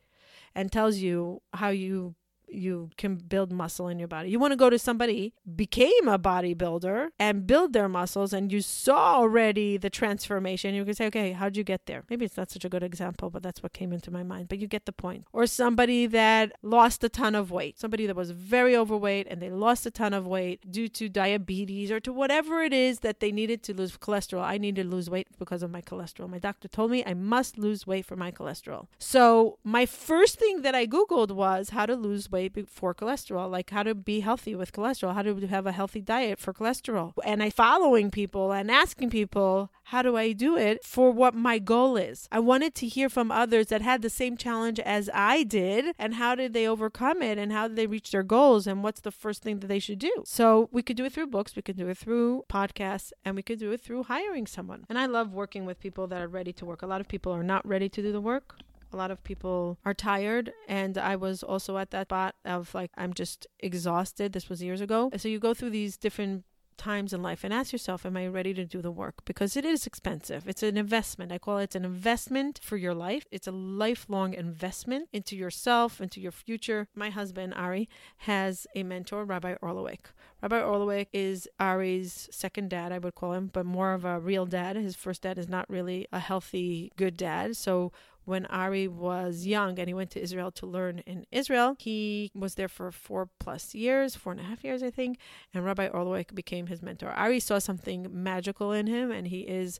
and 0.53 0.71
tells 0.71 0.97
you 0.97 1.41
how 1.53 1.69
you 1.69 2.15
you 2.51 2.89
can 2.97 3.15
build 3.15 3.51
muscle 3.51 3.87
in 3.87 3.99
your 3.99 4.07
body. 4.07 4.29
You 4.29 4.39
want 4.39 4.51
to 4.51 4.57
go 4.57 4.69
to 4.69 4.79
somebody 4.79 5.33
became 5.55 6.07
a 6.07 6.19
bodybuilder 6.19 7.09
and 7.19 7.47
build 7.47 7.73
their 7.73 7.89
muscles 7.89 8.33
and 8.33 8.51
you 8.51 8.61
saw 8.61 9.15
already 9.15 9.77
the 9.77 9.89
transformation. 9.89 10.75
You 10.75 10.85
can 10.85 10.93
say, 10.93 11.07
okay, 11.07 11.31
how'd 11.31 11.57
you 11.57 11.63
get 11.63 11.85
there? 11.85 12.03
Maybe 12.09 12.25
it's 12.25 12.37
not 12.37 12.51
such 12.51 12.65
a 12.65 12.69
good 12.69 12.83
example, 12.83 13.29
but 13.29 13.43
that's 13.43 13.63
what 13.63 13.73
came 13.73 13.93
into 13.93 14.11
my 14.11 14.23
mind. 14.23 14.49
But 14.49 14.59
you 14.59 14.67
get 14.67 14.85
the 14.85 14.91
point. 14.91 15.25
Or 15.33 15.47
somebody 15.47 16.07
that 16.07 16.53
lost 16.61 17.03
a 17.03 17.09
ton 17.09 17.35
of 17.35 17.51
weight, 17.51 17.79
somebody 17.79 18.05
that 18.07 18.15
was 18.15 18.31
very 18.31 18.75
overweight 18.75 19.27
and 19.29 19.41
they 19.41 19.49
lost 19.49 19.85
a 19.85 19.91
ton 19.91 20.13
of 20.13 20.27
weight 20.27 20.69
due 20.69 20.87
to 20.89 21.09
diabetes 21.09 21.91
or 21.91 21.99
to 22.01 22.13
whatever 22.13 22.61
it 22.61 22.73
is 22.73 22.99
that 22.99 23.19
they 23.19 23.31
needed 23.31 23.63
to 23.63 23.73
lose 23.73 23.97
cholesterol. 23.97 24.43
I 24.43 24.57
needed 24.57 24.83
to 24.83 24.89
lose 24.89 25.09
weight 25.09 25.27
because 25.39 25.63
of 25.63 25.71
my 25.71 25.81
cholesterol. 25.81 26.29
My 26.29 26.39
doctor 26.39 26.67
told 26.67 26.91
me 26.91 27.03
I 27.05 27.13
must 27.13 27.57
lose 27.57 27.87
weight 27.87 28.05
for 28.05 28.15
my 28.15 28.31
cholesterol. 28.31 28.87
So 28.99 29.57
my 29.63 29.85
first 29.85 30.37
thing 30.39 30.61
that 30.61 30.75
I 30.75 30.85
Googled 30.85 31.31
was 31.31 31.69
how 31.69 31.85
to 31.85 31.95
lose 31.95 32.31
weight 32.31 32.40
for 32.49 32.93
cholesterol, 32.93 33.49
like 33.49 33.69
how 33.69 33.83
to 33.83 33.95
be 33.95 34.21
healthy 34.21 34.55
with 34.55 34.71
cholesterol, 34.71 35.13
how 35.13 35.21
to 35.21 35.47
have 35.47 35.65
a 35.65 35.71
healthy 35.71 36.01
diet 36.01 36.39
for 36.39 36.53
cholesterol. 36.53 37.13
And 37.23 37.41
I 37.43 37.49
following 37.49 38.11
people 38.11 38.51
and 38.51 38.71
asking 38.71 39.09
people, 39.09 39.71
how 39.85 40.01
do 40.01 40.15
I 40.15 40.31
do 40.31 40.55
it 40.55 40.85
for 40.85 41.11
what 41.11 41.33
my 41.33 41.59
goal 41.59 41.97
is? 41.97 42.27
I 42.31 42.39
wanted 42.39 42.75
to 42.75 42.87
hear 42.87 43.09
from 43.09 43.31
others 43.31 43.67
that 43.67 43.81
had 43.81 44.01
the 44.01 44.09
same 44.09 44.37
challenge 44.37 44.79
as 44.79 45.09
I 45.13 45.43
did 45.43 45.93
and 45.99 46.15
how 46.15 46.35
did 46.35 46.53
they 46.53 46.67
overcome 46.67 47.21
it 47.21 47.37
and 47.37 47.51
how 47.51 47.67
did 47.67 47.75
they 47.75 47.87
reach 47.87 48.11
their 48.11 48.23
goals 48.23 48.67
and 48.67 48.83
what's 48.83 49.01
the 49.01 49.11
first 49.11 49.43
thing 49.43 49.59
that 49.59 49.67
they 49.67 49.79
should 49.79 49.99
do. 49.99 50.23
So 50.25 50.69
we 50.71 50.81
could 50.81 50.97
do 50.97 51.05
it 51.05 51.13
through 51.13 51.27
books, 51.27 51.55
we 51.55 51.61
could 51.61 51.77
do 51.77 51.89
it 51.89 51.97
through 51.97 52.45
podcasts, 52.49 53.11
and 53.25 53.35
we 53.35 53.43
could 53.43 53.59
do 53.59 53.71
it 53.71 53.81
through 53.81 54.03
hiring 54.03 54.47
someone. 54.47 54.85
And 54.87 54.97
I 54.97 55.05
love 55.05 55.33
working 55.33 55.65
with 55.65 55.79
people 55.79 56.07
that 56.07 56.21
are 56.21 56.27
ready 56.27 56.53
to 56.53 56.65
work. 56.65 56.81
A 56.81 56.87
lot 56.87 57.01
of 57.01 57.07
people 57.07 57.33
are 57.33 57.43
not 57.43 57.67
ready 57.67 57.89
to 57.89 58.01
do 58.01 58.11
the 58.11 58.21
work. 58.21 58.55
A 58.93 58.97
lot 58.97 59.11
of 59.11 59.23
people 59.23 59.77
are 59.85 59.93
tired. 59.93 60.51
And 60.67 60.97
I 60.97 61.15
was 61.15 61.43
also 61.43 61.77
at 61.77 61.91
that 61.91 62.07
spot 62.07 62.35
of 62.45 62.73
like, 62.73 62.91
I'm 62.97 63.13
just 63.13 63.47
exhausted. 63.59 64.33
This 64.33 64.49
was 64.49 64.61
years 64.61 64.81
ago. 64.81 65.11
So 65.17 65.27
you 65.27 65.39
go 65.39 65.53
through 65.53 65.71
these 65.71 65.97
different 65.97 66.45
times 66.81 67.13
in 67.13 67.21
life 67.21 67.43
and 67.43 67.53
ask 67.53 67.71
yourself, 67.71 68.05
Am 68.05 68.17
I 68.17 68.27
ready 68.27 68.53
to 68.55 68.65
do 68.65 68.81
the 68.81 68.91
work? 68.91 69.23
Because 69.25 69.55
it 69.55 69.65
is 69.65 69.85
expensive. 69.85 70.47
It's 70.47 70.63
an 70.63 70.77
investment. 70.77 71.31
I 71.31 71.37
call 71.37 71.59
it 71.59 71.75
an 71.75 71.85
investment 71.85 72.59
for 72.63 72.75
your 72.75 72.95
life. 72.95 73.25
It's 73.31 73.47
a 73.47 73.51
lifelong 73.51 74.33
investment 74.33 75.07
into 75.13 75.35
yourself, 75.35 76.01
into 76.01 76.19
your 76.19 76.31
future. 76.31 76.87
My 76.95 77.11
husband, 77.11 77.53
Ari, 77.55 77.87
has 78.17 78.65
a 78.75 78.81
mentor, 78.83 79.25
Rabbi 79.25 79.55
Orlowek. 79.61 80.11
Rabbi 80.41 80.59
Orlowek 80.59 81.07
is 81.13 81.47
Ari's 81.59 82.27
second 82.31 82.71
dad, 82.71 82.91
I 82.91 82.97
would 82.97 83.13
call 83.13 83.33
him, 83.33 83.51
but 83.53 83.65
more 83.65 83.93
of 83.93 84.03
a 84.03 84.19
real 84.19 84.47
dad. 84.47 84.75
His 84.75 84.95
first 84.95 85.21
dad 85.21 85.37
is 85.37 85.47
not 85.47 85.69
really 85.69 86.07
a 86.11 86.19
healthy, 86.19 86.91
good 86.97 87.15
dad. 87.15 87.55
So 87.55 87.91
when 88.25 88.45
Ari 88.47 88.87
was 88.87 89.45
young 89.45 89.79
and 89.79 89.87
he 89.87 89.93
went 89.93 90.11
to 90.11 90.21
Israel 90.21 90.51
to 90.51 90.65
learn 90.65 90.99
in 90.99 91.25
Israel. 91.31 91.75
He 91.79 92.31
was 92.35 92.55
there 92.55 92.67
for 92.67 92.91
four 92.91 93.29
plus 93.39 93.73
years, 93.73 94.15
four 94.15 94.31
and 94.31 94.41
a 94.41 94.43
half 94.43 94.63
years, 94.63 94.83
I 94.83 94.91
think, 94.91 95.17
and 95.53 95.65
Rabbi 95.65 95.87
Orlowek 95.89 96.35
became 96.35 96.67
his 96.67 96.81
mentor. 96.81 97.09
Ari 97.09 97.39
saw 97.39 97.59
something 97.59 98.07
magical 98.11 98.71
in 98.71 98.87
him, 98.87 99.11
and 99.11 99.27
he 99.27 99.41
is 99.41 99.79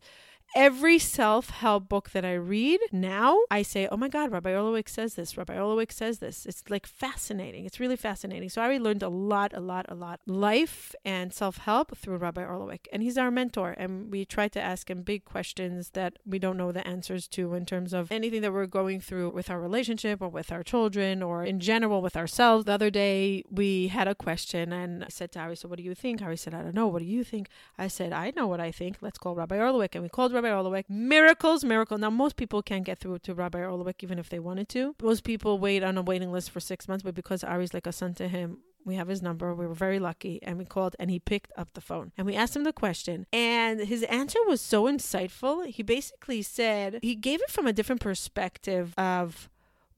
every 0.56 1.00
self 1.00 1.50
help 1.50 1.88
book 1.88 2.12
that 2.12 2.26
I 2.26 2.34
read 2.34 2.80
now, 2.92 3.40
I 3.50 3.62
say, 3.62 3.88
oh 3.92 3.98
my 3.98 4.08
God, 4.08 4.32
Rabbi 4.32 4.52
Orlowek 4.52 4.90
says 4.90 5.16
this. 5.16 5.38
Rabbi 5.38 5.56
Orlowek 5.56 5.92
says 5.92 6.20
this. 6.20 6.46
It's 6.46 6.64
like 6.70 6.86
fascinating. 6.86 7.66
It's 7.66 7.80
really 7.80 7.96
fascinating. 7.96 8.50
So 8.50 8.62
I 8.62 8.78
learned 8.78 9.04
a 9.04 9.10
lot, 9.10 9.52
a 9.54 9.60
lot, 9.60 9.86
a 9.90 9.96
lot. 9.96 10.20
Life 10.26 10.94
and 11.06 11.34
self 11.34 11.58
help 11.58 11.98
through 11.98 12.18
Rabbi 12.18 12.44
Orlowek. 12.44 12.88
And 12.92 13.04
he's 13.04 13.18
our 13.18 13.32
mentor. 13.32 13.76
And 13.78 14.12
we 14.12 14.26
try 14.26 14.48
to 14.50 14.62
ask 14.62 14.90
him 14.90 15.04
big 15.04 15.26
questions 15.26 15.92
that 15.92 16.20
we 16.26 16.40
don't 16.40 16.58
know 16.58 16.72
the 16.72 16.86
answers 16.88 17.28
to 17.30 17.54
in 17.54 17.66
terms 17.66 17.94
of 17.94 18.12
anything 18.12 18.42
that 18.42 18.54
we're 18.54 18.66
going 18.66 19.00
through 19.00 19.30
with 19.32 19.50
our 19.50 19.60
relationship 19.60 20.22
or 20.22 20.30
with 20.30 20.52
our 20.52 20.64
children 20.64 21.24
or 21.24 21.44
in 21.44 21.60
general 21.60 22.02
with 22.02 22.18
ourselves. 22.18 22.66
The 22.66 22.74
other 22.74 22.90
day, 22.90 23.44
we 23.50 23.88
had 23.88 24.08
a 24.08 24.16
question 24.16 24.74
and 24.74 25.04
I 25.04 25.08
said 25.10 25.32
to 25.34 25.40
Ari, 25.40 25.56
so 25.56 25.68
what 25.68 25.78
do 25.78 25.84
you 25.84 25.96
think? 25.96 26.22
Ari 26.22 26.38
said, 26.38 26.54
I 26.54 26.62
don't 26.62 26.76
know. 26.76 26.88
What 26.88 27.00
do 27.00 27.06
you 27.06 27.24
think? 27.24 27.48
I 27.78 27.88
said, 27.88 28.14
I 28.14 28.32
know 28.36 28.48
what 28.48 28.60
I 28.60 28.72
think. 28.72 28.98
Let's 29.02 29.18
call 29.18 29.36
Rabbi 29.36 29.58
Orlowek. 29.58 29.94
And 29.94 30.04
we 30.04 30.10
called 30.10 30.34
Rabbi 30.34 30.41
Rabbi 30.42 30.56
Orlowek. 30.56 30.90
Miracles, 30.90 31.64
miracle. 31.64 31.98
Now, 31.98 32.10
most 32.10 32.36
people 32.36 32.62
can't 32.62 32.84
get 32.84 33.00
through 33.00 33.20
to 33.20 33.34
Rabbi 33.34 33.60
Orlowek 33.60 34.04
even 34.04 34.18
if 34.18 34.30
they 34.30 34.40
wanted 34.40 34.70
to. 34.70 34.96
Most 35.02 35.24
people 35.24 35.60
wait 35.60 35.84
on 35.84 35.98
a 35.98 36.02
waiting 36.02 36.32
list 36.32 36.52
for 36.52 36.60
six 36.60 36.88
months, 36.88 37.04
but 37.04 37.14
because 37.14 37.44
Ari's 37.44 37.74
like 37.74 37.88
a 37.88 37.92
son 37.92 38.14
to 38.16 38.28
him, 38.28 38.58
we 38.84 38.96
have 38.96 39.08
his 39.08 39.22
number. 39.22 39.54
We 39.54 39.68
were 39.68 39.76
very 39.76 40.00
lucky 40.00 40.42
and 40.42 40.58
we 40.58 40.66
called 40.66 40.96
and 40.98 41.12
he 41.12 41.20
picked 41.20 41.52
up 41.56 41.70
the 41.74 41.82
phone 41.82 42.12
and 42.18 42.26
we 42.26 42.36
asked 42.36 42.56
him 42.56 42.64
the 42.64 42.74
question. 42.74 43.28
And 43.32 43.80
his 43.80 44.02
answer 44.04 44.40
was 44.48 44.60
so 44.60 44.86
insightful. 44.86 45.68
He 45.68 45.84
basically 45.84 46.42
said, 46.42 46.98
he 47.04 47.14
gave 47.14 47.42
it 47.42 47.52
from 47.52 47.68
a 47.68 47.74
different 47.74 48.02
perspective 48.02 48.96
of 48.98 49.51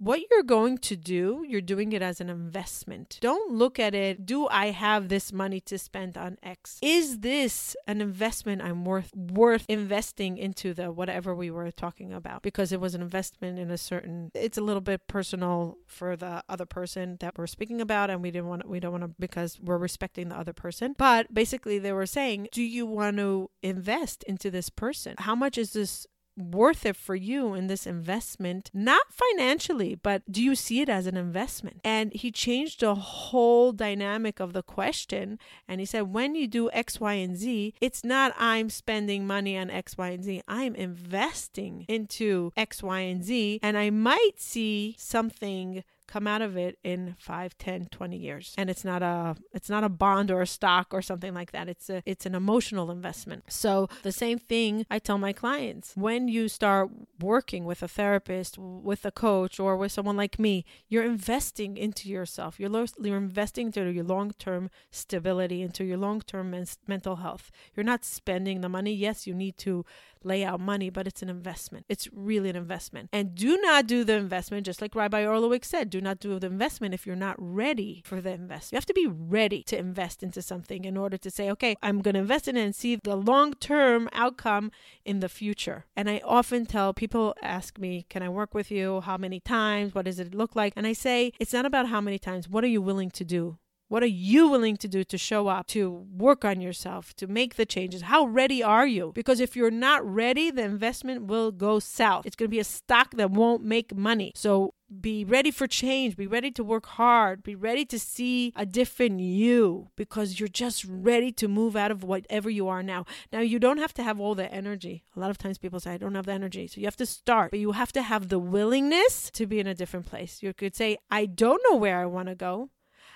what 0.03 0.21
you're 0.29 0.43
going 0.43 0.77
to 0.79 0.95
do, 0.95 1.45
you're 1.47 1.61
doing 1.61 1.93
it 1.93 2.01
as 2.01 2.19
an 2.19 2.29
investment. 2.29 3.17
Don't 3.21 3.53
look 3.53 3.79
at 3.79 3.95
it, 3.95 4.25
do 4.25 4.47
I 4.47 4.67
have 4.67 5.07
this 5.07 5.31
money 5.31 5.61
to 5.61 5.77
spend 5.77 6.17
on 6.17 6.37
X? 6.43 6.79
Is 6.81 7.19
this 7.19 7.75
an 7.87 8.01
investment 8.01 8.61
I'm 8.61 8.83
worth 8.83 9.11
worth 9.15 9.65
investing 9.69 10.37
into 10.37 10.73
the 10.73 10.91
whatever 10.91 11.33
we 11.33 11.49
were 11.49 11.71
talking 11.71 12.11
about? 12.11 12.41
Because 12.41 12.71
it 12.71 12.81
was 12.81 12.95
an 12.95 13.01
investment 13.01 13.57
in 13.57 13.71
a 13.71 13.77
certain 13.77 14.31
it's 14.33 14.57
a 14.57 14.61
little 14.61 14.81
bit 14.81 15.07
personal 15.07 15.77
for 15.87 16.17
the 16.17 16.43
other 16.49 16.65
person 16.65 17.17
that 17.21 17.37
we're 17.37 17.47
speaking 17.47 17.79
about 17.79 18.09
and 18.09 18.21
we 18.21 18.31
didn't 18.31 18.47
want 18.47 18.67
we 18.67 18.79
don't 18.79 18.91
want 18.91 19.03
to 19.03 19.11
because 19.19 19.59
we're 19.61 19.77
respecting 19.77 20.29
the 20.29 20.37
other 20.37 20.53
person. 20.53 20.95
But 20.97 21.33
basically 21.33 21.79
they 21.79 21.93
were 21.93 22.05
saying, 22.05 22.49
do 22.51 22.61
you 22.61 22.85
want 22.85 23.17
to 23.17 23.49
invest 23.61 24.23
into 24.23 24.51
this 24.51 24.69
person? 24.69 25.15
How 25.19 25.35
much 25.35 25.57
is 25.57 25.73
this 25.73 26.07
worth 26.37 26.85
it 26.85 26.95
for 26.95 27.15
you 27.15 27.53
in 27.53 27.67
this 27.67 27.85
investment, 27.85 28.69
not 28.73 29.11
financially, 29.11 29.95
but 29.95 30.23
do 30.31 30.41
you 30.41 30.55
see 30.55 30.81
it 30.81 30.89
as 30.89 31.07
an 31.07 31.17
investment? 31.17 31.79
And 31.83 32.13
he 32.13 32.31
changed 32.31 32.81
the 32.81 32.95
whole 32.95 33.71
dynamic 33.71 34.39
of 34.39 34.53
the 34.53 34.63
question. 34.63 35.39
And 35.67 35.79
he 35.79 35.85
said, 35.85 36.13
when 36.13 36.35
you 36.35 36.47
do 36.47 36.69
X, 36.71 36.99
Y, 36.99 37.13
and 37.13 37.35
Z, 37.37 37.73
it's 37.81 38.03
not 38.03 38.33
I'm 38.37 38.69
spending 38.69 39.27
money 39.27 39.57
on 39.57 39.69
X, 39.69 39.97
Y, 39.97 40.09
and 40.09 40.23
Z. 40.23 40.41
I'm 40.47 40.75
investing 40.75 41.85
into 41.87 42.51
X, 42.57 42.81
Y, 42.81 42.99
and 42.99 43.23
Z. 43.23 43.59
And 43.61 43.77
I 43.77 43.89
might 43.89 44.33
see 44.37 44.95
something 44.97 45.83
come 46.07 46.27
out 46.27 46.41
of 46.41 46.57
it 46.57 46.77
in 46.83 47.15
5 47.19 47.57
10 47.57 47.87
20 47.91 48.17
years. 48.17 48.53
And 48.57 48.69
it's 48.69 48.83
not 48.85 49.01
a 49.01 49.35
it's 49.53 49.69
not 49.69 49.83
a 49.83 49.89
bond 49.89 50.31
or 50.31 50.41
a 50.41 50.47
stock 50.47 50.87
or 50.91 51.01
something 51.01 51.33
like 51.33 51.51
that. 51.51 51.69
It's 51.69 51.89
a 51.89 52.01
it's 52.05 52.25
an 52.25 52.35
emotional 52.35 52.91
investment. 52.91 53.45
So 53.49 53.89
the 54.03 54.11
same 54.11 54.39
thing 54.39 54.85
i 54.89 54.99
tell 54.99 55.17
my 55.17 55.33
clients. 55.33 55.93
When 55.95 56.27
you 56.27 56.47
start 56.47 56.89
working 57.19 57.65
with 57.65 57.81
a 57.83 57.87
therapist 57.87 58.57
with 58.57 59.05
a 59.05 59.11
coach 59.11 59.59
or 59.59 59.77
with 59.77 59.91
someone 59.91 60.17
like 60.17 60.39
me 60.39 60.65
you're 60.87 61.03
investing 61.03 61.77
into 61.77 62.09
yourself. 62.09 62.59
You're, 62.59 62.69
lo- 62.69 62.85
you're 63.01 63.17
investing 63.17 63.67
into 63.67 63.89
your 63.91 64.03
long-term 64.03 64.69
stability 64.91 65.61
into 65.61 65.83
your 65.83 65.97
long-term 65.97 66.51
men- 66.51 66.65
mental 66.87 67.17
health. 67.17 67.51
You're 67.75 67.83
not 67.83 68.05
spending 68.05 68.61
the 68.61 68.69
money. 68.69 68.93
Yes 68.93 69.25
you 69.27 69.33
need 69.33 69.57
to 69.59 69.85
lay 70.23 70.43
out 70.43 70.59
money, 70.59 70.89
but 70.89 71.07
it's 71.07 71.21
an 71.21 71.29
investment. 71.29 71.85
It's 71.89 72.07
really 72.13 72.49
an 72.49 72.55
investment. 72.55 73.09
And 73.11 73.35
do 73.35 73.57
not 73.57 73.87
do 73.87 74.03
the 74.03 74.13
investment, 74.13 74.65
just 74.65 74.81
like 74.81 74.95
Rabbi 74.95 75.23
Orlowek 75.23 75.65
said, 75.65 75.89
do 75.93 76.01
not 76.01 76.19
do 76.19 76.39
the 76.39 76.47
investment 76.47 76.95
if 76.95 77.05
you're 77.05 77.15
not 77.15 77.35
ready 77.37 78.01
for 78.03 78.19
the 78.19 78.31
investment. 78.31 78.71
You 78.71 78.77
have 78.77 78.85
to 78.87 78.95
be 78.95 79.05
ready 79.05 79.61
to 79.67 79.77
invest 79.77 80.23
into 80.23 80.41
something 80.41 80.85
in 80.85 80.97
order 80.97 81.19
to 81.19 81.29
say, 81.29 81.51
okay, 81.51 81.75
I'm 81.83 82.01
going 82.01 82.15
to 82.15 82.21
invest 82.21 82.47
in 82.47 82.57
it 82.57 82.63
and 82.63 82.73
see 82.73 82.95
the 82.95 83.15
long 83.15 83.53
term 83.53 84.09
outcome 84.11 84.71
in 85.05 85.19
the 85.19 85.29
future. 85.29 85.85
And 85.95 86.09
I 86.09 86.19
often 86.25 86.65
tell 86.65 86.95
people 86.95 87.35
ask 87.43 87.77
me, 87.77 88.07
can 88.09 88.23
I 88.23 88.29
work 88.29 88.55
with 88.55 88.71
you? 88.71 89.01
How 89.01 89.17
many 89.17 89.39
times? 89.39 89.93
What 89.93 90.05
does 90.05 90.19
it 90.19 90.33
look 90.33 90.55
like? 90.55 90.73
And 90.75 90.87
I 90.87 90.93
say, 90.93 91.31
it's 91.39 91.53
not 91.53 91.67
about 91.67 91.89
how 91.89 92.01
many 92.01 92.17
times. 92.17 92.49
What 92.49 92.63
are 92.63 92.73
you 92.75 92.81
willing 92.81 93.11
to 93.11 93.23
do? 93.23 93.59
What 93.93 94.01
are 94.01 94.07
you 94.07 94.47
willing 94.47 94.77
to 94.77 94.87
do 94.87 95.03
to 95.03 95.19
show 95.19 95.49
up, 95.49 95.67
to 95.67 96.07
work 96.17 96.43
on 96.43 96.59
yourself, 96.61 97.15
to 97.17 97.27
make 97.27 97.57
the 97.57 97.65
changes? 97.67 98.01
How 98.01 98.25
ready 98.25 98.63
are 98.63 98.87
you? 98.87 99.11
Because 99.13 99.39
if 99.39 99.55
you're 99.55 99.69
not 99.69 100.03
ready, 100.03 100.49
the 100.49 100.63
investment 100.63 101.27
will 101.27 101.51
go 101.51 101.77
south. 101.77 102.25
It's 102.25 102.35
going 102.35 102.47
to 102.47 102.51
be 102.51 102.57
a 102.57 102.63
stock 102.63 103.11
that 103.17 103.29
won't 103.29 103.63
make 103.63 103.95
money. 103.95 104.31
So 104.33 104.73
be 104.99 105.23
ready 105.23 105.51
for 105.51 105.67
change. 105.67 106.17
Be 106.17 106.25
ready 106.25 106.49
to 106.53 106.63
work 106.63 106.87
hard. 106.87 107.43
Be 107.43 107.53
ready 107.53 107.85
to 107.85 107.99
see 107.99 108.51
a 108.55 108.65
different 108.65 109.19
you 109.19 109.91
because 109.95 110.39
you're 110.39 110.49
just 110.49 110.83
ready 110.89 111.31
to 111.33 111.47
move 111.47 111.75
out 111.75 111.91
of 111.91 112.03
whatever 112.03 112.49
you 112.49 112.67
are 112.67 112.81
now. 112.81 113.05
Now, 113.31 113.41
you 113.41 113.59
don't 113.59 113.77
have 113.77 113.93
to 113.93 114.01
have 114.01 114.19
all 114.19 114.33
the 114.33 114.51
energy. 114.51 115.03
A 115.15 115.19
lot 115.19 115.29
of 115.29 115.37
times 115.37 115.59
people 115.59 115.79
say, 115.79 115.93
I 115.93 115.97
don't 115.97 116.15
have 116.15 116.25
the 116.25 116.31
energy. 116.31 116.65
So 116.65 116.81
you 116.81 116.87
have 116.87 116.97
to 116.97 117.05
start, 117.05 117.51
but 117.51 117.59
you 117.59 117.73
have 117.73 117.91
to 117.91 118.01
have 118.01 118.29
the 118.29 118.39
willingness 118.39 119.29
to 119.33 119.45
be 119.45 119.59
in 119.59 119.67
a 119.67 119.75
different 119.75 120.07
place. 120.07 120.41
You 120.41 120.51
could 120.51 120.75
say, 120.75 120.97
I 121.11 121.27
don't 121.27 121.61
know 121.69 121.77
where 121.77 121.99
I 121.99 122.07
want 122.07 122.29
to 122.29 122.33
go. 122.33 122.71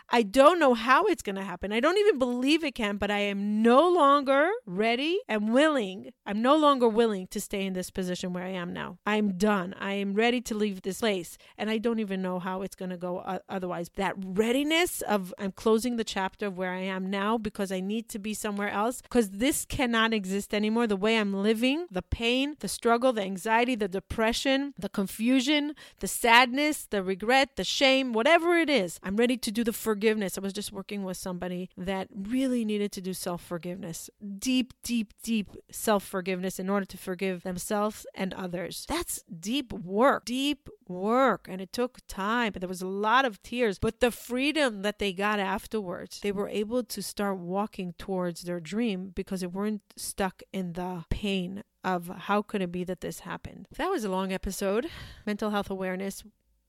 I 0.10 0.24
don't 0.24 0.60
know 0.60 0.74
how 0.74 1.06
it's 1.06 1.22
going 1.22 1.36
to 1.36 1.44
happen. 1.44 1.74
I 1.74 1.80
don't 1.80 1.98
even 1.98 2.18
believe 2.18 2.64
it 2.64 2.76
can, 2.76 2.98
but 2.98 3.12
I 3.12 3.20
am 3.20 3.62
no 3.62 3.90
longer 3.90 4.50
ready 4.66 5.20
and 5.28 5.54
willing. 5.54 6.12
I'm 6.26 6.42
no 6.42 6.56
longer 6.56 6.88
willing 6.88 7.28
to 7.28 7.42
stay 7.42 7.66
in 7.66 7.74
this 7.74 7.90
position 7.90 8.32
where 8.32 8.44
I 8.44 8.50
am 8.52 8.72
now. 8.72 9.00
I'm 9.06 9.38
done. 9.38 9.76
I 9.78 9.94
am 9.94 10.14
ready 10.14 10.40
to 10.42 10.56
leave 10.56 10.82
this 10.82 11.02
place. 11.02 11.38
And 11.58 11.70
I 11.70 11.78
don't 11.78 12.00
even 12.00 12.22
know 12.22 12.40
how 12.40 12.62
it's 12.62 12.76
going 12.76 12.92
to 12.92 12.98
go 12.98 13.40
otherwise. 13.50 13.90
That 13.96 14.16
readiness 14.18 15.02
of 15.02 15.34
I'm 15.38 15.52
closing 15.52 15.98
the 15.98 16.04
chapter 16.04 16.48
of 16.48 16.58
where 16.58 16.72
I 16.72 16.82
am 16.82 17.10
now 17.10 17.38
because 17.38 17.72
I 17.72 17.82
need 17.82 18.08
to 18.10 18.20
be 18.20 18.34
somewhere 18.34 18.70
else 18.70 19.02
because 19.02 19.30
this 19.32 19.66
cannot 19.66 20.14
exist 20.14 20.54
anymore. 20.54 20.88
The 20.88 20.96
way 20.96 21.18
I'm 21.18 21.34
living, 21.34 21.88
the 21.92 22.02
pain, 22.02 22.56
the 22.60 22.68
struggle, 22.70 23.12
the 23.12 23.24
anxiety, 23.24 23.76
the 23.76 23.88
depression, 23.88 24.74
the 24.80 24.90
confusion, 24.90 25.76
the 26.00 26.08
sadness, 26.08 26.88
the 26.90 27.04
regret, 27.04 27.58
the 27.58 27.64
shame, 27.64 28.14
whatever 28.14 28.58
it 28.58 28.70
is, 28.70 29.00
I'm 29.04 29.18
ready 29.18 29.36
to 29.38 29.52
do 29.52 29.64
the 29.64 29.74
forgiveness. 29.98 30.38
I 30.38 30.42
was 30.42 30.54
just 30.54 30.72
working 30.72 31.04
with 31.04 31.18
somebody 31.18 31.72
that 31.76 32.08
really 32.14 32.64
needed 32.64 32.92
to 32.92 33.02
do 33.02 33.16
self 33.16 33.42
forgiveness, 33.44 34.12
deep, 34.38 34.74
deep, 34.84 35.12
deep 35.24 35.48
self 35.72 36.04
forgiveness 36.04 36.60
in 36.60 36.70
order 36.70 36.86
to 36.86 36.98
forgive 36.98 37.42
themselves 37.42 38.06
and 38.14 38.32
others. 38.36 38.86
That's 38.88 39.24
deep 39.24 39.74
work, 39.74 40.26
deep 40.26 40.70
work. 40.88 41.48
And 41.50 41.60
it 41.60 41.74
took 41.74 41.98
time. 42.08 42.54
There 42.56 42.70
was 42.70 42.84
a 42.84 42.88
lot 42.88 43.26
of 43.26 43.42
tears, 43.42 43.80
but 43.80 44.00
the 44.00 44.12
freedom 44.12 44.84
that 44.84 45.00
they 45.00 45.14
got 45.14 45.40
afterwards, 45.40 46.20
they 46.20 46.32
were 46.32 46.50
able 46.50 46.84
to 46.84 47.02
start 47.02 47.40
walking 47.40 47.94
towards 47.98 48.44
their 48.44 48.60
dream 48.60 49.14
because 49.16 49.42
they 49.42 49.48
weren't 49.48 49.82
stuck 49.96 50.44
in 50.54 50.74
the 50.74 51.06
pain 51.10 51.64
of 51.84 52.08
how 52.08 52.44
could 52.44 52.62
it 52.62 52.72
be 52.72 52.84
that 52.84 53.02
this 53.02 53.22
happened. 53.22 53.68
That 53.78 53.90
was 53.90 54.04
a 54.04 54.12
long 54.12 54.32
episode. 54.32 54.92
Mental 55.26 55.50
health 55.50 55.72
awareness. 55.72 56.24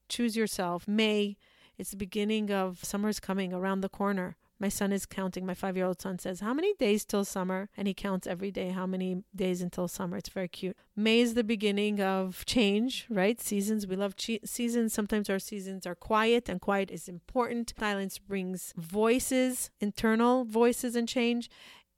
Choose 0.08 0.34
yourself. 0.34 0.88
May 0.88 1.36
it's 1.78 1.90
the 1.90 1.96
beginning 1.96 2.50
of 2.50 2.84
summer's 2.84 3.20
coming 3.20 3.52
around 3.52 3.80
the 3.80 3.88
corner. 3.88 4.36
My 4.60 4.68
son 4.68 4.90
is 4.90 5.06
counting. 5.06 5.46
My 5.46 5.54
five 5.54 5.76
year 5.76 5.86
old 5.86 6.00
son 6.00 6.18
says, 6.18 6.40
How 6.40 6.52
many 6.52 6.74
days 6.74 7.04
till 7.04 7.24
summer? 7.24 7.68
And 7.76 7.86
he 7.86 7.94
counts 7.94 8.26
every 8.26 8.50
day 8.50 8.70
how 8.70 8.86
many 8.86 9.22
days 9.34 9.62
until 9.62 9.86
summer. 9.86 10.16
It's 10.16 10.28
very 10.28 10.48
cute. 10.48 10.76
May 10.96 11.20
is 11.20 11.34
the 11.34 11.44
beginning 11.44 12.00
of 12.00 12.44
change, 12.44 13.06
right? 13.08 13.40
Seasons. 13.40 13.86
We 13.86 13.94
love 13.94 14.16
che- 14.16 14.40
seasons. 14.44 14.92
Sometimes 14.92 15.30
our 15.30 15.38
seasons 15.38 15.86
are 15.86 15.94
quiet, 15.94 16.48
and 16.48 16.60
quiet 16.60 16.90
is 16.90 17.08
important. 17.08 17.72
Silence 17.78 18.18
brings 18.18 18.74
voices, 18.76 19.70
internal 19.80 20.44
voices, 20.44 20.96
and 20.96 21.08
change. 21.08 21.48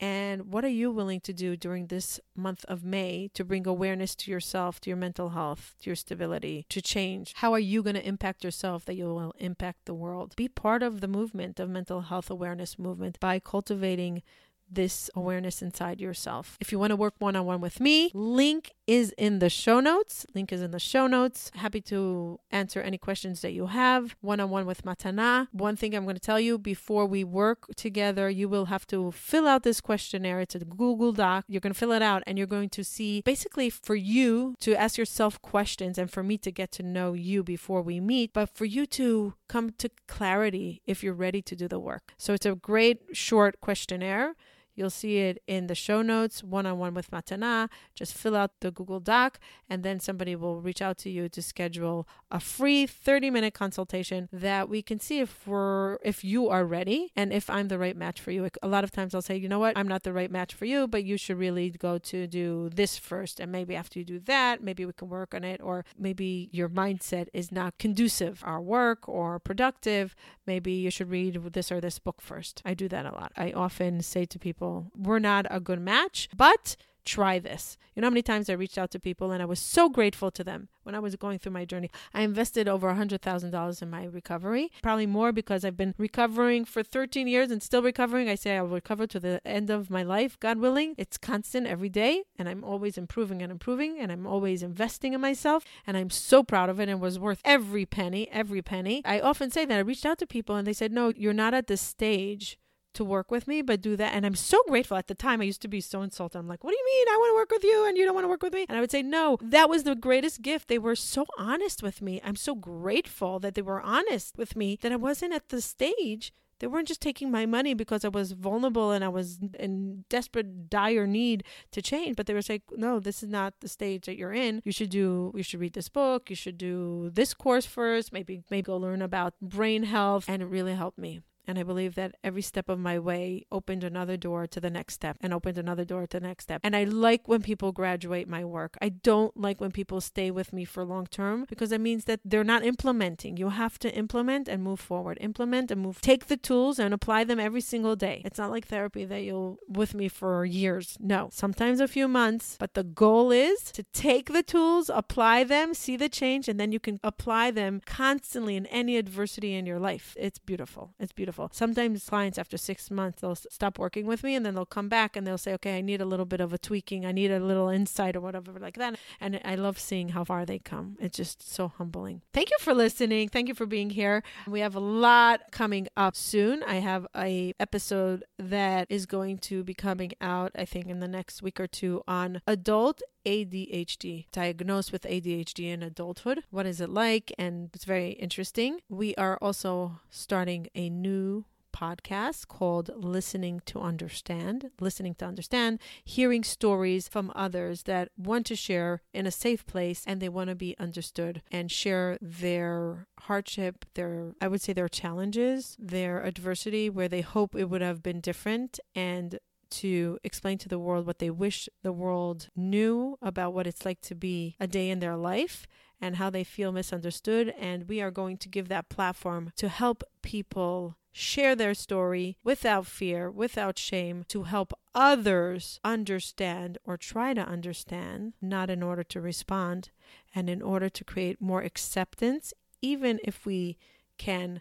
And 0.01 0.51
what 0.51 0.65
are 0.65 0.69
you 0.69 0.91
willing 0.91 1.21
to 1.21 1.33
do 1.35 1.57
during 1.57 1.89
this 1.89 2.19
month 2.35 2.65
of 2.69 2.83
May 2.83 3.31
to 3.35 3.45
bring 3.45 3.67
awareness 3.67 4.15
to 4.17 4.31
yourself, 4.31 4.81
to 4.81 4.91
your 4.91 4.97
mental 4.97 5.31
health, 5.31 5.75
to 5.81 5.91
your 5.91 5.97
stability, 5.97 6.65
to 6.71 6.81
change? 6.81 7.35
How 7.37 7.53
are 7.53 7.59
you 7.59 7.83
going 7.83 7.97
to 7.97 8.09
impact 8.09 8.43
yourself 8.43 8.87
that 8.87 8.95
you 8.95 9.05
will 9.05 9.35
impact 9.39 9.85
the 9.85 9.95
world? 9.95 10.35
Be 10.37 10.49
part 10.49 10.83
of 10.83 11.03
the 11.03 11.09
movement 11.09 11.61
of 11.61 11.69
mental 11.69 12.01
health 12.01 12.31
awareness 12.31 12.79
movement 12.79 13.21
by 13.21 13.39
cultivating 13.39 14.23
this 14.71 15.11
awareness 15.15 15.61
inside 15.61 16.01
yourself. 16.01 16.57
If 16.61 16.73
you 16.73 16.79
want 16.79 16.91
to 16.91 16.97
work 16.97 17.15
one 17.19 17.37
on 17.37 17.45
one 17.45 17.61
with 17.61 17.81
me, 17.81 18.11
link 18.15 18.73
is 18.91 19.15
in 19.17 19.39
the 19.39 19.49
show 19.49 19.79
notes. 19.79 20.27
Link 20.35 20.53
is 20.53 20.61
in 20.61 20.73
the 20.73 20.81
show 20.81 21.07
notes. 21.07 21.53
Happy 21.55 21.81
to 21.81 22.41
answer 22.51 22.81
any 22.81 22.99
questions 22.99 23.41
that 23.41 23.53
you 23.53 23.67
have 23.67 24.17
one 24.21 24.41
on 24.41 24.51
one 24.51 24.67
with 24.67 24.83
Matana. 24.83 25.47
One 25.53 25.77
thing 25.77 25.95
I'm 25.95 26.03
going 26.03 26.17
to 26.17 26.21
tell 26.21 26.41
you 26.41 26.59
before 26.59 27.07
we 27.07 27.23
work 27.23 27.69
together, 27.77 28.29
you 28.29 28.49
will 28.49 28.65
have 28.65 28.89
to 28.89 29.13
fill 29.13 29.47
out 29.47 29.63
this 29.63 29.81
questionnaire. 29.81 30.41
It's 30.41 30.57
a 30.57 30.59
Google 30.59 31.13
Doc. 31.13 31.45
You're 31.47 31.61
going 31.61 31.73
to 31.73 31.79
fill 31.79 31.93
it 31.93 32.03
out 32.03 32.25
and 32.27 32.37
you're 32.37 32.49
going 32.49 32.69
to 32.71 32.83
see 32.83 33.23
basically 33.25 33.71
for 33.71 33.95
you 33.95 34.57
to 34.59 34.75
ask 34.75 34.99
yourself 34.99 35.41
questions 35.41 35.97
and 35.97 36.11
for 36.11 36.25
me 36.25 36.37
to 36.39 36.51
get 36.51 36.73
to 36.73 36.83
know 36.83 37.13
you 37.13 37.45
before 37.45 37.83
we 37.83 38.01
meet, 38.01 38.33
but 38.33 38.49
for 38.49 38.65
you 38.65 38.87
to 38.87 39.35
come 39.49 39.71
to 39.79 39.89
clarity 40.09 40.83
if 40.85 41.05
you're 41.05 41.15
ready 41.15 41.41
to 41.43 41.55
do 41.55 41.69
the 41.69 41.79
work. 41.79 42.13
So 42.19 42.35
it's 42.35 42.45
a 42.45 42.57
great 42.57 42.99
short 43.13 43.61
questionnaire. 43.61 44.35
You'll 44.81 44.89
see 44.89 45.19
it 45.19 45.43
in 45.47 45.67
the 45.67 45.75
show 45.75 46.01
notes, 46.01 46.43
one 46.43 46.65
on 46.65 46.79
one 46.79 46.95
with 46.95 47.11
Matana. 47.11 47.69
Just 47.95 48.15
fill 48.15 48.35
out 48.35 48.61
the 48.61 48.71
Google 48.71 48.99
Doc, 48.99 49.39
and 49.69 49.83
then 49.83 50.01
somebody 50.01 50.35
will 50.35 50.63
reach 50.63 50.81
out 50.81 50.97
to 51.01 51.11
you 51.11 51.29
to 51.29 51.43
schedule 51.43 52.09
a 52.31 52.41
free 52.41 52.87
30 52.87 53.31
minute 53.31 53.53
consultation 53.53 54.31
that 54.33 54.71
we 54.71 54.81
can 54.81 54.99
see 54.99 55.19
if 55.21 55.47
we're 55.47 55.99
if 56.03 56.25
you 56.25 56.49
are 56.49 56.65
ready 56.65 57.13
and 57.15 57.31
if 57.31 57.51
I'm 57.51 57.69
the 57.69 57.79
right 57.79 57.95
match 57.95 58.23
for 58.23 58.31
you. 58.31 58.49
A 58.63 58.69
lot 58.69 58.83
of 58.83 58.91
times 58.91 59.15
I'll 59.15 59.21
say, 59.21 59.37
you 59.37 59.51
know 59.51 59.59
what, 59.59 59.77
I'm 59.77 59.87
not 59.87 60.03
the 60.03 60.15
right 60.15 60.31
match 60.31 60.55
for 60.55 60.65
you, 60.65 60.89
but 60.89 61.05
you 61.05 61.19
should 61.19 61.37
really 61.37 61.69
go 61.69 61.99
to 61.99 62.27
do 62.27 62.71
this 62.75 62.97
first, 62.97 63.39
and 63.39 63.53
maybe 63.53 63.77
after 63.77 63.99
you 63.99 64.05
do 64.07 64.19
that, 64.21 64.63
maybe 64.63 64.87
we 64.87 64.95
can 64.95 65.11
work 65.11 65.35
on 65.35 65.45
it, 65.45 65.61
or 65.63 65.85
maybe 65.99 66.49
your 66.53 66.71
mindset 66.71 67.27
is 67.35 67.53
not 67.53 67.77
conducive 67.77 68.43
our 68.47 68.63
work 68.63 69.07
or 69.07 69.39
productive. 69.39 70.17
Maybe 70.47 70.73
you 70.73 70.91
should 70.91 71.11
read 71.11 71.35
this 71.53 71.71
or 71.71 71.83
this 71.83 71.99
book 71.99 72.23
first. 72.23 72.63
I 72.65 72.73
do 72.73 72.89
that 72.89 73.05
a 73.05 73.13
lot. 73.13 73.33
I 73.37 73.53
often 73.53 74.01
say 74.01 74.25
to 74.25 74.39
people 74.39 74.70
we're 74.97 75.19
not 75.19 75.47
a 75.51 75.61
good 75.61 75.81
match, 75.81 76.29
but 76.37 76.77
try 77.05 77.39
this. 77.39 77.77
You 77.95 78.03
know 78.03 78.07
how 78.07 78.11
many 78.11 78.23
times 78.23 78.49
I 78.49 78.55
reached 78.55 78.79
out 78.79 78.91
to 78.93 79.01
people 79.01 79.33
and 79.33 79.43
I 79.43 79.47
was 79.47 79.59
so 79.59 79.89
grateful 79.89 80.31
to 80.31 80.45
them 80.45 80.69
when 80.85 80.95
I 80.95 81.01
was 81.01 81.17
going 81.17 81.39
through 81.39 81.53
my 81.53 81.65
journey. 81.65 81.91
I 82.15 82.23
invested 82.23 82.69
over 82.69 82.89
a 82.89 82.95
$100,000 82.95 83.83
in 83.83 83.91
my 83.91 84.05
recovery, 84.05 84.71
probably 84.83 85.07
more 85.07 85.33
because 85.33 85.65
I've 85.65 85.77
been 85.77 85.95
recovering 85.99 86.65
for 86.65 86.83
13 86.83 87.27
years 87.27 87.51
and 87.51 87.63
still 87.63 87.83
recovering. 87.83 88.29
I 88.29 88.37
say 88.37 88.57
I 88.57 88.63
will 88.63 88.71
recover 88.71 89.07
to 89.09 89.21
the 89.21 89.41
end 89.45 89.71
of 89.71 89.91
my 89.91 90.03
life, 90.03 90.39
God 90.41 90.59
willing. 90.59 90.95
It's 90.99 91.19
constant 91.19 91.67
every 91.67 91.89
day, 91.89 92.23
and 92.39 92.49
I'm 92.49 92.65
always 92.65 92.97
improving 92.97 93.43
and 93.43 93.51
improving, 93.51 93.99
and 93.99 94.11
I'm 94.13 94.27
always 94.27 94.63
investing 94.63 95.13
in 95.13 95.21
myself, 95.21 95.65
and 95.87 95.97
I'm 95.97 96.11
so 96.11 96.43
proud 96.43 96.69
of 96.69 96.79
it 96.79 96.85
and 96.85 96.93
it 96.93 97.01
was 97.01 97.19
worth 97.19 97.41
every 97.45 97.87
penny, 97.87 98.29
every 98.31 98.63
penny. 98.63 99.03
I 99.05 99.21
often 99.21 99.51
say 99.51 99.65
that 99.65 99.77
I 99.77 99.81
reached 99.81 100.07
out 100.07 100.19
to 100.19 100.27
people 100.27 100.57
and 100.57 100.67
they 100.67 100.73
said, 100.73 100.93
No, 100.93 101.13
you're 101.15 101.33
not 101.33 101.55
at 101.55 101.67
the 101.67 101.77
stage 101.77 102.59
to 102.95 103.05
work 103.05 103.31
with 103.31 103.47
me, 103.47 103.63
but 103.63 103.81
do 103.81 103.97
that. 103.97 104.15
And 104.15 104.27
I'm 104.27 104.35
so 104.35 104.63
grateful. 104.69 104.97
At 104.97 105.07
the 105.07 105.15
time, 105.15 105.41
I 105.41 105.45
used 105.45 105.63
to 105.63 105.69
be 105.69 105.81
so 105.81 106.03
insulted. 106.03 106.39
I'm 106.39 106.49
like, 106.49 106.65
what 106.65 106.71
do 106.71 106.77
you 106.77 106.85
mean? 106.85 107.15
I 107.15 107.17
want 107.17 107.31
to 107.31 107.35
work 107.37 107.51
with 107.51 107.65
you 107.65 107.87
and 107.87 107.97
you 107.97 108.05
don't 108.05 108.15
want 108.15 108.25
to 108.25 108.29
work 108.29 108.43
with 108.43 108.53
me? 108.53 108.67
And 108.69 108.77
I 108.77 108.81
would 108.81 108.91
say, 108.91 109.03
no, 109.03 109.39
that 109.41 109.69
was 109.69 109.85
the 109.85 109.95
greatest 109.95 110.43
gift. 110.43 110.69
They 110.69 110.79
were 110.79 110.97
so 110.97 111.27
honest 111.39 111.83
with 111.83 112.03
me. 112.03 112.21
I'm 112.25 112.37
so 112.37 112.55
grateful 112.55 113.39
that 113.41 113.55
they 113.55 113.63
were 113.63 113.81
honest 113.81 114.37
with 114.37 114.57
me 114.57 114.79
that 114.83 114.93
I 114.93 114.97
wasn't 114.97 115.35
at 115.35 115.49
the 115.49 115.61
stage. 115.61 116.33
They 116.59 116.67
weren't 116.67 116.89
just 116.89 117.01
taking 117.01 117.31
my 117.31 117.47
money 117.47 117.73
because 117.73 118.05
I 118.05 118.09
was 118.09 118.33
vulnerable 118.33 118.91
and 118.91 119.03
I 119.03 119.09
was 119.09 119.39
in 119.59 120.05
desperate, 120.11 120.69
dire 120.69 121.07
need 121.07 121.43
to 121.73 121.81
change, 121.81 122.17
but 122.17 122.27
they 122.27 122.35
were 122.35 122.43
saying, 122.43 122.63
no, 122.77 123.01
this 123.01 123.23
is 123.23 123.31
not 123.31 123.55
the 123.61 123.69
stage 123.69 124.05
that 124.05 124.19
you're 124.19 124.35
in. 124.35 124.61
You 124.63 124.73
should 124.73 124.91
do, 124.91 125.33
you 125.35 125.43
should 125.43 125.61
read 125.61 125.73
this 125.73 125.89
book. 125.89 126.29
You 126.29 126.37
should 126.37 126.59
do 126.59 127.09
this 127.15 127.33
course 127.33 127.65
first. 127.65 128.13
Maybe, 128.13 128.43
maybe 128.51 128.63
go 128.63 128.77
learn 128.77 129.01
about 129.01 129.33
brain 129.41 129.85
health. 129.85 130.27
And 130.29 130.43
it 130.43 130.47
really 130.47 130.75
helped 130.75 130.99
me. 130.99 131.23
And 131.47 131.59
I 131.59 131.63
believe 131.63 131.95
that 131.97 132.15
every 132.23 132.43
step 132.43 132.69
of 132.69 132.79
my 132.79 132.99
way 132.99 133.47
opened 133.51 133.83
another 133.83 134.17
door 134.17 134.47
to 134.47 134.61
the 134.61 134.71
next 134.71 134.95
step 134.95 135.17
and 135.21 135.33
opened 135.35 135.59
another 135.59 135.85
door 135.85 136.07
to 136.07 136.21
the 136.21 136.27
next 136.27 136.45
step. 136.45 136.61
And 136.63 136.77
I 136.77 136.85
like 136.85 137.27
when 137.27 137.43
people 137.43 137.73
graduate 137.73 138.29
my 138.29 138.45
work. 138.45 138.77
I 138.81 138.91
don't 138.91 139.37
like 139.37 139.61
when 139.61 139.73
people 139.73 140.01
stay 140.01 140.31
with 140.31 140.53
me 140.53 140.65
for 140.65 140.85
long 140.85 141.07
term 141.07 141.47
because 141.49 141.71
that 141.71 141.81
means 141.81 142.05
that 142.05 142.21
they're 142.25 142.45
not 142.45 142.65
implementing. 142.65 143.37
You 143.37 143.49
have 143.49 143.79
to 143.81 143.95
implement 143.95 144.49
and 144.49 144.63
move 144.63 144.81
forward. 144.81 145.19
Implement 145.21 145.71
and 145.71 145.81
move. 145.81 146.01
Take 146.01 146.27
the 146.27 146.37
tools 146.37 146.79
and 146.79 146.93
apply 146.93 147.25
them 147.25 147.41
every 147.41 147.61
single 147.63 147.97
day. 147.97 148.23
It's 148.25 148.39
not 148.39 148.51
like 148.51 148.67
therapy 148.67 149.05
that 149.07 149.23
you'll 149.23 149.59
with 149.67 149.95
me 149.95 150.09
for 150.09 150.45
years. 150.45 150.97
No, 151.01 151.31
sometimes 151.33 151.81
a 151.81 151.89
few 151.89 152.07
months, 152.07 152.57
but 152.59 152.75
the 152.75 152.85
goal 152.85 153.33
is 153.33 153.73
to 153.73 153.83
take 153.93 154.33
the 154.33 154.43
tools, 154.43 154.91
apply 154.93 155.45
them, 155.45 155.75
see 155.75 155.97
the 155.97 156.09
change, 156.09 156.49
and 156.49 156.61
then 156.61 156.71
you 156.73 156.81
can 156.81 157.01
apply 157.03 157.51
them 157.51 157.81
constantly 157.87 158.57
in 158.57 158.67
any 158.67 158.97
adversity 158.97 159.55
in 159.55 159.67
your 159.67 159.79
life. 159.81 160.15
It's 160.19 160.39
beautiful. 160.39 160.93
It's 160.99 161.13
beautiful. 161.13 161.30
Sometimes 161.53 162.09
clients 162.09 162.39
after 162.39 162.57
six 162.57 162.91
months 162.91 163.21
they'll 163.21 163.35
stop 163.35 163.79
working 163.79 164.07
with 164.07 164.23
me 164.23 164.35
and 164.35 164.45
then 164.45 164.55
they'll 164.55 164.67
come 164.67 164.89
back 164.89 165.17
and 165.17 165.27
they'll 165.27 165.39
say, 165.39 165.55
Okay, 165.55 165.79
I 165.79 165.81
need 165.81 166.01
a 166.01 166.05
little 166.05 166.27
bit 166.27 166.41
of 166.41 166.53
a 166.53 166.59
tweaking, 166.59 167.05
I 167.07 167.13
need 167.13 167.31
a 167.31 167.41
little 167.41 167.69
insight 167.69 168.17
or 168.17 168.21
whatever 168.21 168.53
like 168.59 168.77
that. 168.77 168.97
And 169.21 169.41
I 169.45 169.55
love 169.55 169.79
seeing 169.79 170.11
how 170.11 170.25
far 170.25 170.45
they 170.45 170.59
come. 170.59 170.97
It's 171.01 171.17
just 171.17 171.49
so 171.49 171.69
humbling. 171.69 172.23
Thank 172.33 172.51
you 172.51 172.57
for 172.61 172.75
listening. 172.75 173.29
Thank 173.29 173.49
you 173.49 173.55
for 173.55 173.67
being 173.67 173.91
here. 173.91 174.23
We 174.47 174.61
have 174.61 174.75
a 174.75 174.81
lot 174.81 175.41
coming 175.51 175.89
up 175.97 176.17
soon. 176.17 176.63
I 176.63 176.77
have 176.77 177.07
a 177.17 177.55
episode 177.61 178.25
that 178.39 178.87
is 178.89 179.07
going 179.07 179.39
to 179.39 179.63
be 179.65 179.75
coming 179.75 180.13
out, 180.21 180.53
I 180.55 180.65
think, 180.65 180.87
in 180.87 181.01
the 181.01 181.09
next 181.09 181.43
week 181.43 181.61
or 181.61 181.67
two 181.67 182.03
on 182.07 182.43
adult 182.47 183.03
ADHD, 183.27 184.27
diagnosed 184.33 184.93
with 184.93 185.03
ADHD 185.03 185.67
in 185.67 185.83
adulthood. 185.83 186.43
What 186.51 186.67
is 186.67 186.81
it 186.81 186.89
like? 186.91 187.33
And 187.39 187.71
it's 187.75 187.85
very 187.85 188.11
interesting. 188.13 188.81
We 188.89 189.15
are 189.17 189.39
also 189.43 190.01
starting 190.11 190.69
a 190.75 190.91
new 191.21 191.45
podcast 191.73 192.49
called 192.49 192.91
Listening 192.97 193.61
to 193.67 193.81
Understand. 193.81 194.71
Listening 194.81 195.15
to 195.17 195.25
Understand, 195.25 195.79
hearing 196.05 196.43
stories 196.43 197.07
from 197.09 197.31
others 197.35 197.85
that 197.85 198.09
want 198.17 198.47
to 198.47 198.57
share 198.57 199.03
in 199.15 199.27
a 199.27 199.31
safe 199.31 199.65
place 199.67 200.03
and 200.07 200.21
they 200.21 200.29
want 200.29 200.49
to 200.51 200.57
be 200.57 200.75
understood 200.79 201.43
and 201.51 201.71
share 201.71 202.19
their 202.21 203.07
hardship, 203.21 203.85
their, 203.95 204.33
I 204.41 204.49
would 204.49 204.61
say, 204.61 204.73
their 204.73 204.89
challenges, 204.89 205.77
their 205.79 206.25
adversity, 206.25 206.91
where 206.91 207.09
they 207.09 207.21
hope 207.21 207.55
it 207.55 207.71
would 207.71 207.83
have 207.83 208.03
been 208.03 208.21
different 208.21 208.81
and 208.95 209.39
to 209.71 210.19
explain 210.25 210.59
to 210.59 210.69
the 210.69 210.81
world 210.81 211.07
what 211.07 211.21
they 211.21 211.31
wish 211.31 211.69
the 211.83 211.93
world 211.93 212.49
knew 212.57 213.17
about 213.23 213.55
what 213.55 213.69
it's 213.69 213.85
like 213.85 214.01
to 214.01 214.17
be 214.17 214.57
a 214.59 214.67
day 214.67 214.91
in 214.91 214.99
their 214.99 215.17
life 215.17 215.67
and 216.01 216.17
how 216.17 216.31
they 216.31 216.43
feel 216.43 216.73
misunderstood. 216.73 217.55
And 217.59 217.89
we 217.89 218.01
are 218.01 218.11
going 218.11 218.37
to 218.39 218.49
give 218.49 218.69
that 218.69 218.89
platform 218.89 219.53
to 219.57 219.69
help 219.69 220.03
people 220.23 220.97
share 221.13 221.57
their 221.57 221.75
story 221.75 222.37
without 222.45 222.87
fear, 222.87 223.31
without 223.31 223.79
shame, 223.79 224.25
to 224.29 224.45
help 224.45 224.73
others 224.95 225.81
understand 225.85 226.79
or 226.85 226.97
try 226.97 227.35
to 227.35 227.41
understand, 227.41 228.33
not 228.41 228.71
in 228.71 228.83
order 228.83 229.03
to 229.03 229.21
respond, 229.21 229.91
and 230.35 230.49
in 230.49 230.63
order 230.63 230.89
to 230.89 231.05
create 231.05 231.41
more 231.41 231.63
acceptance, 231.63 232.53
even 232.81 233.19
if 233.25 233.45
we 233.45 233.77
can 234.19 234.61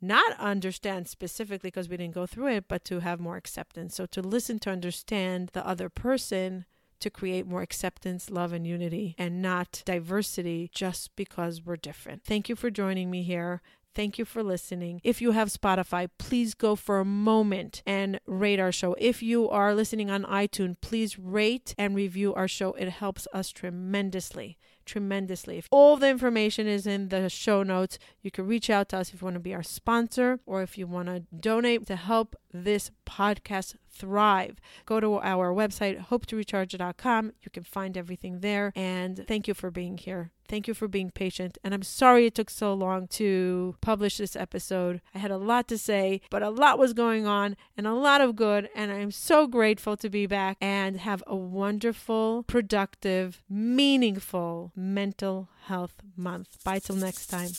not 0.00 0.32
understand 0.38 1.08
specifically 1.08 1.68
because 1.68 1.88
we 1.88 1.96
didn't 1.96 2.14
go 2.14 2.26
through 2.26 2.48
it, 2.48 2.64
but 2.68 2.84
to 2.84 3.00
have 3.00 3.18
more 3.18 3.36
acceptance. 3.36 3.96
So 3.96 4.06
to 4.06 4.22
listen 4.22 4.58
to 4.60 4.70
understand 4.70 5.50
the 5.52 5.66
other 5.66 5.88
person 5.88 6.66
to 7.00 7.10
create 7.10 7.46
more 7.46 7.62
acceptance, 7.62 8.30
love, 8.30 8.52
and 8.52 8.66
unity, 8.66 9.14
and 9.18 9.40
not 9.40 9.82
diversity 9.84 10.70
just 10.72 11.14
because 11.16 11.62
we're 11.64 11.76
different. 11.76 12.24
Thank 12.24 12.48
you 12.48 12.56
for 12.56 12.70
joining 12.70 13.10
me 13.10 13.22
here. 13.22 13.62
Thank 13.94 14.18
you 14.18 14.24
for 14.24 14.42
listening. 14.42 15.00
If 15.02 15.20
you 15.20 15.32
have 15.32 15.48
Spotify, 15.48 16.08
please 16.18 16.54
go 16.54 16.76
for 16.76 17.00
a 17.00 17.04
moment 17.04 17.82
and 17.84 18.20
rate 18.26 18.60
our 18.60 18.70
show. 18.70 18.94
If 18.98 19.22
you 19.22 19.48
are 19.48 19.74
listening 19.74 20.10
on 20.10 20.24
iTunes, 20.24 20.76
please 20.80 21.18
rate 21.18 21.74
and 21.76 21.96
review 21.96 22.32
our 22.34 22.48
show. 22.48 22.74
It 22.74 22.90
helps 22.90 23.26
us 23.32 23.50
tremendously 23.50 24.56
tremendously. 24.88 25.58
If 25.58 25.68
all 25.70 25.96
the 25.96 26.08
information 26.08 26.66
is 26.66 26.86
in 26.86 27.10
the 27.10 27.28
show 27.28 27.62
notes, 27.62 27.98
you 28.22 28.30
can 28.30 28.46
reach 28.46 28.70
out 28.70 28.88
to 28.88 28.96
us 28.96 29.12
if 29.12 29.20
you 29.20 29.26
want 29.26 29.34
to 29.34 29.40
be 29.40 29.54
our 29.54 29.62
sponsor 29.62 30.40
or 30.46 30.62
if 30.62 30.76
you 30.76 30.86
want 30.86 31.08
to 31.08 31.20
donate 31.38 31.86
to 31.86 31.96
help 31.96 32.34
this 32.52 32.90
podcast 33.06 33.76
thrive. 33.98 34.60
Go 34.86 35.00
to 35.00 35.18
our 35.18 35.52
website, 35.52 36.06
hopetorecharge.com. 36.08 37.32
You 37.42 37.50
can 37.50 37.64
find 37.64 37.96
everything 37.96 38.40
there. 38.40 38.72
And 38.74 39.24
thank 39.26 39.48
you 39.48 39.54
for 39.54 39.70
being 39.70 39.98
here. 39.98 40.30
Thank 40.48 40.66
you 40.66 40.72
for 40.72 40.88
being 40.88 41.10
patient. 41.10 41.58
And 41.62 41.74
I'm 41.74 41.82
sorry 41.82 42.24
it 42.24 42.34
took 42.34 42.48
so 42.48 42.72
long 42.72 43.06
to 43.08 43.76
publish 43.82 44.16
this 44.16 44.34
episode. 44.34 45.02
I 45.14 45.18
had 45.18 45.30
a 45.30 45.36
lot 45.36 45.68
to 45.68 45.76
say, 45.76 46.22
but 46.30 46.42
a 46.42 46.48
lot 46.48 46.78
was 46.78 46.94
going 46.94 47.26
on 47.26 47.56
and 47.76 47.86
a 47.86 47.92
lot 47.92 48.22
of 48.22 48.34
good. 48.34 48.70
And 48.74 48.90
I'm 48.90 49.10
so 49.10 49.46
grateful 49.46 49.96
to 49.98 50.08
be 50.08 50.26
back 50.26 50.56
and 50.60 51.00
have 51.00 51.22
a 51.26 51.36
wonderful, 51.36 52.44
productive, 52.44 53.42
meaningful 53.48 54.72
mental 54.74 55.50
health 55.66 55.94
month. 56.16 56.64
Bye 56.64 56.78
till 56.78 56.96
next 56.96 57.26
time. 57.26 57.50